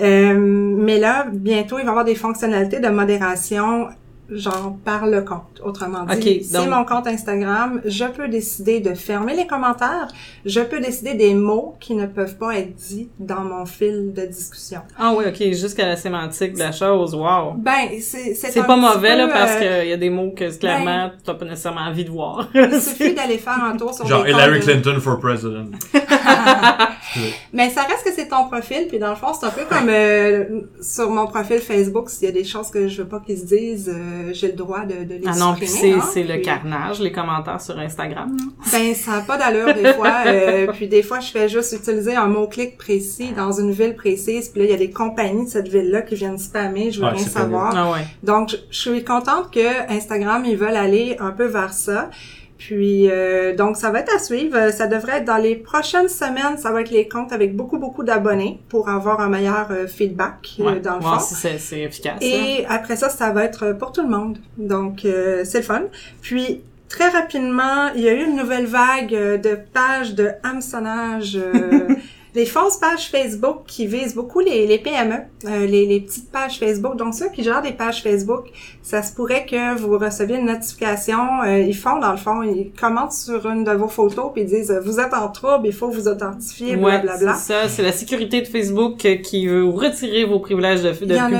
Euh, 0.00 0.34
mais 0.38 0.98
là, 0.98 1.26
bientôt, 1.32 1.78
il 1.78 1.82
va 1.82 1.86
y 1.86 1.88
avoir 1.90 2.04
des 2.04 2.14
fonctionnalités 2.14 2.78
de 2.80 2.88
modération 2.88 3.88
genre 4.30 4.76
par 4.84 5.06
le 5.06 5.22
compte. 5.22 5.60
Autrement 5.64 6.04
dit, 6.04 6.14
Ok, 6.14 6.44
c'est 6.44 6.52
donc- 6.52 6.68
mon 6.68 6.84
compte 6.84 7.06
Instagram, 7.06 7.80
je 7.84 8.04
peux 8.04 8.28
décider 8.28 8.80
de 8.80 8.94
fermer 8.94 9.34
les 9.34 9.46
commentaires, 9.46 10.08
je 10.44 10.60
peux 10.60 10.80
décider 10.80 11.14
des 11.14 11.34
mots 11.34 11.76
qui 11.80 11.94
ne 11.94 12.06
peuvent 12.06 12.36
pas 12.36 12.58
être 12.58 12.74
dits 12.74 13.08
dans 13.18 13.40
mon 13.40 13.64
fil 13.64 14.12
de 14.14 14.26
discussion. 14.26 14.80
Ah 14.98 15.14
oui, 15.16 15.24
ok, 15.26 15.54
jusqu'à 15.54 15.86
la 15.86 15.96
sémantique 15.96 16.54
de 16.54 16.58
la 16.58 16.72
chose, 16.72 17.14
wow. 17.14 17.54
Ben, 17.56 17.88
c'est 18.00 18.34
c'est 18.34 18.66
pas 18.66 18.76
mauvais, 18.76 19.16
là, 19.16 19.28
parce 19.28 19.56
euh, 19.56 19.80
qu'il 19.80 19.90
y 19.90 19.92
a 19.92 19.96
des 19.96 20.10
mots 20.10 20.32
que, 20.36 20.56
clairement, 20.58 21.10
t'as 21.24 21.34
pas 21.34 21.44
nécessairement 21.46 21.80
envie 21.80 22.04
de 22.04 22.10
voir. 22.10 22.48
Il 22.54 22.80
suffit 22.80 23.14
d'aller 23.14 23.38
faire 23.38 23.64
un 23.64 23.76
tour 23.76 23.94
sur 23.94 24.06
Genre 24.06 24.28
Hillary 24.28 24.60
comptes 24.60 24.68
Clinton 24.82 25.00
for 25.00 25.18
president. 25.18 25.70
Mais 27.52 27.70
ça 27.70 27.82
reste 27.82 28.04
que 28.04 28.12
c'est 28.12 28.28
ton 28.28 28.48
profil, 28.48 28.86
puis 28.88 28.98
dans 28.98 29.10
le 29.10 29.16
fond, 29.16 29.28
c'est 29.38 29.46
un 29.46 29.50
peu 29.50 29.64
comme 29.64 29.88
euh, 29.88 30.62
sur 30.80 31.10
mon 31.10 31.26
profil 31.26 31.58
Facebook, 31.58 32.10
s'il 32.10 32.24
y 32.26 32.28
a 32.28 32.32
des 32.32 32.44
choses 32.44 32.70
que 32.70 32.88
je 32.88 33.02
veux 33.02 33.08
pas 33.08 33.20
qu'ils 33.20 33.38
se 33.38 33.44
disent, 33.44 33.92
euh, 33.92 34.32
j'ai 34.32 34.48
le 34.48 34.52
droit 34.54 34.84
de, 34.84 35.04
de 35.04 35.14
les 35.14 35.26
Ah 35.26 35.36
non, 35.36 35.54
puis 35.54 35.66
c'est, 35.66 35.92
hein, 35.92 36.02
c'est 36.12 36.22
le 36.22 36.38
carnage, 36.38 37.00
les 37.00 37.12
commentaires 37.12 37.60
sur 37.60 37.78
Instagram. 37.78 38.36
Ben, 38.70 38.94
ça 38.94 39.12
n'a 39.12 39.20
pas 39.20 39.38
d'allure 39.38 39.74
des 39.74 39.92
fois. 39.94 40.14
euh, 40.26 40.66
puis 40.72 40.88
des 40.88 41.02
fois, 41.02 41.20
je 41.20 41.30
fais 41.30 41.48
juste 41.48 41.72
utiliser 41.72 42.14
un 42.14 42.26
mot-clic 42.26 42.76
précis 42.76 43.32
dans 43.36 43.52
une 43.52 43.72
ville 43.72 43.94
précise. 43.94 44.48
Puis 44.48 44.60
là, 44.60 44.66
il 44.66 44.70
y 44.70 44.74
a 44.74 44.78
des 44.78 44.90
compagnies 44.90 45.46
de 45.46 45.50
cette 45.50 45.68
ville-là 45.68 46.02
qui 46.02 46.14
viennent 46.14 46.38
spammer. 46.38 46.90
Je 46.90 47.00
veux 47.00 47.06
rien 47.06 47.18
savoir. 47.18 47.72
Ah 47.74 47.92
ouais. 47.92 48.06
Donc, 48.22 48.50
je, 48.50 48.56
je 48.70 48.90
suis 48.90 49.04
contente 49.04 49.50
que 49.52 49.90
Instagram, 49.90 50.44
ils 50.44 50.56
veulent 50.56 50.76
aller 50.76 51.16
un 51.20 51.30
peu 51.30 51.46
vers 51.46 51.72
ça. 51.72 52.10
Puis, 52.58 53.08
euh, 53.08 53.54
donc, 53.54 53.76
ça 53.76 53.90
va 53.90 54.00
être 54.00 54.12
à 54.14 54.18
suivre. 54.18 54.56
Euh, 54.56 54.72
Ça 54.72 54.88
devrait 54.88 55.18
être 55.18 55.24
dans 55.24 55.36
les 55.36 55.54
prochaines 55.54 56.08
semaines. 56.08 56.58
Ça 56.58 56.72
va 56.72 56.80
être 56.80 56.90
les 56.90 57.06
comptes 57.08 57.32
avec 57.32 57.54
beaucoup, 57.54 57.78
beaucoup 57.78 58.02
d'abonnés 58.02 58.60
pour 58.68 58.88
avoir 58.88 59.20
un 59.20 59.28
meilleur 59.28 59.68
euh, 59.70 59.86
feedback 59.86 60.56
euh, 60.60 60.80
dans 60.80 60.96
le 60.96 61.00
fond. 61.02 61.18
si 61.20 61.34
c'est, 61.34 61.58
c'est 61.58 61.80
efficace. 61.82 62.18
Et 62.20 62.66
après 62.68 62.96
ça, 62.96 63.08
ça 63.10 63.30
va 63.30 63.44
être 63.44 63.72
pour 63.78 63.92
tout 63.92 64.02
le 64.02 64.08
monde. 64.08 64.38
Donc, 64.56 65.04
euh, 65.04 65.42
c'est 65.44 65.58
le 65.58 65.64
fun. 65.64 65.82
Puis, 66.20 66.60
très 66.88 67.08
rapidement, 67.08 67.88
il 67.94 68.02
y 68.02 68.08
a 68.08 68.12
eu 68.12 68.24
une 68.24 68.36
nouvelle 68.36 68.66
vague 68.66 69.14
euh, 69.14 69.36
de 69.38 69.56
pages 69.72 70.14
de 70.16 70.30
hameçonnage. 70.42 71.38
euh, 72.38 72.44
des 72.44 72.46
fausses 72.46 72.76
pages 72.76 73.10
Facebook 73.10 73.62
qui 73.66 73.86
visent 73.86 74.14
beaucoup 74.14 74.40
les, 74.40 74.66
les 74.66 74.78
PME, 74.78 75.16
euh, 75.46 75.66
les, 75.66 75.86
les 75.86 76.00
petites 76.00 76.30
pages 76.30 76.58
Facebook. 76.58 76.96
Donc, 76.96 77.14
ceux 77.14 77.28
qui 77.30 77.42
gèrent 77.42 77.62
des 77.62 77.72
pages 77.72 78.02
Facebook, 78.02 78.46
ça 78.82 79.02
se 79.02 79.12
pourrait 79.14 79.44
que 79.46 79.76
vous 79.78 79.98
receviez 79.98 80.36
une 80.36 80.46
notification. 80.46 81.42
euh, 81.44 81.58
ils 81.60 81.74
font, 81.76 81.98
dans 81.98 82.12
le 82.12 82.16
fond, 82.16 82.42
ils 82.42 82.70
commentent 82.78 83.12
sur 83.12 83.46
une 83.48 83.64
de 83.64 83.72
vos 83.72 83.88
photos 83.88 84.30
puis 84.32 84.42
ils 84.42 84.48
disent 84.48 84.70
euh, 84.70 84.80
Vous 84.80 85.00
êtes 85.00 85.14
en 85.14 85.28
trouble, 85.28 85.66
il 85.66 85.72
faut 85.72 85.90
vous 85.90 86.08
authentifier, 86.08 86.76
Ouais, 86.76 87.00
blablabla. 87.00 87.34
c'est 87.34 87.52
ça. 87.52 87.68
C'est 87.68 87.82
la 87.82 87.92
sécurité 87.92 88.40
de 88.40 88.46
Facebook 88.46 89.04
euh, 89.04 89.16
qui 89.16 89.46
veut 89.46 89.62
vous 89.62 89.72
retirer 89.72 90.24
vos 90.24 90.38
privilèges 90.40 90.82
de, 90.82 90.90
de 91.04 91.14
en 91.16 91.32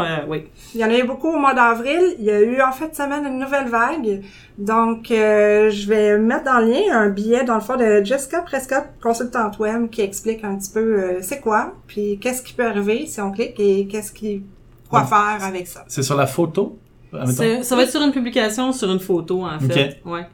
a- 0.00 0.24
oui, 0.28 0.42
Il 0.74 0.80
y 0.80 0.84
en 0.84 0.90
a 0.90 0.98
eu 0.98 1.04
beaucoup 1.04 1.28
au 1.28 1.38
mois 1.38 1.54
d'avril. 1.54 2.16
Il 2.18 2.24
y 2.24 2.30
a 2.30 2.40
eu 2.40 2.60
en 2.60 2.72
fait 2.72 2.94
semaine 2.94 3.24
une 3.26 3.38
nouvelle 3.38 3.68
vague. 3.68 4.22
Donc, 4.58 5.10
euh, 5.10 5.70
je 5.70 5.88
vais 5.88 6.18
mettre 6.18 6.44
dans 6.44 6.58
le 6.60 6.70
lien 6.70 6.92
un 6.92 7.08
billet 7.08 7.44
dans 7.44 7.54
le 7.54 7.60
fond 7.60 7.76
de 7.76 8.02
Jessica 8.04 8.42
Prescott, 8.42 8.84
consultante 9.00 9.58
web, 9.58 9.88
qui 9.88 10.02
explique 10.02 10.44
un 10.44 10.56
petit 10.56 10.70
peu 10.72 10.80
euh, 10.80 11.18
c'est 11.22 11.40
quoi, 11.40 11.74
puis 11.86 12.18
qu'est-ce 12.20 12.42
qui 12.42 12.52
peut 12.54 12.66
arriver 12.66 13.06
si 13.06 13.20
on 13.20 13.30
clique 13.30 13.58
et 13.58 13.86
qu'est-ce 13.86 14.12
qui 14.12 14.42
quoi 14.88 15.04
faire 15.04 15.38
avec 15.42 15.66
ça. 15.66 15.84
C'est 15.86 16.02
sur 16.02 16.16
la 16.16 16.26
photo. 16.26 16.78
ça 17.12 17.76
va 17.76 17.82
être 17.82 17.90
sur 17.90 18.02
une 18.02 18.12
publication, 18.12 18.72
sur 18.72 18.90
une 18.90 19.00
photo, 19.00 19.44
en 19.44 19.58
fait. 19.60 20.00
Ouais. 20.04 20.26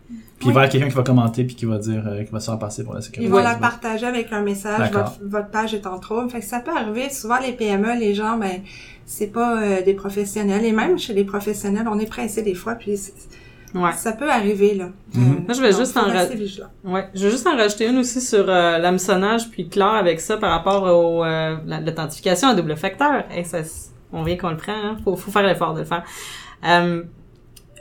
Puis 0.44 0.50
il 0.50 0.54
va 0.54 0.60
y 0.60 0.62
avoir 0.64 0.68
quelqu'un 0.70 0.88
qui 0.88 0.94
va 0.94 1.02
commenter 1.02 1.44
puis 1.44 1.54
qui 1.56 1.64
va 1.64 1.78
dire 1.78 2.02
euh, 2.06 2.22
qui 2.24 2.30
va 2.30 2.40
se 2.40 2.50
faire 2.50 2.58
passer 2.58 2.84
pour 2.84 2.94
la 2.94 3.00
sécurité. 3.00 3.24
Ils 3.24 3.30
vont 3.32 3.42
la 3.42 3.54
partager 3.54 4.06
avec 4.06 4.32
un 4.32 4.42
message. 4.42 4.90
Votre, 4.92 5.12
votre 5.22 5.48
page 5.48 5.74
est 5.74 5.86
en 5.86 5.98
trouble. 5.98 6.30
Fait 6.30 6.40
que 6.40 6.44
ça 6.46 6.60
peut 6.60 6.70
arriver. 6.76 7.08
Souvent, 7.10 7.38
les 7.40 7.52
PME, 7.52 7.98
les 7.98 8.14
gens, 8.14 8.36
ben, 8.36 8.60
c'est 9.06 9.28
pas 9.28 9.60
euh, 9.62 9.82
des 9.82 9.94
professionnels. 9.94 10.64
Et 10.64 10.72
même 10.72 10.98
chez 10.98 11.14
les 11.14 11.24
professionnels, 11.24 11.86
on 11.90 11.98
est 11.98 12.06
pressé 12.06 12.42
des 12.42 12.54
fois. 12.54 12.74
Puis 12.74 12.98
Ouais. 13.74 13.90
ça 13.96 14.12
peut 14.12 14.30
arriver 14.30 14.74
là. 14.74 14.84
Mhm. 15.14 15.22
Euh, 15.22 15.40
Moi, 15.46 15.54
je 15.54 15.60
vais 15.60 15.70
donc, 15.72 15.80
juste 15.80 15.96
en 15.96 16.02
ra-. 16.02 16.24
Ouais, 16.84 17.08
je 17.12 17.24
vais 17.24 17.30
juste 17.32 17.44
en 17.46 17.56
rajouter 17.56 17.88
une 17.88 17.98
aussi 17.98 18.20
sur 18.20 18.48
euh, 18.48 18.78
l'hameçonnage 18.78 19.50
puis 19.50 19.68
clore 19.68 19.94
avec 19.96 20.20
ça 20.20 20.36
par 20.36 20.50
rapport 20.52 20.84
au 20.84 21.24
euh, 21.24 21.56
la- 21.66 21.80
l'authentification 21.80 22.48
à 22.48 22.54
double 22.54 22.76
facteur. 22.76 23.24
Ça, 23.44 23.58
s- 23.58 23.90
on 24.12 24.22
vient 24.22 24.36
qu'on 24.36 24.50
le 24.50 24.56
prend, 24.56 24.72
hein? 24.72 24.96
faut, 25.02 25.16
faut 25.16 25.32
faire 25.32 25.42
l'effort 25.42 25.74
de 25.74 25.80
le 25.80 25.86
faire. 25.86 26.04
Euh, 26.64 27.02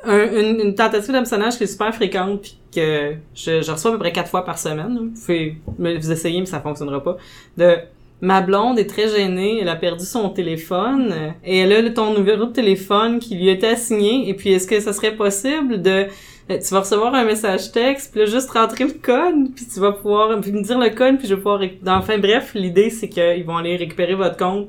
un- 0.05 0.31
une, 0.39 0.59
une 0.61 0.75
tentative 0.75 1.11
d'hameçonnage 1.11 1.57
qui 1.57 1.63
est 1.63 1.67
super 1.67 1.93
fréquente 1.93 2.41
puis 2.41 2.57
que 2.75 3.13
je, 3.35 3.61
je 3.61 3.71
reçois 3.71 3.91
à 3.91 3.93
peu 3.93 3.99
près 3.99 4.11
quatre 4.11 4.29
fois 4.29 4.43
par 4.45 4.57
semaine. 4.57 5.11
Vous 5.13 5.21
pouvez 5.21 5.57
vous 5.77 6.11
essayer 6.11 6.39
mais 6.39 6.45
ça 6.45 6.59
fonctionnera 6.59 7.03
pas. 7.03 7.17
De 7.57 7.75
ma 8.21 8.41
blonde 8.41 8.79
est 8.79 8.89
très 8.89 9.09
gênée, 9.09 9.59
elle 9.61 9.69
a 9.69 9.75
perdu 9.75 10.05
son 10.05 10.29
téléphone 10.29 11.13
et 11.43 11.59
elle 11.59 11.73
a 11.73 11.89
ton 11.89 12.13
numéro 12.13 12.45
de 12.45 12.53
téléphone 12.53 13.19
qui 13.19 13.35
lui 13.35 13.49
été 13.49 13.67
assigné 13.67 14.29
et 14.29 14.33
puis 14.33 14.53
est-ce 14.53 14.67
que 14.67 14.79
ça 14.79 14.93
serait 14.93 15.15
possible 15.15 15.81
de 15.81 16.07
euh, 16.49 16.57
tu 16.59 16.73
vas 16.73 16.81
recevoir 16.81 17.13
un 17.15 17.23
message 17.23 17.71
texte, 17.71 18.11
puis 18.11 18.19
là, 18.19 18.25
juste 18.25 18.49
rentrer 18.49 18.83
le 18.83 18.91
code, 19.01 19.53
puis 19.55 19.65
tu 19.65 19.79
vas 19.79 19.93
pouvoir 19.93 20.41
puis 20.41 20.51
me 20.51 20.61
dire 20.61 20.77
le 20.77 20.89
code, 20.89 21.17
puis 21.17 21.25
je 21.25 21.35
vais 21.35 21.41
pouvoir... 21.41 21.61
Enfin, 21.87 22.17
bref, 22.17 22.51
l'idée, 22.53 22.89
c'est 22.89 23.07
qu'ils 23.07 23.45
vont 23.45 23.55
aller 23.55 23.77
récupérer 23.77 24.13
votre 24.13 24.35
compte 24.35 24.67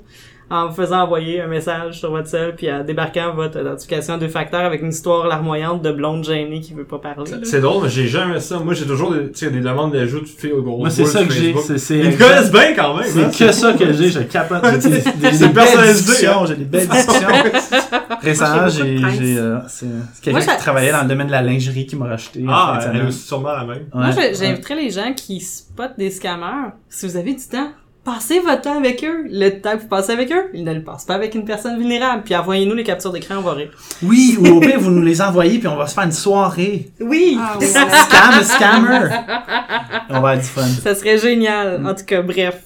en 0.50 0.68
vous 0.68 0.74
faisant 0.74 1.00
envoyer 1.02 1.40
un 1.40 1.46
message 1.46 1.98
sur 1.98 2.10
votre 2.10 2.28
cell, 2.28 2.54
puis 2.56 2.70
en 2.70 2.84
débarquant 2.84 3.34
votre 3.34 3.60
identification 3.60 4.14
à 4.14 4.18
deux 4.18 4.28
facteurs 4.28 4.64
avec 4.64 4.82
une 4.82 4.90
histoire 4.90 5.26
larmoyante 5.26 5.82
de 5.82 5.90
blonde 5.90 6.24
gênée 6.24 6.60
qui 6.60 6.74
veut 6.74 6.84
pas 6.84 6.98
parler. 6.98 7.30
C'est 7.42 7.60
drôle, 7.60 7.84
mais 7.84 7.88
j'ai 7.88 8.06
jamais 8.06 8.40
ça. 8.40 8.58
Moi, 8.58 8.74
j'ai 8.74 8.86
toujours 8.86 9.12
des, 9.12 9.30
tu 9.30 9.46
sais, 9.46 9.50
des 9.50 9.60
demandes 9.60 9.92
d'ajout 9.92 10.20
de 10.20 10.26
filles 10.26 10.52
au 10.52 10.62
gros 10.62 10.78
Moi, 10.78 10.90
c'est 10.90 11.06
ça 11.06 11.24
que 11.24 11.32
j'ai. 11.32 11.50
Ils 11.50 12.10
me 12.10 12.18
connaissent 12.18 12.52
bien 12.52 12.74
quand 12.74 12.94
même. 12.96 13.04
hein. 13.06 13.28
c'est 13.32 13.46
que 13.46 13.52
ça 13.52 13.72
que 13.72 13.92
j'ai. 13.92 14.10
Je 14.10 14.20
capote. 14.20 14.62
J'ai 14.84 14.90
des, 14.90 15.38
des, 15.38 15.48
belles 15.48 15.66
hein. 15.78 16.44
J'ai 16.46 16.56
des 16.56 16.64
belles 16.64 16.88
discussions. 16.88 17.28
Récemment, 18.20 18.68
j'ai, 18.68 19.38
euh, 19.38 19.58
c'est, 19.68 19.86
quelqu'un 20.22 20.40
qui 20.40 20.56
travaillait 20.58 20.92
dans 20.92 21.02
le 21.02 21.08
domaine 21.08 21.26
de 21.26 21.32
la 21.32 21.42
lingerie 21.42 21.86
qui 21.86 21.96
m'a 21.96 22.06
racheté. 22.06 22.44
Ah, 22.48 22.80
elle 22.92 23.08
est 23.08 23.10
sûrement 23.12 23.52
la 23.52 23.64
même. 23.64 23.84
Moi, 23.92 24.10
j'inviterais 24.32 24.76
les 24.76 24.90
gens 24.90 25.12
qui 25.14 25.40
spotent 25.40 25.98
des 25.98 26.10
scammers, 26.10 26.72
si 26.88 27.06
vous 27.06 27.16
avez 27.16 27.34
du 27.34 27.46
temps, 27.46 27.70
passez 28.04 28.40
votre 28.40 28.62
temps 28.62 28.76
avec 28.76 29.02
eux. 29.04 29.26
Le 29.30 29.50
temps 29.60 29.76
que 29.76 29.82
vous 29.82 29.88
passez 29.88 30.12
avec 30.12 30.30
eux, 30.30 30.50
ils 30.52 30.62
ne 30.62 30.72
le 30.72 30.82
passent 30.82 31.04
pas 31.04 31.14
avec 31.14 31.34
une 31.34 31.44
personne 31.44 31.78
vulnérable. 31.78 32.22
Puis 32.24 32.36
envoyez-nous 32.36 32.74
les 32.74 32.84
captures 32.84 33.12
d'écran, 33.12 33.36
on 33.38 33.42
va 33.42 33.52
rire. 33.54 33.70
Oui, 34.02 34.36
ou 34.38 34.46
au 34.46 34.60
pire, 34.60 34.78
vous 34.78 34.90
nous 34.90 35.02
les 35.02 35.20
envoyez, 35.20 35.58
puis 35.58 35.68
on 35.68 35.76
va 35.76 35.86
se 35.86 35.94
faire 35.94 36.04
une 36.04 36.12
soirée. 36.12 36.90
Oui! 37.00 37.38
Ah, 37.40 37.58
ouais. 37.58 37.66
Scam, 37.66 38.42
scammer. 38.42 39.08
On 40.08 40.12
va 40.12 40.16
avoir 40.16 40.36
du 40.36 40.42
fun. 40.42 40.66
Ça 40.82 40.94
serait 40.94 41.18
génial. 41.18 41.84
En 41.86 41.94
tout 41.94 42.04
cas, 42.04 42.22
bref. 42.22 42.60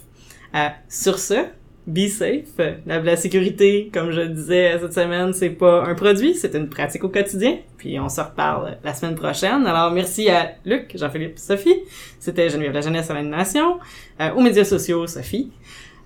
Euh, 0.55 0.69
sur 0.89 1.19
ce, 1.19 1.45
be 1.89 2.09
safe. 2.09 2.61
La, 2.87 3.17
sécurité, 3.17 3.91
comme 3.93 4.11
je 4.11 4.21
le 4.21 4.29
disais 4.29 4.79
cette 4.79 4.93
semaine, 4.93 5.33
c'est 5.33 5.51
pas 5.51 5.85
un 5.85 5.95
produit, 5.95 6.35
c'est 6.35 6.55
une 6.55 6.69
pratique 6.69 7.03
au 7.05 7.09
quotidien. 7.09 7.59
Puis 7.79 7.99
on 7.99 8.09
se 8.09 8.21
reparle 8.21 8.77
la 8.85 8.95
semaine 8.95 9.15
prochaine. 9.15 9.67
Alors 9.67 9.91
merci 9.91 10.29
à 10.29 10.53
Luc, 10.65 10.93
Jean-Philippe, 10.95 11.39
Sophie. 11.39 11.81
C'était 12.21 12.51
Geneviève 12.51 12.75
La 12.75 12.83
Jeunesse 12.83 13.11
à 13.11 13.15
l'animation. 13.15 13.79
Euh, 14.21 14.33
aux 14.35 14.41
médias 14.41 14.65
sociaux, 14.65 15.07
Sophie. 15.07 15.51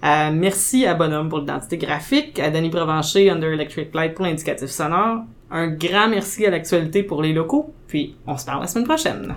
Euh, 0.04 0.30
merci 0.32 0.86
à 0.86 0.94
Bonhomme 0.94 1.28
pour 1.28 1.38
l'identité 1.38 1.78
graphique, 1.78 2.38
à 2.38 2.50
Danny 2.50 2.70
Provencher, 2.70 3.30
Under 3.30 3.52
Electric 3.52 3.94
Light 3.94 4.14
pour 4.14 4.24
l'indicatif 4.24 4.68
sonore. 4.68 5.24
Un 5.50 5.68
grand 5.68 6.08
merci 6.08 6.46
à 6.46 6.50
l'actualité 6.50 7.02
pour 7.02 7.22
les 7.22 7.32
locaux. 7.32 7.72
Puis 7.86 8.16
on 8.26 8.36
se 8.36 8.44
parle 8.44 8.62
la 8.62 8.66
semaine 8.66 8.86
prochaine. 8.86 9.34